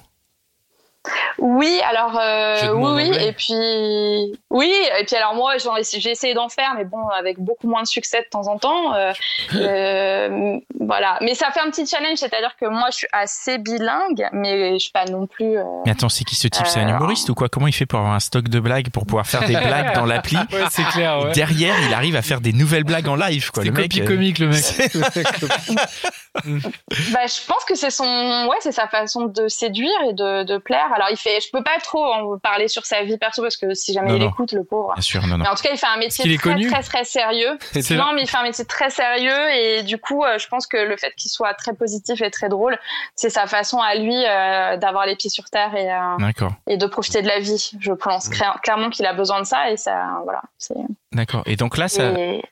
Oui, 1.39 1.81
alors 1.89 2.19
euh, 2.21 2.73
oui, 2.75 2.91
oui, 2.97 3.17
et 3.21 3.33
puis 3.33 4.37
oui, 4.51 4.75
et 4.99 5.05
puis 5.05 5.15
alors 5.17 5.35
moi 5.35 5.55
j'ai 5.57 6.11
essayé 6.11 6.35
d'en 6.35 6.49
faire, 6.49 6.75
mais 6.77 6.85
bon 6.85 7.07
avec 7.09 7.39
beaucoup 7.39 7.69
moins 7.69 7.83
de 7.83 7.87
succès 7.87 8.19
de 8.21 8.27
temps 8.29 8.49
en 8.49 8.59
temps. 8.59 8.93
euh, 8.95 9.13
euh, 9.55 10.59
voilà, 10.81 11.17
mais 11.23 11.35
ça 11.35 11.51
fait 11.53 11.61
un 11.61 11.71
petit 11.71 11.87
challenge, 11.87 12.19
c'est-à-dire 12.19 12.57
que 12.61 12.67
moi 12.67 12.89
je 12.91 12.97
suis 12.99 13.07
assez 13.13 13.59
bilingue, 13.59 14.29
mais 14.33 14.75
je 14.75 14.79
suis 14.79 14.91
pas 14.93 15.05
non 15.05 15.27
plus. 15.27 15.57
euh, 15.59 15.63
Mais 15.87 15.93
attends, 15.93 16.09
c'est 16.09 16.25
qui 16.25 16.35
ce 16.35 16.49
type? 16.49 16.67
C'est 16.67 16.81
un 16.81 16.89
humoriste 16.89 17.29
ou 17.31 17.35
quoi? 17.35 17.49
Comment 17.49 17.69
il 17.69 17.73
fait 17.75 17.87
pour 17.87 18.01
avoir 18.01 18.15
un 18.15 18.21
stock 18.21 18.49
de 18.49 18.59
blagues 18.61 18.91
pour 18.91 19.07
pouvoir 19.07 19.27
faire 19.27 19.45
des 19.45 19.57
blagues 19.67 19.95
dans 19.95 20.05
l'appli? 20.07 20.37
Ouais, 20.53 20.65
c'est 20.71 20.85
clair. 20.89 21.19
Et 21.21 21.25
Ouais. 21.27 21.33
derrière, 21.33 21.75
il 21.87 21.95
arrive 21.95 22.17
à 22.17 22.23
faire 22.23 22.41
des 22.41 22.53
nouvelles 22.53 22.85
blagues 22.85 23.09
en 23.09 23.17
live, 23.17 23.51
quoi. 23.53 23.63
C'est 23.63 23.69
Le 23.71 23.75
mec, 23.75 23.91
copie 23.93 24.03
euh, 24.03 24.07
comique, 24.07 24.39
le 24.41 24.49
mec. 24.49 24.65
Bah, 26.45 27.27
je 27.27 27.47
pense 27.47 27.65
que 27.67 27.75
c'est 27.75 27.91
son, 27.91 28.47
ouais, 28.49 28.57
c'est 28.61 28.73
sa 28.73 28.87
façon 28.89 29.27
de 29.27 29.49
séduire 29.49 29.91
et 30.09 30.13
de, 30.13 30.45
de 30.45 30.59
plaire. 30.59 30.88
Alors, 30.93 31.09
il 31.11 31.17
fait, 31.17 31.41
je 31.41 31.49
peux 31.53 31.63
pas 31.63 31.79
trop 31.83 32.05
en 32.05 32.39
parler 32.39 32.69
sur 32.69 32.85
sa 32.87 33.03
vie 33.03 33.19
perso 33.19 33.43
parce 33.43 33.57
que 33.57 33.75
si 33.75 33.93
jamais 33.93 34.09
Non, 34.11 34.17
il 34.17 34.23
non. 34.23 34.29
écoute, 34.31 34.53
le 34.53 34.65
pauvre. 34.65 34.93
Bien 34.95 35.03
sûr, 35.03 35.23
non, 35.27 35.37
non. 35.39 35.45
Mais 35.45 35.49
en 35.49 35.55
tout 35.55 35.63
cas, 35.63 35.71
il 35.73 35.79
fait 35.79 35.87
un 35.87 35.99
métier 35.99 36.25
très, 36.37 36.51
connu 36.53 36.67
très, 36.71 36.83
très 36.83 37.05
sérieux. 37.05 37.59
C'est 37.73 37.97
Non, 37.97 38.13
mais 38.15 38.23
il 38.23 38.29
fait 38.29 38.37
un 38.37 38.43
métier 38.43 38.65
très 38.65 38.91
sérieux 38.91 39.51
et 39.55 39.83
du 39.83 39.99
coup, 39.99 40.25
euh, 40.25 40.39
je 40.39 40.47
pense 40.49 40.67
que 40.67 40.77
le 40.77 40.97
fait 40.97 41.13
qu'il 41.17 41.31
soit 41.31 41.55
très 41.55 41.73
positif 41.75 42.21
et 42.23 42.31
très 42.31 42.49
drôle, 42.49 42.79
c'est 43.15 43.31
sa 43.31 43.47
façon 43.47 43.79
à 43.79 43.95
lui 43.95 44.15
euh, 44.15 44.77
d'avoir 44.77 45.07
les 45.07 45.17
pieds 45.17 45.31
sur 45.31 45.45
terre 45.45 45.75
et, 45.75 45.91
euh, 45.93 46.17
et 46.67 46.77
de 46.77 46.87
profiter 46.87 47.23
de 47.23 47.29
la 47.29 47.39
vie. 47.41 47.71
Je 47.81 47.93
pense 47.93 48.29
Cla- 48.31 48.59
clairement 48.63 48.91
qu'il 48.91 49.07
a 49.07 49.13
besoin 49.13 49.41
de 49.41 49.47
ça 49.47 49.71
et 49.71 49.77
ça, 49.77 50.21
voilà. 50.25 50.43
c'est- 50.59 50.75
d'accord. 51.13 51.43
Et 51.47 51.57
donc 51.57 51.77
là, 51.79 51.89
ça, 51.89 52.13
et- 52.19 52.43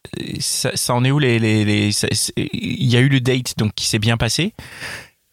ça, 0.41 0.71
ça 0.77 0.95
en 0.95 1.05
est 1.05 1.11
où 1.11 1.19
les, 1.19 1.39
les, 1.39 1.65
les 1.65 1.93
ça- 1.93 2.09
c'est- 2.13 2.33
Il 2.37 2.93
y 2.93 2.97
a 2.97 3.01
eu 3.01 3.09
le 3.09 3.21
date, 3.21 3.57
donc 3.59 3.75
qui 3.75 3.87
s'est 3.87 3.99
bien 3.99 4.17
passé. 4.17 4.53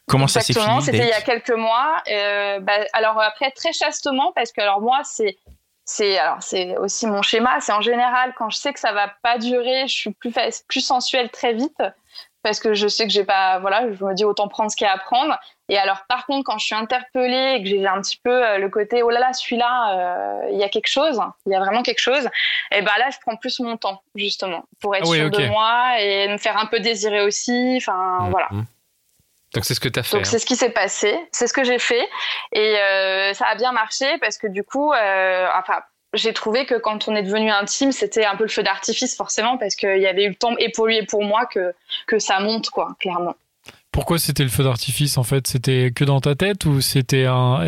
Comment 0.07 0.27
ça 0.27 0.41
s'est 0.41 0.51
Exactement, 0.53 0.81
fini 0.81 0.85
c'était 0.85 1.07
il 1.07 1.09
y 1.09 1.13
a 1.13 1.21
quelques 1.21 1.51
mois. 1.51 2.01
Euh, 2.11 2.59
bah, 2.59 2.73
alors 2.93 3.19
après 3.21 3.51
très 3.51 3.71
chastement 3.71 4.31
parce 4.35 4.51
que 4.51 4.61
alors 4.61 4.81
moi 4.81 4.99
c'est 5.03 5.37
c'est 5.85 6.17
alors 6.17 6.41
c'est 6.41 6.77
aussi 6.77 7.07
mon 7.07 7.21
schéma. 7.21 7.59
C'est 7.61 7.71
en 7.71 7.81
général 7.81 8.33
quand 8.37 8.49
je 8.49 8.57
sais 8.57 8.73
que 8.73 8.79
ça 8.79 8.91
va 8.91 9.13
pas 9.21 9.37
durer, 9.37 9.87
je 9.87 9.93
suis 9.93 10.11
plus 10.11 10.33
plus 10.67 10.81
sensuelle 10.81 11.29
très 11.29 11.53
vite 11.53 11.81
parce 12.43 12.59
que 12.59 12.73
je 12.73 12.89
sais 12.89 13.07
que 13.07 13.13
j'ai 13.13 13.23
pas 13.23 13.59
voilà, 13.59 13.91
je 13.93 14.03
me 14.03 14.13
dis 14.13 14.25
autant 14.25 14.49
prendre 14.49 14.69
ce 14.69 14.75
qu'il 14.75 14.85
y 14.85 14.89
a 14.89 14.93
à 14.93 14.97
prendre. 14.97 15.39
Et 15.69 15.77
alors 15.77 16.03
par 16.09 16.25
contre 16.25 16.43
quand 16.43 16.57
je 16.57 16.65
suis 16.65 16.75
interpellée 16.75 17.55
et 17.55 17.63
que 17.63 17.69
j'ai 17.69 17.87
un 17.87 18.01
petit 18.01 18.19
peu 18.21 18.45
euh, 18.45 18.57
le 18.57 18.67
côté 18.69 19.01
oh 19.01 19.09
là 19.09 19.19
là 19.19 19.31
celui-là 19.31 19.97
euh, 19.97 20.49
il 20.51 20.59
y 20.59 20.63
a 20.63 20.69
quelque 20.69 20.89
chose, 20.89 21.19
il 21.45 21.53
y 21.53 21.55
a 21.55 21.59
vraiment 21.59 21.81
quelque 21.81 22.01
chose. 22.01 22.29
Et 22.71 22.81
ben 22.81 22.91
là 22.99 23.09
je 23.09 23.17
prends 23.21 23.37
plus 23.37 23.61
mon 23.61 23.77
temps 23.77 24.01
justement 24.15 24.65
pour 24.81 24.95
être 24.95 25.05
Ah 25.05 25.09
oui, 25.09 25.19
sûre 25.19 25.31
de 25.31 25.45
moi 25.47 25.99
et 25.99 26.27
me 26.27 26.37
faire 26.37 26.57
un 26.57 26.65
peu 26.65 26.81
désirer 26.81 27.21
aussi. 27.21 27.75
Enfin 27.77 28.27
voilà. 28.29 28.49
Donc 29.53 29.65
c'est 29.65 29.75
ce 29.75 29.79
que 29.79 29.89
t'as 29.89 30.03
fait. 30.03 30.17
Donc 30.17 30.25
hein. 30.25 30.29
c'est 30.29 30.39
ce 30.39 30.45
qui 30.45 30.55
s'est 30.55 30.71
passé, 30.71 31.15
c'est 31.31 31.47
ce 31.47 31.53
que 31.53 31.63
j'ai 31.63 31.79
fait 31.79 32.07
et 32.51 32.77
euh, 32.77 33.33
ça 33.33 33.45
a 33.47 33.55
bien 33.55 33.71
marché 33.71 34.17
parce 34.19 34.37
que 34.37 34.47
du 34.47 34.63
coup, 34.63 34.91
euh, 34.91 35.47
enfin, 35.55 35.79
j'ai 36.13 36.33
trouvé 36.33 36.65
que 36.65 36.75
quand 36.75 37.07
on 37.07 37.15
est 37.15 37.23
devenu 37.23 37.51
intime, 37.51 37.91
c'était 37.91 38.25
un 38.25 38.35
peu 38.35 38.43
le 38.43 38.49
feu 38.49 38.63
d'artifice 38.63 39.15
forcément 39.15 39.57
parce 39.57 39.75
qu'il 39.75 39.99
y 39.99 40.07
avait 40.07 40.25
eu 40.25 40.29
le 40.29 40.35
temps 40.35 40.55
et 40.57 40.71
pour 40.71 40.87
lui 40.87 40.97
et 40.97 41.05
pour 41.05 41.23
moi 41.23 41.45
que 41.45 41.73
que 42.07 42.19
ça 42.19 42.39
monte 42.39 42.69
quoi, 42.69 42.95
clairement. 42.99 43.35
Pourquoi 43.93 44.17
c'était 44.17 44.41
le 44.43 44.49
feu 44.49 44.63
d'artifice 44.63 45.17
en 45.19 45.23
fait? 45.23 45.45
C'était 45.47 45.91
que 45.95 46.03
dans 46.03 46.19
ta 46.19 46.33
tête 46.33 46.65
ou 46.65 46.81
c'était 46.81 47.25
un. 47.27 47.59
un. 47.61 47.63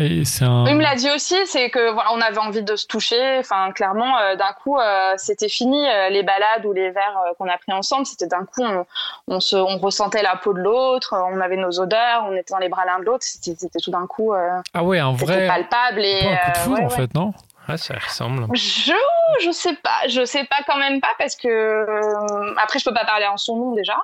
Il 0.66 0.74
me 0.74 0.82
l'a 0.82 0.96
dit 0.96 1.08
aussi, 1.14 1.36
c'est 1.46 1.70
que 1.70 1.92
voilà, 1.92 2.12
on 2.12 2.20
avait 2.20 2.38
envie 2.38 2.64
de 2.64 2.74
se 2.74 2.86
toucher. 2.86 3.38
Enfin, 3.38 3.70
clairement, 3.70 4.18
euh, 4.18 4.34
d'un 4.34 4.52
coup, 4.62 4.76
euh, 4.76 5.12
c'était 5.18 5.48
fini. 5.48 5.88
euh, 5.88 6.08
les 6.10 6.24
balades 6.24 6.66
ou 6.66 6.72
les 6.72 6.90
verres 6.90 7.16
qu'on 7.38 7.48
a 7.48 7.56
pris 7.58 7.72
ensemble, 7.72 8.06
c'était 8.06 8.26
d'un 8.26 8.44
coup, 8.44 8.62
on, 8.64 8.84
on 9.28 9.38
se, 9.40 9.54
on 9.56 9.78
ressentait 9.78 10.22
la 10.22 10.34
peau 10.36 10.52
de 10.52 10.58
l'autre, 10.58 11.14
on 11.32 11.40
avait 11.40 11.56
nos 11.56 11.78
odeurs, 11.80 12.26
on 12.28 12.34
était 12.34 12.52
dans 12.52 12.58
les 12.58 12.68
bras 12.68 12.84
l'un 12.84 12.98
de 12.98 13.04
l'autre. 13.04 13.24
C'était 13.24 13.54
tout 13.80 13.90
d'un 13.92 14.06
coup, 14.08 14.32
Ah 14.74 14.82
ouais, 14.82 14.98
un 14.98 15.12
vrai. 15.12 15.46
palpable 15.46 16.00
et 16.04 16.22
pas 16.22 16.28
un 16.28 16.36
coup 16.36 16.50
de 16.50 16.56
foudre 16.58 16.76
ouais, 16.78 16.84
en 16.84 16.88
ouais. 16.88 16.96
fait, 16.96 17.14
non? 17.14 17.32
Ouais, 17.68 17.76
ça 17.76 17.94
ressemble. 17.94 18.46
Je 18.54 18.92
je 19.44 19.50
sais 19.50 19.74
pas, 19.74 20.06
je 20.08 20.24
sais 20.24 20.44
pas 20.44 20.58
quand 20.66 20.78
même 20.78 21.00
pas 21.00 21.12
parce 21.18 21.34
que 21.36 21.48
euh, 21.48 22.54
après 22.58 22.78
je 22.78 22.84
peux 22.84 22.94
pas 22.94 23.04
parler 23.04 23.26
en 23.26 23.36
son 23.36 23.56
nom 23.56 23.74
déjà. 23.74 23.96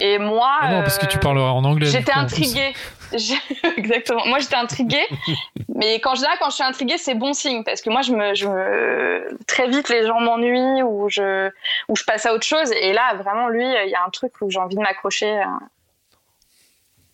Et 0.00 0.18
moi 0.18 0.50
Ah 0.60 0.70
Non, 0.72 0.80
parce 0.82 0.98
que 0.98 1.04
euh, 1.04 1.08
tu 1.08 1.18
parleras 1.18 1.50
en 1.50 1.64
anglais. 1.64 1.86
J'étais 1.86 2.12
intriguée. 2.12 2.72
Exactement. 3.76 4.26
Moi, 4.26 4.40
j'étais 4.40 4.56
intriguée. 4.56 5.04
mais 5.68 6.00
quand 6.00 6.16
je 6.16 6.22
là, 6.22 6.30
quand 6.40 6.50
je 6.50 6.56
suis 6.56 6.64
intriguée, 6.64 6.98
c'est 6.98 7.14
bon 7.14 7.32
signe 7.32 7.62
parce 7.62 7.80
que 7.80 7.90
moi, 7.90 8.02
je 8.02 8.12
me, 8.12 8.34
je 8.34 8.48
me, 8.48 9.38
très 9.46 9.68
vite, 9.68 9.88
les 9.88 10.04
gens 10.06 10.20
m'ennuient 10.20 10.82
ou 10.82 11.08
je, 11.08 11.48
ou 11.88 11.96
je 11.96 12.04
passe 12.04 12.26
à 12.26 12.34
autre 12.34 12.46
chose. 12.46 12.72
Et 12.72 12.92
là, 12.92 13.14
vraiment, 13.14 13.48
lui, 13.48 13.64
il 13.64 13.90
y 13.90 13.94
a 13.94 14.04
un 14.04 14.10
truc 14.10 14.32
où 14.40 14.50
j'ai 14.50 14.58
envie 14.58 14.74
de 14.74 14.80
m'accrocher. 14.80 15.30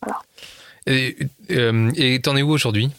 euh. 0.07 0.11
Et 0.87 1.15
euh, 1.51 1.91
et 1.95 2.19
t'en 2.21 2.35
es 2.35 2.41
où 2.41 2.49
aujourd'hui? 2.51 2.89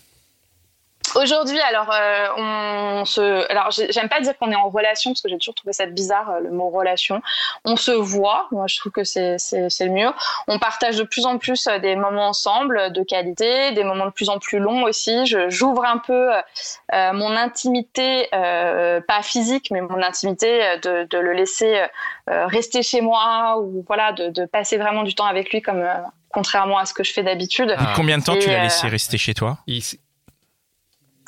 Aujourd'hui, 1.16 1.58
alors, 1.60 1.90
euh, 1.92 2.26
on 2.36 3.04
se, 3.04 3.50
alors, 3.50 3.70
j'ai- 3.70 3.90
j'aime 3.92 4.08
pas 4.08 4.20
dire 4.20 4.36
qu'on 4.38 4.50
est 4.50 4.56
en 4.56 4.68
relation 4.68 5.10
parce 5.10 5.20
que 5.22 5.28
j'ai 5.28 5.38
toujours 5.38 5.54
trouvé 5.54 5.72
ça 5.72 5.86
bizarre 5.86 6.30
euh, 6.30 6.40
le 6.40 6.50
mot 6.50 6.70
relation. 6.70 7.20
On 7.64 7.76
se 7.76 7.90
voit. 7.90 8.48
Moi, 8.50 8.66
je 8.66 8.78
trouve 8.78 8.92
que 8.92 9.04
c'est, 9.04 9.36
c'est, 9.38 9.68
c'est 9.70 9.84
le 9.86 9.92
mieux. 9.92 10.10
On 10.48 10.58
partage 10.58 10.96
de 10.96 11.02
plus 11.02 11.26
en 11.26 11.38
plus 11.38 11.66
euh, 11.66 11.78
des 11.78 11.96
moments 11.96 12.28
ensemble 12.28 12.78
euh, 12.78 12.88
de 12.88 13.02
qualité, 13.02 13.72
des 13.72 13.84
moments 13.84 14.06
de 14.06 14.10
plus 14.12 14.28
en 14.28 14.38
plus 14.38 14.58
longs 14.58 14.84
aussi. 14.84 15.26
Je, 15.26 15.48
j'ouvre 15.50 15.84
un 15.84 15.98
peu 15.98 16.30
euh, 16.32 17.12
mon 17.12 17.36
intimité, 17.36 18.28
euh, 18.34 19.00
pas 19.06 19.22
physique, 19.22 19.68
mais 19.70 19.80
mon 19.80 20.02
intimité 20.02 20.76
de, 20.82 21.04
de 21.04 21.18
le 21.18 21.32
laisser 21.32 21.82
euh, 22.30 22.46
rester 22.46 22.82
chez 22.82 23.00
moi 23.00 23.58
ou 23.60 23.84
voilà, 23.86 24.12
de, 24.12 24.28
de 24.28 24.44
passer 24.46 24.76
vraiment 24.78 25.02
du 25.02 25.14
temps 25.14 25.26
avec 25.26 25.50
lui 25.52 25.60
comme 25.62 25.80
euh, 25.82 25.92
contrairement 26.32 26.78
à 26.78 26.86
ce 26.86 26.94
que 26.94 27.04
je 27.04 27.12
fais 27.12 27.22
d'habitude. 27.22 27.74
Ah. 27.78 27.92
Combien 27.94 28.16
de 28.18 28.24
temps 28.24 28.36
tu 28.36 28.48
l'as 28.48 28.60
euh, 28.60 28.62
laissé 28.62 28.88
rester 28.88 29.18
chez 29.18 29.34
toi? 29.34 29.58
Il- 29.66 29.82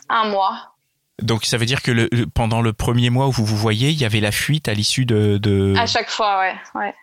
Un 0.09 0.29
mois. 0.29 0.75
Donc 1.23 1.45
ça 1.45 1.57
veut 1.57 1.67
dire 1.67 1.83
que 1.83 1.93
le, 1.93 2.09
pendant 2.27 2.61
le 2.61 2.73
premier 2.73 3.11
mois 3.11 3.29
où 3.29 3.31
vous 3.31 3.45
vous 3.45 3.57
voyez, 3.57 3.91
il 3.91 4.01
y 4.01 4.05
avait 4.05 4.21
la 4.21 4.33
fuite 4.33 4.69
à 4.69 4.75
l'issue 4.75 5.07
de, 5.07 5.39
de... 5.39 5.75
À 5.77 5.87
chaque 5.87 6.11
fois, 6.11 6.41
ouais. 6.41 6.55
ouais. 6.75 6.95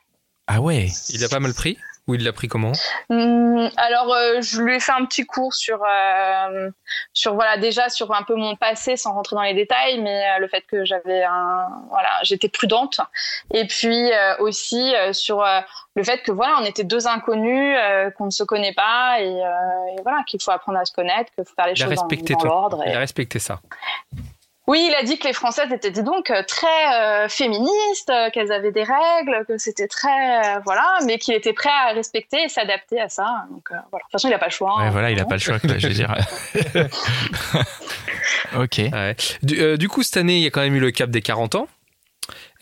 Ah 0.48 0.60
ouais. 0.60 0.90
Il 1.10 1.24
a 1.24 1.30
pas 1.30 1.40
mal 1.40 1.54
pris 1.54 1.78
Ou 2.08 2.16
il 2.16 2.24
l'a 2.24 2.34
pris 2.34 2.48
comment? 2.48 2.72
Hum, 3.10 3.70
Alors, 3.78 4.12
euh, 4.14 4.42
je 4.42 4.60
lui 4.62 4.76
ai 4.76 4.80
fait 4.80 4.92
un 4.92 5.06
petit 5.06 5.26
cours 5.26 5.54
sur, 5.54 5.80
euh, 5.84 6.70
sur 7.14 7.36
voilà, 7.36 7.58
déjà 7.58 7.90
sur 7.90 8.12
un 8.14 8.24
peu 8.24 8.36
mon 8.36 8.56
passé, 8.56 8.98
sans 8.98 9.14
rentrer 9.14 9.36
dans 9.36 9.44
les 9.44 9.54
détails, 9.54 10.02
mais 10.02 10.24
euh, 10.32 10.40
le 10.40 10.48
fait 10.48 10.62
que 10.62 10.84
j'avais 10.84 11.24
un, 11.24 11.68
voilà, 11.90 12.10
j'étais 12.24 12.50
prudente, 12.50 13.00
et 13.54 13.66
puis 13.68 14.10
aussi 14.40 14.94
sur 15.14 15.46
le 15.96 16.04
fait 16.04 16.24
que 16.24 16.32
voilà, 16.32 16.56
on 16.60 16.66
était 16.66 16.84
deux 16.84 17.08
inconnus, 17.08 17.78
qu'on 18.18 18.26
ne 18.26 18.32
se 18.32 18.44
connaît 18.44 18.74
pas, 18.74 19.18
et, 19.22 19.28
et 19.28 20.02
voilà, 20.02 20.24
qu'il 20.28 20.42
faut 20.42 20.52
apprendre 20.52 20.80
à 20.80 20.86
se 20.86 20.92
connaître, 20.92 21.32
qu'il 21.36 21.46
faut 21.46 21.54
faire 21.56 21.68
les 21.68 21.74
Il 21.74 21.78
choses 21.78 21.96
dans, 21.96 22.08
dans 22.08 22.44
l'ordre. 22.46 22.84
et- 22.86 22.90
Il 22.90 22.96
a 22.96 23.00
respecté 23.00 23.38
ça. 23.40 23.60
Oui, 24.68 24.88
il 24.90 24.96
a 24.96 25.04
dit 25.04 25.18
que 25.18 25.28
les 25.28 25.34
Françaises 25.34 25.72
étaient 25.72 25.90
dis 25.90 26.04
donc 26.04 26.30
euh, 26.30 26.44
très 26.48 26.68
euh, 26.94 27.28
féministes, 27.28 28.10
euh, 28.10 28.30
qu'elles 28.30 28.52
avaient 28.52 28.72
des 28.72 28.84
règles, 28.84 29.46
que 29.48 29.58
c'était 29.58 29.88
très 29.88 30.56
euh, 30.56 30.60
voilà, 30.64 31.00
mais 31.06 31.18
qu'il 31.18 31.34
était 31.34 31.54
prêt 31.54 31.70
à 31.70 31.94
respecter 31.94 32.44
et 32.44 32.50
s'adapter 32.50 33.02
à 33.02 33.10
ça. 33.10 33.46
Donc 33.50 33.64
euh, 33.72 33.76
voilà. 33.90 34.04
De 34.04 34.06
toute 34.08 34.12
façon, 34.12 34.28
il 34.28 34.34
a 34.34 34.40
pas 34.40 34.46
le 34.46 34.52
choix. 34.52 34.78
Ouais, 34.78 34.86
hein. 34.86 34.90
voilà, 34.92 35.12
il 35.12 35.20
a 35.20 35.26
pas 35.26 35.36
le 35.36 35.40
choix, 35.40 35.58
je 35.64 35.88
veux 35.88 35.94
dire. 35.94 36.14
ok. 38.56 38.78
Ouais. 38.78 39.16
Du, 39.42 39.60
euh, 39.60 39.78
du 39.78 39.90
coup, 39.90 40.04
cette 40.04 40.18
année, 40.18 40.38
il 40.38 40.44
y 40.44 40.48
a 40.48 40.52
quand 40.52 40.62
même 40.62 40.76
eu 40.76 40.80
le 40.80 40.92
cap 40.92 41.10
des 41.10 41.22
40 41.22 41.56
ans. 41.56 41.68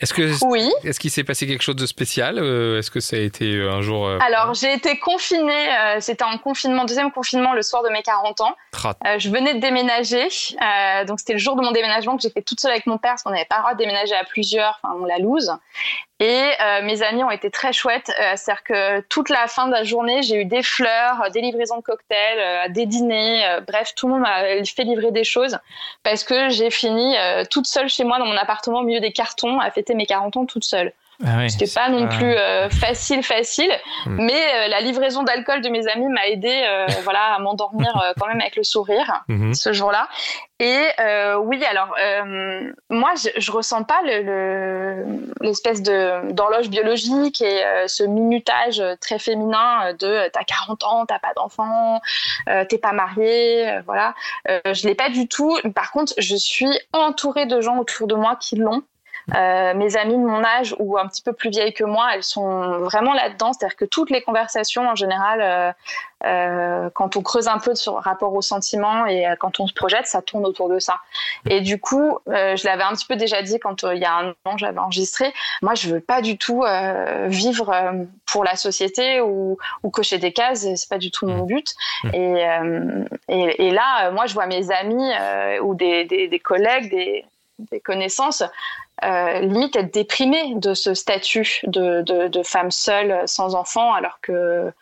Est-ce 0.00 0.14
que 0.14 0.44
Oui. 0.44 0.70
est-ce 0.84 0.98
qu'il 0.98 1.10
s'est 1.10 1.24
passé 1.24 1.46
quelque 1.46 1.62
chose 1.62 1.76
de 1.76 1.86
spécial 1.86 2.38
Euh, 2.38 2.78
Est-ce 2.78 2.90
que 2.90 3.00
ça 3.00 3.16
a 3.16 3.18
été 3.18 3.54
euh, 3.54 3.70
un 3.72 3.82
jour 3.82 4.06
euh, 4.06 4.18
Alors, 4.26 4.54
j'ai 4.54 4.72
été 4.72 4.98
confinée, 4.98 5.68
c'était 6.00 6.24
en 6.24 6.38
confinement, 6.38 6.84
deuxième 6.84 7.10
confinement 7.12 7.52
le 7.52 7.62
soir 7.62 7.82
de 7.82 7.90
mes 7.90 8.02
40 8.02 8.40
ans. 8.40 8.54
Euh, 9.06 9.18
je 9.18 9.28
venais 9.30 9.54
de 9.54 9.60
déménager, 9.60 10.28
euh, 10.62 11.04
donc 11.04 11.20
c'était 11.20 11.34
le 11.34 11.38
jour 11.38 11.56
de 11.56 11.62
mon 11.62 11.72
déménagement 11.72 12.16
que 12.16 12.22
j'ai 12.22 12.30
fait 12.30 12.42
toute 12.42 12.60
seule 12.60 12.70
avec 12.72 12.86
mon 12.86 12.98
père 12.98 13.12
parce 13.12 13.22
qu'on 13.22 13.30
n'avait 13.30 13.44
pas 13.44 13.56
le 13.56 13.62
droit 13.62 13.72
de 13.74 13.78
déménager 13.78 14.14
à 14.14 14.24
plusieurs, 14.24 14.78
enfin 14.82 14.94
on 15.00 15.04
la 15.04 15.18
loose. 15.18 15.52
Et 16.22 16.50
euh, 16.60 16.82
mes 16.82 17.02
amis 17.02 17.24
ont 17.24 17.30
été 17.30 17.50
très 17.50 17.72
chouettes, 17.72 18.10
euh, 18.20 18.34
c'est-à-dire 18.36 18.62
que 18.62 19.00
toute 19.08 19.30
la 19.30 19.46
fin 19.46 19.66
de 19.66 19.72
la 19.72 19.84
journée, 19.84 20.22
j'ai 20.22 20.36
eu 20.36 20.44
des 20.44 20.62
fleurs, 20.62 21.22
euh, 21.22 21.30
des 21.30 21.40
livraisons 21.40 21.78
de 21.78 21.82
cocktails, 21.82 22.38
euh, 22.38 22.68
des 22.68 22.84
dîners, 22.84 23.42
euh, 23.46 23.60
bref, 23.62 23.94
tout 23.96 24.06
le 24.06 24.12
monde 24.14 24.22
m'a 24.22 24.42
fait 24.66 24.84
livrer 24.84 25.12
des 25.12 25.24
choses 25.24 25.58
parce 26.02 26.22
que 26.22 26.50
j'ai 26.50 26.70
fini 26.70 27.16
euh, 27.16 27.44
toute 27.50 27.66
seule 27.66 27.88
chez 27.88 28.04
moi 28.04 28.18
dans 28.18 28.26
mon 28.26 28.36
appartement 28.36 28.80
au 28.80 28.82
milieu 28.82 29.00
des 29.00 29.12
cartons 29.12 29.60
à 29.60 29.70
fêter 29.70 29.94
mes 29.94 30.04
40 30.04 30.36
ans 30.36 30.44
toute 30.44 30.64
seule. 30.64 30.92
Ah 31.24 31.48
C'était 31.48 31.66
c'est 31.66 31.78
pas 31.80 31.88
non 31.90 32.08
pas- 32.08 32.16
plus 32.16 32.34
euh, 32.34 32.70
facile, 32.70 33.22
facile, 33.22 33.70
Hmm. 34.06 34.16
mais 34.22 34.32
euh, 34.54 34.68
la 34.68 34.80
livraison 34.80 35.22
d'alcool 35.22 35.60
de 35.60 35.68
mes 35.68 35.86
amis 35.88 36.08
m'a 36.08 36.26
aidé, 36.28 36.64
euh, 36.66 36.86
voilà, 37.04 37.34
à 37.34 37.38
m'endormir 37.40 37.94
euh, 38.02 38.12
quand 38.18 38.26
même 38.26 38.40
avec 38.40 38.56
le 38.56 38.64
sourire 38.64 39.22
Mhm. 39.28 39.52
ce 39.54 39.72
jour-là. 39.72 40.08
Et 40.60 40.78
euh, 41.00 41.36
oui, 41.36 41.62
alors 41.64 41.94
euh, 42.02 42.72
moi, 42.90 43.10
je, 43.22 43.28
je 43.40 43.50
ressens 43.52 43.82
pas 43.84 44.00
le- 44.04 44.22
le 44.22 45.04
l'espèce 45.40 45.82
de 45.82 46.32
d'horloge 46.32 46.68
biologique 46.68 47.40
et 47.42 47.64
euh, 47.64 47.86
ce 47.86 48.02
minutage 48.02 48.82
très 49.00 49.18
féminin 49.18 49.92
de 49.98 50.28
t'as 50.32 50.44
40 50.44 50.84
ans, 50.84 51.06
t'as 51.06 51.18
pas 51.18 51.32
d'enfant, 51.36 52.00
euh, 52.48 52.64
t'es 52.66 52.78
pas 52.78 52.92
marié, 52.92 53.68
euh, 53.68 53.80
voilà. 53.86 54.14
Euh, 54.50 54.60
je 54.72 54.86
l'ai 54.86 54.94
pas 54.94 55.08
du 55.10 55.28
tout. 55.28 55.56
Par 55.74 55.92
contre, 55.92 56.12
je 56.18 56.36
suis 56.36 56.70
entourée 56.92 57.46
de 57.46 57.60
gens 57.60 57.78
autour 57.78 58.06
de 58.06 58.14
moi 58.14 58.36
qui 58.40 58.56
l'ont. 58.56 58.82
Euh, 59.34 59.74
mes 59.74 59.96
amies 59.96 60.16
de 60.16 60.24
mon 60.24 60.44
âge 60.44 60.74
ou 60.78 60.98
un 60.98 61.06
petit 61.06 61.22
peu 61.22 61.32
plus 61.32 61.50
vieilles 61.50 61.74
que 61.74 61.84
moi, 61.84 62.10
elles 62.14 62.22
sont 62.22 62.78
vraiment 62.80 63.12
là-dedans. 63.14 63.52
C'est-à-dire 63.52 63.76
que 63.76 63.84
toutes 63.84 64.10
les 64.10 64.22
conversations, 64.22 64.88
en 64.88 64.94
général, 64.94 65.40
euh, 65.42 65.72
euh, 66.26 66.90
quand 66.94 67.16
on 67.16 67.22
creuse 67.22 67.48
un 67.48 67.58
peu 67.58 67.74
sur 67.74 67.94
rapport 67.94 68.34
aux 68.34 68.42
sentiments 68.42 69.06
et 69.06 69.26
quand 69.38 69.58
on 69.60 69.66
se 69.66 69.72
projette, 69.72 70.06
ça 70.06 70.20
tourne 70.20 70.44
autour 70.44 70.68
de 70.68 70.78
ça. 70.78 70.96
Et 71.48 71.60
du 71.60 71.80
coup, 71.80 72.18
je 72.26 72.66
l'avais 72.66 72.82
un 72.82 72.92
petit 72.92 73.06
peu 73.06 73.16
déjà 73.16 73.42
dit 73.42 73.58
quand 73.58 73.84
il 73.84 73.98
y 73.98 74.04
a 74.04 74.14
un 74.14 74.34
an, 74.44 74.56
j'avais 74.56 74.78
enregistré. 74.78 75.32
Moi, 75.62 75.74
je 75.74 75.88
veux 75.88 76.00
pas 76.00 76.20
du 76.20 76.36
tout 76.36 76.64
vivre 77.26 77.74
pour 78.30 78.44
la 78.44 78.56
société 78.56 79.20
ou, 79.20 79.56
ou 79.82 79.90
cocher 79.90 80.18
des 80.18 80.32
cases. 80.32 80.66
C'est 80.74 80.88
pas 80.88 80.98
du 80.98 81.10
tout 81.10 81.26
mon 81.26 81.44
but. 81.44 81.74
Et, 82.12 82.46
euh, 82.46 83.04
et, 83.28 83.66
et 83.66 83.70
là, 83.70 84.10
moi, 84.10 84.26
je 84.26 84.34
vois 84.34 84.46
mes 84.46 84.70
amis 84.70 85.10
euh, 85.20 85.60
ou 85.60 85.74
des, 85.74 86.04
des, 86.04 86.28
des 86.28 86.38
collègues, 86.38 86.90
des, 86.90 87.24
des 87.70 87.80
connaissances, 87.80 88.42
euh, 89.04 89.40
limite 89.40 89.76
être 89.76 89.92
déprimées 89.92 90.54
de 90.56 90.74
ce 90.74 90.94
statut 90.94 91.60
de, 91.64 92.02
de, 92.02 92.42
femme 92.42 92.70
seule 92.70 93.22
sans 93.26 93.54
enfant, 93.54 93.92
alors 93.92 94.20
que 94.20 94.72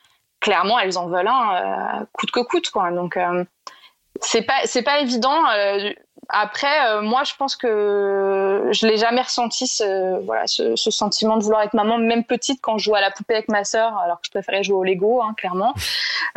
clairement 0.41 0.79
elles 0.79 0.99
en 0.99 1.09
veulent 1.09 1.29
un 1.29 2.01
euh, 2.01 2.05
coûte 2.13 2.31
que 2.31 2.41
coûte 2.41 2.71
quoi. 2.71 2.91
Donc 2.91 3.17
euh, 3.17 3.45
c'est 4.21 4.43
pas 4.43 4.61
c'est 4.65 4.83
pas 4.83 5.01
évident. 5.01 5.45
Euh, 6.31 6.39
après, 6.41 6.87
euh, 6.89 7.03
moi, 7.03 7.25
je 7.25 7.35
pense 7.37 7.57
que 7.57 8.69
je 8.71 8.87
l'ai 8.87 8.97
jamais 8.97 9.23
ressenti 9.23 9.67
ce, 9.67 10.21
voilà, 10.25 10.47
ce, 10.47 10.77
ce 10.77 10.91
sentiment 10.91 11.37
de 11.37 11.43
vouloir 11.43 11.63
être 11.63 11.75
maman, 11.75 11.99
même 11.99 12.25
petite, 12.25 12.61
quand 12.61 12.79
je 12.79 12.85
jouais 12.85 12.99
à 12.99 13.03
la 13.03 13.11
poupée 13.11 13.35
avec 13.35 13.49
ma 13.49 13.65
sœur, 13.65 13.97
alors 13.99 14.17
que 14.21 14.27
je 14.27 14.31
préférais 14.31 14.63
jouer 14.63 14.77
au 14.77 14.85
Lego, 14.85 15.23
hein, 15.23 15.35
clairement. 15.37 15.75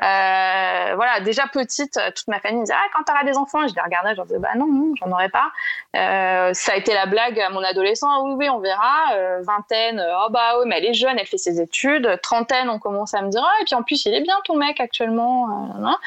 Euh, 0.02 0.96
voilà, 0.96 1.20
déjà 1.20 1.44
petite, 1.48 2.00
toute 2.16 2.28
ma 2.28 2.40
famille 2.40 2.60
me 2.60 2.64
disait 2.64 2.74
ah 2.76 2.88
quand 2.94 3.04
t'auras 3.04 3.24
des 3.24 3.38
enfants, 3.38 3.68
je 3.68 3.76
les 3.76 3.82
regardais, 3.82 4.12
je 4.12 4.16
leur 4.16 4.26
disais 4.26 4.40
bah 4.40 4.50
non, 4.56 4.66
non 4.66 4.94
j'en 5.00 5.12
aurais 5.12 5.30
pas. 5.30 5.52
Euh, 5.96 6.54
ça 6.54 6.72
a 6.72 6.76
été 6.76 6.94
la 6.94 7.06
blague 7.06 7.40
à 7.40 7.50
mon 7.52 7.62
adolescent, 7.62 8.08
ah 8.10 8.22
oui 8.24 8.34
oui 8.36 8.50
on 8.50 8.58
verra. 8.60 9.14
Euh, 9.14 9.42
vingtaine, 9.44 10.04
oh 10.24 10.30
bah 10.32 10.58
oui 10.60 10.66
mais 10.66 10.78
elle 10.80 10.86
est 10.86 10.94
jeune, 10.96 11.20
elle 11.20 11.28
fait 11.28 11.38
ses 11.38 11.62
études. 11.62 12.20
Trentaine, 12.24 12.70
on 12.70 12.80
commence 12.80 13.14
à 13.14 13.22
me 13.22 13.30
dire 13.30 13.44
ah 13.46 13.62
et 13.62 13.66
puis 13.66 13.76
en 13.76 13.84
plus 13.84 14.04
il 14.06 14.14
est 14.16 14.22
bien 14.22 14.36
ton 14.46 14.56
mec 14.56 14.80
actuellement. 14.80 15.70
euh, 15.78 15.86
hein. 15.86 15.98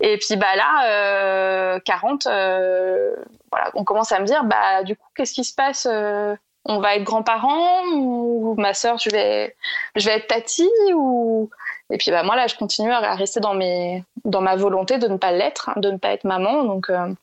Et 0.00 0.18
puis 0.18 0.36
bah 0.36 0.54
là, 0.54 0.84
euh, 0.86 1.80
40, 1.84 2.26
euh, 2.26 3.16
voilà, 3.52 3.70
on 3.74 3.84
commence 3.84 4.10
à 4.12 4.18
me 4.18 4.24
dire 4.24 4.44
bah 4.44 4.82
du 4.82 4.96
coup 4.96 5.06
qu'est-ce 5.14 5.34
qui 5.34 5.44
se 5.44 5.54
passe 5.54 5.86
euh, 5.90 6.34
On 6.64 6.80
va 6.80 6.96
être 6.96 7.04
grands-parents 7.04 7.84
ou 7.94 8.54
ma 8.58 8.74
sœur 8.74 8.98
je 8.98 9.10
vais 9.10 9.54
je 9.94 10.06
vais 10.08 10.16
être 10.16 10.26
tati 10.26 10.68
ou 10.94 11.50
et 11.90 11.98
puis 11.98 12.10
bah 12.10 12.22
moi 12.24 12.34
là 12.34 12.46
je 12.48 12.56
continue 12.56 12.90
à 12.90 13.14
rester 13.14 13.40
dans 13.40 13.54
mes 13.54 14.04
dans 14.24 14.40
ma 14.40 14.56
volonté 14.56 14.98
de 14.98 15.06
ne 15.08 15.18
pas 15.18 15.32
l'être, 15.32 15.68
hein, 15.68 15.74
de 15.76 15.90
ne 15.90 15.98
pas 15.98 16.12
être 16.12 16.24
maman 16.24 16.64
donc. 16.64 16.90
euh, 16.90 17.14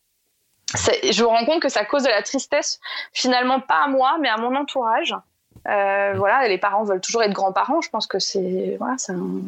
je 0.75 1.23
me 1.23 1.27
rends 1.27 1.45
compte 1.45 1.61
que 1.61 1.69
ça 1.69 1.83
cause 1.85 2.03
de 2.03 2.09
la 2.09 2.21
tristesse, 2.21 2.79
finalement 3.13 3.59
pas 3.59 3.83
à 3.85 3.87
moi, 3.87 4.17
mais 4.21 4.29
à 4.29 4.37
mon 4.37 4.55
entourage. 4.55 5.15
Euh, 5.67 6.13
voilà, 6.15 6.47
les 6.47 6.57
parents 6.57 6.83
veulent 6.83 7.01
toujours 7.01 7.23
être 7.23 7.33
grands-parents. 7.33 7.81
Je 7.81 7.89
pense 7.89 8.07
que 8.07 8.19
c'est 8.19 8.75
voilà, 8.77 8.95
un, 9.09 9.41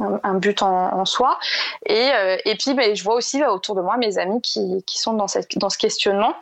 un- 0.00 0.34
but 0.34 0.62
en, 0.62 0.92
en 0.92 1.04
soi. 1.04 1.38
Et, 1.86 2.10
euh, 2.12 2.36
et 2.44 2.54
puis, 2.56 2.74
ben, 2.74 2.94
je 2.94 3.02
vois 3.02 3.14
aussi 3.14 3.40
bah, 3.40 3.52
autour 3.52 3.74
de 3.74 3.80
moi 3.80 3.96
mes 3.96 4.18
amis 4.18 4.40
qui, 4.42 4.82
qui 4.86 4.98
sont 4.98 5.14
dans, 5.14 5.28
cette, 5.28 5.56
dans 5.58 5.70
ce 5.70 5.78
questionnement. 5.78 6.34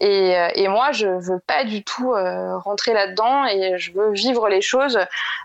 Et, 0.00 0.36
euh, 0.36 0.48
et 0.54 0.68
moi, 0.68 0.92
je 0.92 1.06
veux 1.08 1.40
pas 1.46 1.64
du 1.64 1.82
tout 1.82 2.12
euh, 2.12 2.58
rentrer 2.58 2.92
là-dedans 2.92 3.46
et 3.46 3.78
je 3.78 3.92
veux 3.92 4.12
vivre 4.12 4.48
les 4.48 4.60
choses 4.60 4.98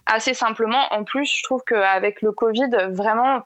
assez 0.06 0.34
simplement. 0.34 0.84
En 0.91 1.04
plus, 1.04 1.26
je 1.26 1.43
trouve 1.43 1.63
qu'avec 1.65 2.22
le 2.22 2.32
Covid, 2.32 2.70
vraiment, 2.89 3.41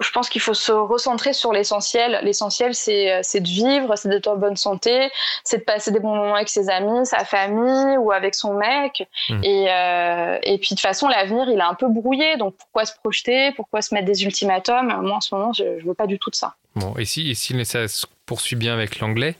je 0.00 0.10
pense 0.10 0.28
qu'il 0.28 0.40
faut 0.40 0.54
se 0.54 0.72
recentrer 0.72 1.32
sur 1.32 1.52
l'essentiel. 1.52 2.20
L'essentiel, 2.22 2.74
c'est 2.74 3.20
c'est 3.22 3.40
de 3.40 3.48
vivre, 3.48 3.96
c'est 3.96 4.08
d'être 4.08 4.28
en 4.28 4.36
bonne 4.36 4.56
santé, 4.56 5.10
c'est 5.44 5.58
de 5.58 5.62
passer 5.64 5.90
des 5.90 6.00
bons 6.00 6.14
moments 6.14 6.34
avec 6.34 6.48
ses 6.48 6.68
amis, 6.68 7.06
sa 7.06 7.24
famille 7.24 7.96
ou 7.98 8.12
avec 8.12 8.34
son 8.34 8.54
mec. 8.54 9.08
Mm. 9.28 9.44
Et, 9.44 9.66
euh, 9.70 10.38
et 10.42 10.58
puis 10.58 10.68
de 10.70 10.74
toute 10.76 10.80
façon, 10.80 11.08
l'avenir, 11.08 11.48
il 11.48 11.58
est 11.58 11.62
un 11.62 11.74
peu 11.74 11.88
brouillé. 11.88 12.36
Donc 12.36 12.54
pourquoi 12.56 12.84
se 12.84 12.92
projeter? 13.02 13.52
Pourquoi 13.52 13.82
se 13.82 13.94
mettre 13.94 14.06
des 14.06 14.24
ultimatums? 14.24 14.86
Moi, 15.02 15.16
en 15.16 15.20
ce 15.20 15.34
moment, 15.34 15.52
je, 15.52 15.78
je 15.80 15.84
veux 15.86 15.94
pas 15.94 16.06
du 16.06 16.18
tout 16.18 16.30
de 16.30 16.36
ça. 16.36 16.54
Bon, 16.76 16.94
et 16.96 17.04
si, 17.04 17.30
et 17.30 17.34
si 17.34 17.64
ça 17.64 17.88
se 17.88 18.06
poursuit 18.26 18.56
bien 18.56 18.74
avec 18.74 19.00
l'anglais, 19.00 19.34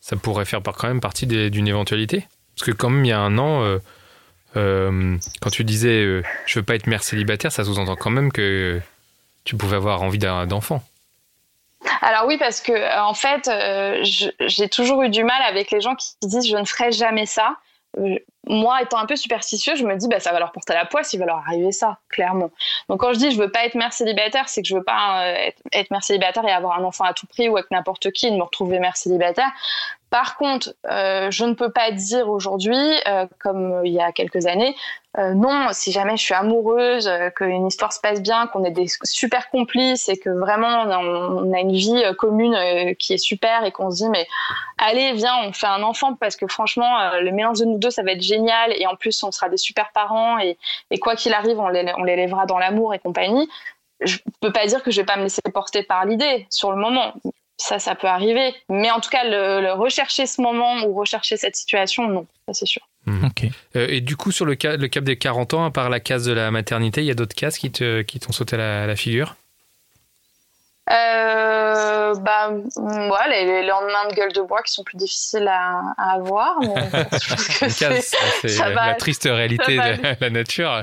ça 0.00 0.16
pourrait 0.16 0.44
faire 0.44 0.62
par- 0.62 0.76
quand 0.76 0.88
même 0.88 1.00
partie 1.00 1.26
des- 1.26 1.50
d'une 1.50 1.68
éventualité? 1.68 2.26
Parce 2.56 2.70
que 2.70 2.76
quand 2.76 2.90
même, 2.90 3.04
il 3.04 3.08
y 3.08 3.12
a 3.12 3.20
un 3.20 3.38
an, 3.38 3.62
euh, 3.62 3.78
euh, 4.56 5.16
quand 5.40 5.50
tu 5.50 5.64
disais 5.64 6.02
euh, 6.04 6.22
je 6.46 6.58
veux 6.58 6.64
pas 6.64 6.74
être 6.74 6.86
mère 6.86 7.02
célibataire, 7.02 7.50
ça 7.52 7.64
sous-entend 7.64 7.96
quand 7.96 8.10
même 8.10 8.30
que 8.32 8.80
tu 9.44 9.56
pouvais 9.56 9.76
avoir 9.76 10.02
envie 10.02 10.18
d'enfant. 10.18 10.82
Alors 12.00 12.26
oui, 12.26 12.38
parce 12.38 12.60
que 12.60 12.72
euh, 12.72 13.02
en 13.02 13.14
fait, 13.14 13.48
euh, 13.48 14.02
j'ai 14.40 14.68
toujours 14.68 15.02
eu 15.02 15.08
du 15.08 15.24
mal 15.24 15.40
avec 15.42 15.70
les 15.70 15.80
gens 15.80 15.94
qui 15.94 16.14
disent 16.22 16.48
je 16.48 16.56
ne 16.56 16.64
ferai 16.64 16.92
jamais 16.92 17.26
ça. 17.26 17.56
Euh, 17.98 18.16
moi, 18.46 18.82
étant 18.82 18.98
un 18.98 19.06
peu 19.06 19.16
superstitieux, 19.16 19.76
je 19.76 19.84
me 19.84 19.96
dis 19.96 20.08
bah 20.08 20.20
ça 20.20 20.32
va 20.32 20.38
leur 20.38 20.52
porter 20.52 20.74
la 20.74 20.84
poisse, 20.84 21.12
il 21.12 21.18
va 21.18 21.26
leur 21.26 21.38
arriver 21.38 21.72
ça, 21.72 21.98
clairement. 22.08 22.50
Donc 22.88 23.00
quand 23.00 23.12
je 23.12 23.18
dis 23.18 23.30
je 23.30 23.38
veux 23.38 23.50
pas 23.50 23.64
être 23.66 23.74
mère 23.74 23.92
célibataire, 23.92 24.48
c'est 24.48 24.62
que 24.62 24.68
je 24.68 24.76
veux 24.76 24.84
pas 24.84 25.26
être, 25.72 25.90
mère 25.90 26.02
célibataire 26.02 26.44
et 26.44 26.52
avoir 26.52 26.78
un 26.78 26.84
enfant 26.84 27.04
à 27.04 27.12
tout 27.12 27.26
prix 27.26 27.48
ou 27.48 27.56
avec 27.56 27.70
n'importe 27.70 28.10
qui 28.12 28.26
et 28.26 28.30
me 28.30 28.42
retrouver 28.42 28.78
mère 28.78 28.96
célibataire. 28.96 29.50
Par 30.12 30.36
contre, 30.36 30.74
euh, 30.90 31.30
je 31.30 31.46
ne 31.46 31.54
peux 31.54 31.72
pas 31.72 31.90
dire 31.90 32.28
aujourd'hui, 32.28 32.76
euh, 33.08 33.26
comme 33.40 33.80
il 33.82 33.94
y 33.94 33.98
a 33.98 34.12
quelques 34.12 34.44
années, 34.44 34.76
euh, 35.16 35.32
non, 35.32 35.68
si 35.72 35.90
jamais 35.90 36.18
je 36.18 36.22
suis 36.22 36.34
amoureuse, 36.34 37.08
euh, 37.08 37.30
qu'une 37.30 37.66
histoire 37.66 37.94
se 37.94 38.00
passe 38.00 38.20
bien, 38.20 38.46
qu'on 38.46 38.62
est 38.64 38.72
des 38.72 38.88
super 39.04 39.48
complices 39.48 40.10
et 40.10 40.18
que 40.18 40.28
vraiment 40.28 40.82
on 40.82 41.50
a, 41.54 41.60
une 41.60 41.72
vie 41.72 42.02
euh, 42.04 42.12
commune 42.12 42.54
euh, 42.54 42.92
qui 42.92 43.14
est 43.14 43.18
super 43.18 43.64
et 43.64 43.72
qu'on 43.72 43.90
se 43.90 44.04
dit 44.04 44.10
mais 44.10 44.26
allez 44.76 45.14
viens 45.14 45.34
on 45.44 45.54
fait 45.54 45.66
un 45.66 45.82
enfant 45.82 46.14
parce 46.14 46.36
que 46.36 46.46
franchement 46.46 47.00
euh, 47.00 47.20
le 47.20 47.32
mélange 47.32 47.60
de 47.60 47.64
nous 47.64 47.78
deux 47.78 47.90
ça 47.90 48.02
va 48.02 48.12
être 48.12 48.22
génial 48.22 48.72
et 48.78 48.86
en 48.86 48.96
plus 48.96 49.22
on 49.22 49.30
sera 49.32 49.48
des 49.48 49.56
super 49.56 49.92
parents 49.92 50.38
et, 50.38 50.58
quoi 51.00 51.16
qu'il 51.16 51.32
arrive 51.32 51.58
on 51.58 51.68
les, 51.68 51.90
on 51.96 52.04
les 52.04 52.16
lèvera 52.16 52.44
dans 52.44 52.58
l'amour 52.58 52.92
et 52.92 52.98
compagnie. 52.98 53.48
Je 54.00 54.18
peux 54.40 54.52
pas 54.52 54.66
dire 54.66 54.82
que 54.82 54.90
je 54.90 55.00
vais 55.00 55.06
pas 55.06 55.16
me 55.16 55.22
laisser 55.22 55.42
porter 55.54 55.82
par 55.82 56.04
l'idée 56.04 56.46
sur 56.50 56.70
le 56.70 56.76
moment. 56.76 57.14
Ça, 57.64 57.78
ça 57.78 57.94
peut 57.94 58.08
arriver. 58.08 58.52
Mais 58.68 58.90
en 58.90 58.98
tout 58.98 59.08
cas, 59.10 59.22
le, 59.24 59.60
le 59.60 59.72
rechercher 59.72 60.26
ce 60.26 60.40
moment 60.40 60.82
ou 60.84 60.94
rechercher 60.94 61.36
cette 61.36 61.54
situation, 61.54 62.08
non, 62.08 62.26
ça 62.46 62.54
c'est 62.54 62.66
sûr. 62.66 62.82
Ok. 63.06 63.44
Euh, 63.76 63.86
et 63.88 64.00
du 64.00 64.16
coup, 64.16 64.32
sur 64.32 64.44
le, 64.46 64.56
ca- 64.60 64.76
le 64.76 64.88
cap 64.88 65.04
des 65.04 65.16
40 65.16 65.54
ans, 65.54 65.64
à 65.64 65.70
part 65.70 65.88
la 65.88 66.00
case 66.00 66.24
de 66.24 66.32
la 66.32 66.50
maternité, 66.50 67.02
il 67.02 67.06
y 67.06 67.10
a 67.10 67.14
d'autres 67.14 67.36
cases 67.36 67.58
qui 67.58 67.70
te- 67.70 68.02
qui 68.02 68.18
t'ont 68.18 68.32
sauté 68.32 68.56
à 68.56 68.58
la, 68.58 68.82
à 68.82 68.86
la 68.86 68.96
figure? 68.96 69.36
Euh, 70.90 71.61
bah, 72.20 72.50
mm, 72.50 73.10
ouais, 73.10 73.28
les, 73.30 73.44
les 73.44 73.62
lendemains 73.66 74.08
de 74.10 74.14
gueule 74.14 74.32
de 74.32 74.40
bois 74.42 74.62
qui 74.62 74.72
sont 74.72 74.84
plus 74.84 74.96
difficiles 74.96 75.48
à, 75.48 75.80
à 75.98 76.12
avoir. 76.14 76.58
Mais 76.60 76.74
je 77.22 77.28
pense 77.28 77.46
que 77.58 78.00
c'est- 78.00 78.48
ça, 78.48 78.68
la, 78.68 78.74
va- 78.74 78.86
la 78.88 78.94
triste 78.94 79.24
réalité 79.24 79.76
de 79.76 80.16
la 80.20 80.30
nature. 80.30 80.82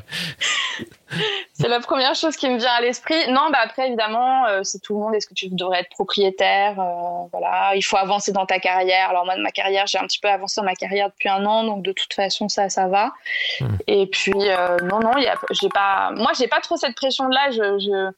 C'est 1.54 1.68
la 1.68 1.80
première 1.80 2.14
chose 2.14 2.36
qui 2.38 2.48
me 2.50 2.58
vient 2.60 2.72
à 2.72 2.82
l'esprit. 2.82 3.32
Non, 3.32 3.50
bah 3.52 3.58
après 3.64 3.88
évidemment, 3.88 4.46
euh, 4.46 4.60
c'est 4.64 4.80
tout 4.80 4.94
le 4.94 5.00
monde. 5.04 5.16
Est-ce 5.16 5.26
que 5.28 5.34
tu 5.34 5.50
devrais 5.50 5.80
être 5.80 5.90
propriétaire? 5.90 6.80
Euh, 6.80 7.28
Voilà, 7.32 7.72
il 7.76 7.82
faut 7.82 7.98
avancer 7.98 8.32
dans 8.32 8.46
ta 8.46 8.60
carrière. 8.60 9.10
Alors 9.10 9.26
moi, 9.26 9.36
de 9.36 9.42
ma 9.42 9.52
carrière, 9.52 9.88
j'ai 9.88 9.98
un 9.98 10.04
petit 10.06 10.20
peu 10.20 10.30
avancé 10.30 10.62
dans 10.62 10.66
ma 10.66 10.76
carrière 10.76 11.10
depuis 11.10 11.28
un 11.30 11.44
an, 11.46 11.64
donc 11.64 11.82
de 11.82 11.92
toute 11.92 12.14
façon, 12.14 12.48
ça, 12.48 12.70
ça 12.70 12.88
va. 12.88 13.12
Hmm. 13.60 13.76
Et 13.88 14.06
puis 14.08 14.34
euh, 14.38 14.78
non, 14.84 15.00
non, 15.00 15.18
y 15.18 15.28
a, 15.28 15.36
j'ai 15.52 15.70
pas. 15.70 16.12
Moi, 16.16 16.32
j'ai 16.38 16.48
pas 16.48 16.60
trop 16.62 16.78
cette 16.78 16.96
pression-là. 16.96 17.50
Je- 17.52 18.12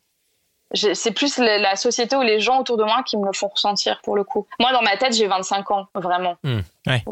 c'est 0.73 1.11
plus 1.11 1.37
la, 1.37 1.75
société 1.75 2.15
ou 2.15 2.21
les 2.21 2.39
gens 2.39 2.59
autour 2.59 2.77
de 2.77 2.83
moi 2.83 3.03
qui 3.03 3.17
me 3.17 3.25
le 3.25 3.33
font 3.33 3.47
ressentir 3.47 3.99
pour 4.03 4.15
le 4.15 4.23
coup. 4.23 4.47
Moi, 4.59 4.71
dans 4.71 4.81
ma 4.81 4.97
tête, 4.97 5.13
j'ai 5.13 5.27
25 5.27 5.71
ans, 5.71 5.87
vraiment. 5.95 6.37
Hmm. 6.43 6.61
Ouais. 6.87 7.03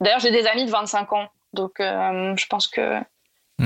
D'ailleurs, 0.00 0.20
j'ai 0.20 0.30
des 0.30 0.46
amis 0.46 0.64
de 0.64 0.70
25 0.70 1.12
ans, 1.12 1.28
donc 1.52 1.80
euh, 1.80 2.34
je 2.36 2.46
pense 2.46 2.66
que 2.66 2.98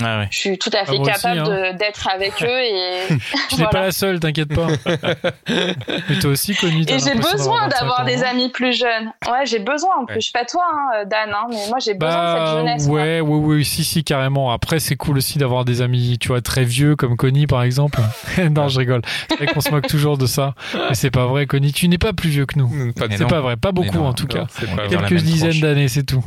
Ah 0.03 0.19
ouais. 0.19 0.29
je 0.31 0.39
suis 0.39 0.59
tout 0.59 0.69
à 0.75 0.85
fait 0.85 0.93
Ah, 0.97 0.99
moi 0.99 1.09
aussi, 1.11 1.23
capable 1.23 1.41
hein. 1.41 1.73
d'être 1.75 2.09
avec 2.13 2.33
eux 2.43 2.61
et 2.63 3.07
Tu 3.09 3.15
n'es 3.15 3.21
Voilà. 3.57 3.69
pas 3.71 3.81
la 3.83 3.93
seule, 3.93 4.21
t'inquiète 4.21 4.55
pas. 4.55 4.67
Mais 5.49 6.19
toi 6.21 6.31
aussi, 6.33 6.55
connu. 6.55 6.83
Et 6.89 6.99
j'ai 6.99 7.15
besoin 7.15 7.69
d'avoir 7.69 8.05
des 8.05 8.23
amis 8.23 8.51
plus 8.51 8.77
jeunes. 8.79 9.13
Ouais, 9.27 9.47
j'ai 9.47 9.59
besoin 9.59 9.91
en 10.01 10.05
plus. 10.05 10.17
Ouais. 10.17 10.21
Je 10.21 10.27
sais 10.27 10.33
pas 10.39 10.45
toi, 10.45 10.65
hein, 10.71 11.05
Dan, 11.07 11.31
hein, 11.33 11.47
mais 11.49 11.57
moi 11.69 11.79
j'ai 11.81 11.95
besoin 11.95 12.17
de 12.23 12.37
cette 12.37 12.45
Bah, 12.47 12.55
jeunesse. 12.59 12.87
moi. 12.89 13.01
ouais, 13.01 13.21
ouais, 13.21 13.39
ouais, 13.57 13.65
si, 13.65 13.85
si, 13.85 14.05
carrément. 14.05 14.51
Après, 14.53 14.81
c'est 14.81 14.97
cool 14.97 15.17
aussi 15.19 15.39
d'avoir 15.39 15.65
des 15.65 15.81
amis, 15.81 16.19
tu 16.21 16.29
vois, 16.29 16.41
très 16.43 16.65
vieux, 16.65 16.95
comme 16.97 17.17
Connie, 17.17 17.47
par 17.47 17.63
exemple. 17.63 18.01
non, 18.51 18.69
je 18.69 18.79
rigole. 18.81 19.03
C'est 19.31 19.37
vrai 19.37 19.47
qu'on 19.47 19.61
se 19.61 19.71
moque 19.71 19.87
toujours 19.87 20.19
de 20.19 20.27
ça. 20.27 20.55
Mais 20.75 20.95
c'est 20.95 21.11
pas 21.11 21.27
vrai, 21.27 21.47
Connie. 21.47 21.73
Tu 21.73 21.89
n'es 21.89 21.99
pas 21.99 22.13
plus 22.13 22.29
vieux 22.31 22.45
que 22.47 22.59
nous. 22.59 22.69
Mais 22.69 22.93
C'est 23.17 23.27
pas 23.27 23.41
vrai. 23.41 23.57
Pas 23.57 23.73
beaucoup, 23.73 23.97
non, 23.99 24.09
en 24.09 24.13
tout 24.13 24.27
non, 24.35 24.45
cas. 24.47 24.87
Quelques 24.91 25.23
dizaines 25.23 25.61
d'années, 25.61 25.89
c'est 25.89 26.05
tout. 26.05 26.23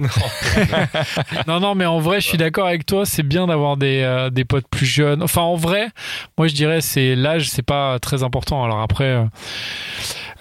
non, 1.47 1.59
non, 1.59 1.75
mais 1.75 1.85
en 1.85 1.99
vrai, 1.99 2.21
je 2.21 2.27
suis 2.27 2.37
d'accord 2.37 2.65
avec 2.67 2.85
toi. 2.85 3.05
C'est 3.05 3.23
bien 3.23 3.45
d'avoir 3.49 3.75
des, 3.77 4.01
euh, 4.03 4.29
des 4.29 4.45
potes 4.45 4.67
plus 4.69 4.85
jeunes. 4.85 5.21
Enfin, 5.21 5.41
en 5.41 5.55
vrai, 5.55 5.89
moi, 6.37 6.47
je 6.47 6.53
dirais, 6.55 6.79
c'est 6.81 7.15
l'âge, 7.15 7.49
c'est 7.49 7.61
pas 7.65 7.99
très 7.99 8.23
important. 8.23 8.63
Alors 8.63 8.79
après, 8.81 9.03
euh, 9.05 9.25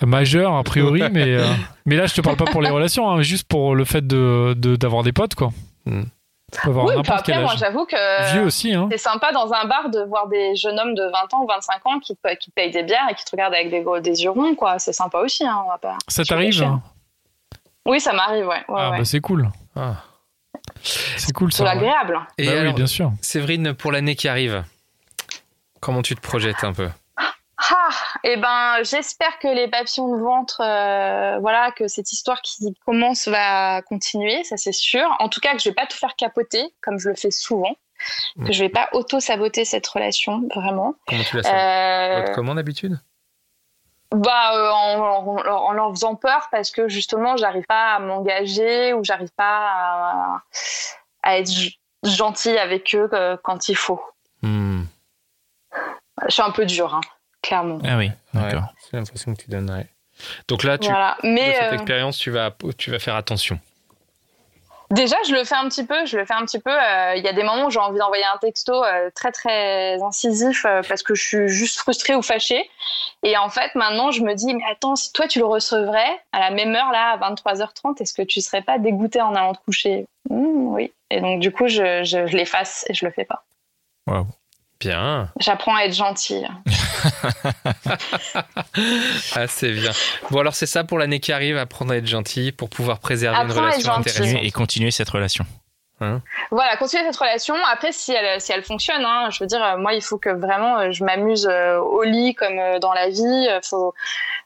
majeur, 0.07 0.55
a 0.55 0.63
priori, 0.63 1.03
mais, 1.11 1.25
euh, 1.35 1.45
mais 1.87 1.97
là, 1.97 2.07
je 2.07 2.15
te 2.15 2.21
parle 2.21 2.37
pas 2.37 2.45
pour 2.45 2.63
les 2.63 2.71
relations, 2.71 3.11
hein, 3.11 3.21
juste 3.23 3.49
pour 3.49 3.75
le 3.75 3.85
fait 3.85 4.07
de, 4.07 4.55
de- 4.57 4.77
d'avoir 4.77 5.03
des 5.03 5.13
potes, 5.13 5.35
quoi. 5.35 5.51
Avoir 6.65 6.87
Oui, 6.87 6.95
après, 6.97 7.17
quel 7.25 7.41
moi 7.43 7.53
âge. 7.53 7.59
j'avoue 7.59 7.85
que 7.85 8.33
Vieux 8.33 8.45
aussi, 8.45 8.73
hein. 8.75 8.89
c'est 8.91 8.97
sympa 8.97 9.33
dans 9.33 9.53
un 9.53 9.67
bar 9.67 9.91
de 9.91 10.01
voir 10.09 10.29
des 10.29 10.57
jeunes 10.57 10.79
hommes 10.81 10.95
de 10.95 11.03
20 11.03 11.35
ans 11.35 11.43
ou 11.43 11.47
25 11.47 11.75
ans 11.87 11.99
qui, 11.99 12.17
te- 12.17 12.35
qui 12.37 12.51
payent 12.51 12.71
des 12.71 12.83
bières 12.85 13.07
et 13.11 13.15
qui 13.15 13.25
te 13.25 13.31
regardent 13.33 13.53
avec 13.55 13.69
des, 13.71 13.83
gros- 13.83 14.01
des 14.01 14.23
yeux 14.23 14.31
ronds, 14.31 14.55
quoi. 14.55 14.79
C'est 14.79 14.95
sympa 14.95 15.19
aussi, 15.19 15.47
hein, 15.47 15.61
on 15.67 15.69
va 15.69 15.77
pas. 15.79 15.99
Ça 16.09 16.25
t'arrive 16.25 16.63
hein 16.63 16.81
Oui, 17.85 18.01
ça 18.01 18.15
m'arrive, 18.15 18.47
ouais. 18.47 18.65
ouais, 18.69 18.77
Ah, 18.79 18.91
ouais. 18.93 18.99
bah 18.99 19.05
c'est 19.05 19.21
cool. 19.21 19.51
Ah. 19.77 19.97
C'est 21.17 21.33
cool 21.33 21.53
C'est 21.53 21.59
ça. 21.59 21.65
ouais. 21.65 21.71
agréable. 21.71 22.21
Et 22.39 22.47
Bah 22.47 22.53
oui, 22.63 22.73
bien 22.73 22.87
sûr. 22.87 23.13
Séverine, 23.23 23.75
pour 23.75 23.93
l'année 23.93 24.17
qui 24.17 24.29
arrive, 24.29 24.65
comment 25.81 26.03
tu 26.03 26.15
te 26.15 26.21
projettes 26.21 26.63
un 26.63 26.73
peu 26.73 26.89
Ah, 27.17 27.89
eh 28.25 28.37
ben, 28.37 28.83
j'espère 28.85 29.39
que 29.41 29.49
les 29.49 29.69
papillons 29.69 30.17
de 30.17 30.23
ventre, 30.23 30.61
euh, 30.61 31.39
voilà, 31.41 31.73
que 31.73 31.89
cette 31.89 32.13
histoire 32.13 32.41
qui 32.43 32.73
commence 32.87 33.27
va 33.29 33.83
continuer, 33.83 34.45
ça 34.45 34.57
c'est 34.57 34.73
sûr. 34.73 35.05
En 35.19 35.29
tout 35.29 35.41
cas, 35.41 35.55
que 35.55 35.59
je 35.61 35.69
vais 35.69 35.75
pas 35.75 35.87
tout 35.87 35.97
faire 35.99 36.15
capoter, 36.17 36.63
comme 36.83 36.99
je 36.99 37.09
le 37.09 37.17
fais 37.17 37.31
souvent, 37.33 37.75
que 38.47 38.53
je 38.53 38.61
vais 38.61 38.69
pas 38.69 38.89
auto-saboter 38.93 39.65
cette 39.65 39.87
relation, 39.89 40.49
vraiment. 40.55 40.95
Comment 41.09 41.25
tu 41.25 41.37
la 41.41 42.23
Euh, 42.23 42.33
Comment 42.35 42.55
d'habitude 42.55 43.01
bah, 44.13 44.53
euh, 44.55 44.71
en, 44.71 45.37
en- 45.37 45.47
en 45.47 45.73
leur 45.73 45.91
faisant 45.91 46.15
peur 46.15 46.49
parce 46.51 46.71
que 46.71 46.89
justement, 46.89 47.37
j'arrive 47.37 47.65
pas 47.67 47.95
à 47.95 47.99
m'engager 47.99 48.93
ou 48.95 49.05
j'arrive 49.05 49.33
pas 49.37 49.69
à, 49.71 50.43
à 51.23 51.39
être 51.39 51.51
g- 51.51 51.79
gentille 52.05 52.57
avec 52.59 52.95
eux 52.95 53.09
euh, 53.13 53.37
quand 53.43 53.69
il 53.69 53.77
faut. 53.77 54.03
Hmm. 54.43 54.85
Je 56.27 56.33
suis 56.33 56.43
un 56.43 56.51
peu 56.51 56.65
dure, 56.67 56.95
hein, 56.95 57.01
clairement. 57.43 57.79
Ah 57.85 57.97
oui, 57.97 58.11
Ouais, 58.35 58.41
d'accord. 58.43 58.73
c'est 58.79 58.97
l'impression 58.97 59.35
que 59.35 59.43
tu 59.43 59.51
donnerais. 59.51 59.89
Donc 60.49 60.65
là, 60.65 60.79
tu, 60.79 60.89
Voilà. 60.89 61.17
de 61.23 61.29
Mais 61.29 61.53
cette 61.55 61.73
euh, 61.73 61.77
expérience, 61.77 62.19
tu 62.19 62.31
vas, 62.31 62.51
tu 62.77 62.91
vas 62.91 62.99
faire 62.99 63.15
attention. 63.15 63.61
Déjà, 64.91 65.17
je 65.27 65.35
le 65.35 65.45
fais 65.45 65.55
un 65.55 65.69
petit 65.69 65.85
peu. 65.85 66.07
Je 66.07 66.17
le 66.17 66.25
fais 66.25 66.35
un 66.35 66.45
petit 66.45 66.59
peu. 66.59 66.71
Euh, 66.71 67.15
Il 67.17 67.23
y 67.23 67.29
a 67.29 67.33
des 67.33 67.43
moments 67.43 67.67
où 67.67 67.71
j'ai 67.71 67.79
envie 67.79 67.99
d'envoyer 67.99 68.25
un 68.25 68.39
texto 68.39 68.73
euh, 68.73 69.11
très 69.15 69.33
très 69.33 70.03
incisif 70.03 70.65
euh, 70.65 70.81
parce 70.89 71.03
que 71.03 71.15
je 71.15 71.23
suis 71.23 71.49
juste 71.49 71.79
frustrée 71.79 72.15
ou 72.15 72.23
fâchée. 72.23 72.71
Et 73.23 73.37
en 73.37 73.51
fait, 73.51 73.75
maintenant, 73.75 74.11
je 74.11 74.23
me 74.23 74.35
dis, 74.35 74.55
mais 74.55 74.65
attends, 74.71 74.97
si 74.97 75.13
toi 75.13 75.29
tu 75.29 75.41
le 75.41 75.45
recevrais 75.45 76.21
à 76.33 76.41
la 76.41 76.51
même 76.51 76.75
heure 76.75 76.91
là, 76.91 77.19
à 77.21 77.33
23h30, 77.33 78.01
est-ce 78.01 78.15
que 78.15 78.23
tu 78.23 78.41
serais 78.41 78.63
pas 78.63 78.79
dégoûté 78.79 79.21
en 79.21 79.35
allant 79.35 79.55
te 79.55 79.63
coucher? 79.65 80.07
Hmm, 80.31 80.73
Oui. 80.73 80.93
Et 81.11 81.21
donc 81.21 81.41
du 81.41 81.53
coup, 81.53 81.69
je, 81.69 82.25
l'efface 82.35 82.87
et 82.89 82.95
je 82.95 83.05
le 83.05 83.13
fais 83.13 83.25
pas. 83.25 83.45
Bien. 84.81 85.31
J'apprends 85.41 85.75
à 85.75 85.83
être 85.83 85.95
gentille. 85.95 86.49
Ah, 89.35 89.47
c'est 89.47 89.73
bien. 89.73 89.93
Bon, 90.31 90.41
alors 90.41 90.55
c'est 90.55 90.67
ça 90.67 90.85
pour 90.85 90.99
l'année 90.99 91.21
qui 91.21 91.33
arrive, 91.33 91.57
apprendre 91.57 91.93
à 91.93 91.97
être 91.97 92.07
gentil 92.07 92.53
pour 92.53 92.69
pouvoir 92.69 92.99
préserver 92.99 93.37
une 93.37 93.43
à 93.43 93.45
être 93.47 93.57
relation 93.57 93.93
intéressante. 93.93 94.41
Et 94.43 94.51
continuer 94.51 94.91
cette 94.91 95.09
relation. 95.09 95.45
Voilà, 96.51 96.77
continuer 96.77 97.05
cette 97.05 97.17
relation. 97.17 97.55
Après, 97.71 97.93
si 97.93 98.13
elle, 98.13 98.41
si 98.41 98.53
elle 98.53 98.63
fonctionne, 98.63 99.05
hein, 99.05 99.29
je 99.31 99.43
veux 99.43 99.49
dire, 99.49 99.63
euh, 99.63 99.77
moi, 99.77 99.95
il 99.95 100.03
faut 100.03 100.19
que 100.19 100.31
vraiment 100.31 100.79
euh, 100.79 100.91
je 100.93 101.03
m'amuse 101.05 101.49
euh, 101.51 101.79
au 101.79 102.05
lit 102.05 102.35
comme 102.35 102.79
dans 102.81 102.93
la 102.93 103.09
vie. 103.09 103.49
Faut... 103.69 103.95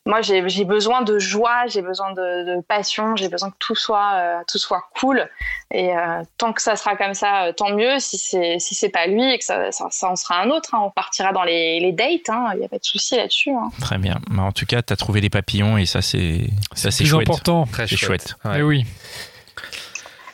Moi, 0.04 0.20
j'ai 0.20 0.64
besoin 0.64 1.02
de 1.02 1.20
joie, 1.20 1.66
j'ai 1.68 1.80
besoin 1.80 2.10
de, 2.12 2.56
de 2.56 2.60
passion, 2.62 3.14
j'ai 3.14 3.28
besoin 3.28 3.50
que 3.50 3.56
tout 3.60 3.76
soit, 3.76 4.14
euh, 4.14 4.38
tout 4.50 4.58
soit 4.58 4.82
cool. 4.98 5.28
Et 5.70 5.96
euh, 5.96 6.22
tant 6.38 6.52
que 6.52 6.60
ça 6.60 6.74
sera 6.74 6.96
comme 6.96 7.14
ça, 7.14 7.44
euh, 7.44 7.52
tant 7.52 7.70
mieux. 7.72 8.00
Si 8.00 8.18
c'est 8.18 8.58
si 8.58 8.74
c'est 8.74 8.88
pas 8.88 9.06
lui 9.06 9.22
et 9.32 9.38
que 9.38 9.44
ça, 9.44 9.70
ça, 9.70 9.86
ça 9.90 10.08
en 10.10 10.16
sera 10.16 10.40
un 10.42 10.50
autre, 10.50 10.74
hein, 10.74 10.80
on 10.84 10.90
partira 10.90 11.32
dans 11.32 11.44
les, 11.44 11.78
les 11.78 11.92
dates. 11.92 12.28
Il 12.54 12.58
n'y 12.58 12.64
a 12.64 12.68
pas 12.68 12.78
de 12.78 12.84
souci 12.84 13.14
là-dessus. 13.16 13.50
hein. 13.50 13.70
Très 13.80 13.96
bien. 13.98 14.18
Mais 14.28 14.42
en 14.42 14.50
tout 14.50 14.66
cas, 14.66 14.82
tu 14.82 14.92
as 14.92 14.96
trouvé 14.96 15.20
des 15.20 15.30
papillons 15.30 15.78
et 15.78 15.86
ça, 15.86 16.02
c'est 16.02 16.50
ça, 16.74 16.90
c'est 16.90 17.04
chouette. 17.04 17.28
important. 17.28 17.66
Très 17.70 17.86
C'est 17.86 17.96
chouette. 17.96 18.34
Ouais. 18.44 18.54
Eh 18.58 18.62
oui. 18.62 18.84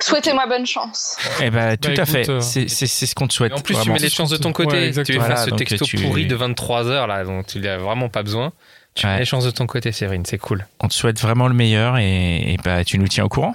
Souhaitez-moi 0.00 0.46
bonne 0.46 0.64
chance. 0.64 1.18
Eh 1.42 1.50
ben, 1.50 1.76
tout 1.76 1.90
Bah, 1.94 2.02
à 2.02 2.06
fait. 2.06 2.22
écoute, 2.22 2.34
euh, 2.36 2.40
C'est 2.40 2.68
ce 2.68 3.14
qu'on 3.14 3.26
te 3.26 3.32
souhaite. 3.34 3.52
Et 3.52 3.54
en 3.56 3.60
plus, 3.60 3.74
vraiment. 3.74 3.84
tu 3.84 3.92
mets 3.92 3.98
les 3.98 4.10
chances 4.10 4.30
de 4.30 4.36
ton 4.36 4.48
Ouais, 4.50 4.54
côté. 4.54 4.70
tu 4.78 4.84
exactement. 4.84 5.18
veux 5.18 5.26
faire 5.26 5.36
Voilà, 5.36 5.50
ce 5.50 5.56
texto 5.56 5.84
tu- 5.84 5.96
pourri 5.98 6.26
de 6.26 6.36
23 6.36 6.86
heures 6.86 7.06
là, 7.08 7.24
dont 7.24 7.42
tu 7.42 7.58
n'as 7.58 7.76
vraiment 7.78 8.08
pas 8.08 8.22
besoin. 8.22 8.52
Tu 8.98 9.06
Ouais. 9.06 9.12
mets 9.14 9.18
les 9.20 9.24
chances 9.24 9.44
de 9.44 9.50
ton 9.50 9.66
côté, 9.66 9.92
Séverine, 9.92 10.24
c'est 10.26 10.38
cool. 10.38 10.66
On 10.80 10.88
te 10.88 10.94
souhaite 10.94 11.20
vraiment 11.20 11.46
le 11.48 11.54
meilleur 11.54 11.98
et, 11.98 12.52
et 12.54 12.56
bah, 12.64 12.84
tu 12.84 12.98
nous 12.98 13.06
tiens 13.08 13.24
au 13.24 13.28
courant. 13.28 13.54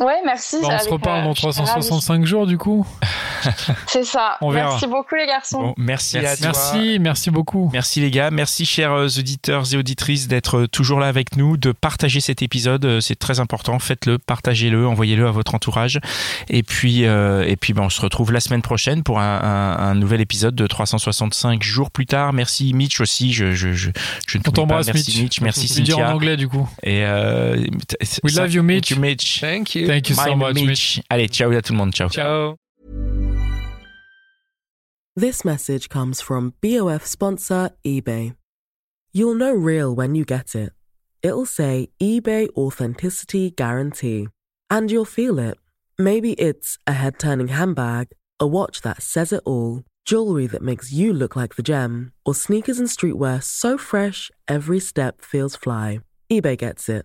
Ouais, 0.00 0.20
merci. 0.24 0.56
Bah, 0.62 0.68
on 0.72 0.78
se 0.84 0.88
reparle 0.88 1.20
euh, 1.20 1.24
dans 1.24 1.34
je 1.34 1.40
suis 1.40 1.46
ravie. 1.48 1.64
365 1.66 2.24
jours 2.24 2.46
du 2.46 2.56
coup. 2.56 2.86
C'est 3.86 4.04
ça. 4.04 4.38
On 4.40 4.50
verra. 4.50 4.70
Merci 4.70 4.86
beaucoup, 4.86 5.14
les 5.16 5.26
garçons. 5.26 5.60
Bon, 5.60 5.74
merci, 5.76 6.18
Merci. 6.18 6.46
à 6.46 6.50
toi. 6.52 6.62
Merci, 6.72 6.98
merci 6.98 7.30
beaucoup. 7.30 7.68
Merci 7.74 8.00
les 8.00 8.10
gars, 8.10 8.30
merci 8.30 8.64
chers 8.64 8.92
euh, 8.92 9.06
auditeurs 9.06 9.64
et 9.74 9.76
auditrices 9.76 10.28
d'être 10.28 10.60
euh, 10.60 10.66
toujours 10.66 10.98
là 10.98 11.08
avec 11.08 11.36
nous, 11.36 11.58
de 11.58 11.72
partager 11.72 12.20
cet 12.20 12.40
épisode, 12.40 12.84
euh, 12.86 13.00
c'est 13.00 13.16
très 13.18 13.38
important, 13.38 13.78
faites-le, 13.78 14.18
partagez-le, 14.18 14.86
envoyez-le 14.86 15.26
à 15.26 15.30
votre 15.30 15.54
entourage. 15.54 16.00
Et 16.48 16.62
puis, 16.62 17.04
euh, 17.04 17.44
et 17.46 17.56
puis 17.56 17.74
ben, 17.74 17.82
on 17.82 17.90
se 17.90 18.00
retrouve 18.00 18.32
la 18.32 18.40
semaine 18.40 18.62
prochaine 18.62 19.02
pour 19.02 19.20
un, 19.20 19.40
un- 19.42 19.76
un 19.90 19.94
nouvel 19.94 20.20
épisode 20.22 20.54
de 20.54 20.66
365 20.66 21.62
jours 21.62 21.90
plus 21.90 22.06
tard. 22.06 22.32
Merci 22.32 22.72
Mitch 22.72 23.00
aussi, 23.02 23.32
je, 23.34 23.52
je, 23.52 23.72
je, 23.74 23.90
je 24.26 24.38
ne 24.38 24.42
t'embrasse, 24.42 24.86
Merci 24.86 25.10
Mitch. 25.10 25.20
Mitch, 25.22 25.40
merci 25.42 25.82
dire 25.82 25.96
en 25.98 26.00
Cynthia. 26.00 26.14
anglais 26.14 26.36
du 26.38 26.48
coup. 26.48 26.66
Et 26.82 27.04
euh, 27.04 27.56
We 28.24 28.34
love 28.36 28.52
you, 28.54 28.62
Mitch. 28.62 28.88
Thank 28.88 28.96
you, 28.96 29.00
Mitch. 29.02 29.40
Thank 29.40 29.74
you. 29.74 29.81
Thank 29.86 30.08
you 30.08 30.14
so 30.14 30.34
much, 30.34 30.54
Mitch. 30.54 30.66
Mitch. 30.66 31.02
Allez, 31.10 31.28
ciao 31.28 31.50
à 31.50 31.62
tout 31.62 31.72
le 31.72 31.78
monde, 31.78 31.92
ciao. 31.92 32.08
Ciao. 32.08 32.56
This 35.14 35.44
message 35.44 35.88
comes 35.90 36.22
from 36.22 36.54
BOF 36.62 37.04
sponsor 37.04 37.70
eBay. 37.84 38.34
You'll 39.12 39.34
know 39.34 39.52
real 39.52 39.94
when 39.94 40.14
you 40.14 40.24
get 40.24 40.54
it. 40.54 40.72
It'll 41.22 41.44
say 41.44 41.90
eBay 42.00 42.48
Authenticity 42.56 43.50
Guarantee. 43.50 44.28
And 44.70 44.90
you'll 44.90 45.04
feel 45.04 45.38
it. 45.38 45.58
Maybe 45.98 46.32
it's 46.32 46.78
a 46.86 46.94
head 46.94 47.18
turning 47.18 47.48
handbag, 47.48 48.08
a 48.40 48.46
watch 48.46 48.80
that 48.80 49.02
says 49.02 49.32
it 49.34 49.42
all, 49.44 49.82
jewelry 50.06 50.46
that 50.46 50.62
makes 50.62 50.92
you 50.92 51.12
look 51.12 51.36
like 51.36 51.56
the 51.56 51.62
gem, 51.62 52.12
or 52.24 52.34
sneakers 52.34 52.78
and 52.78 52.88
streetwear 52.88 53.42
so 53.42 53.76
fresh 53.76 54.30
every 54.48 54.80
step 54.80 55.20
feels 55.20 55.56
fly. 55.56 56.00
eBay 56.32 56.56
gets 56.56 56.88
it. 56.88 57.04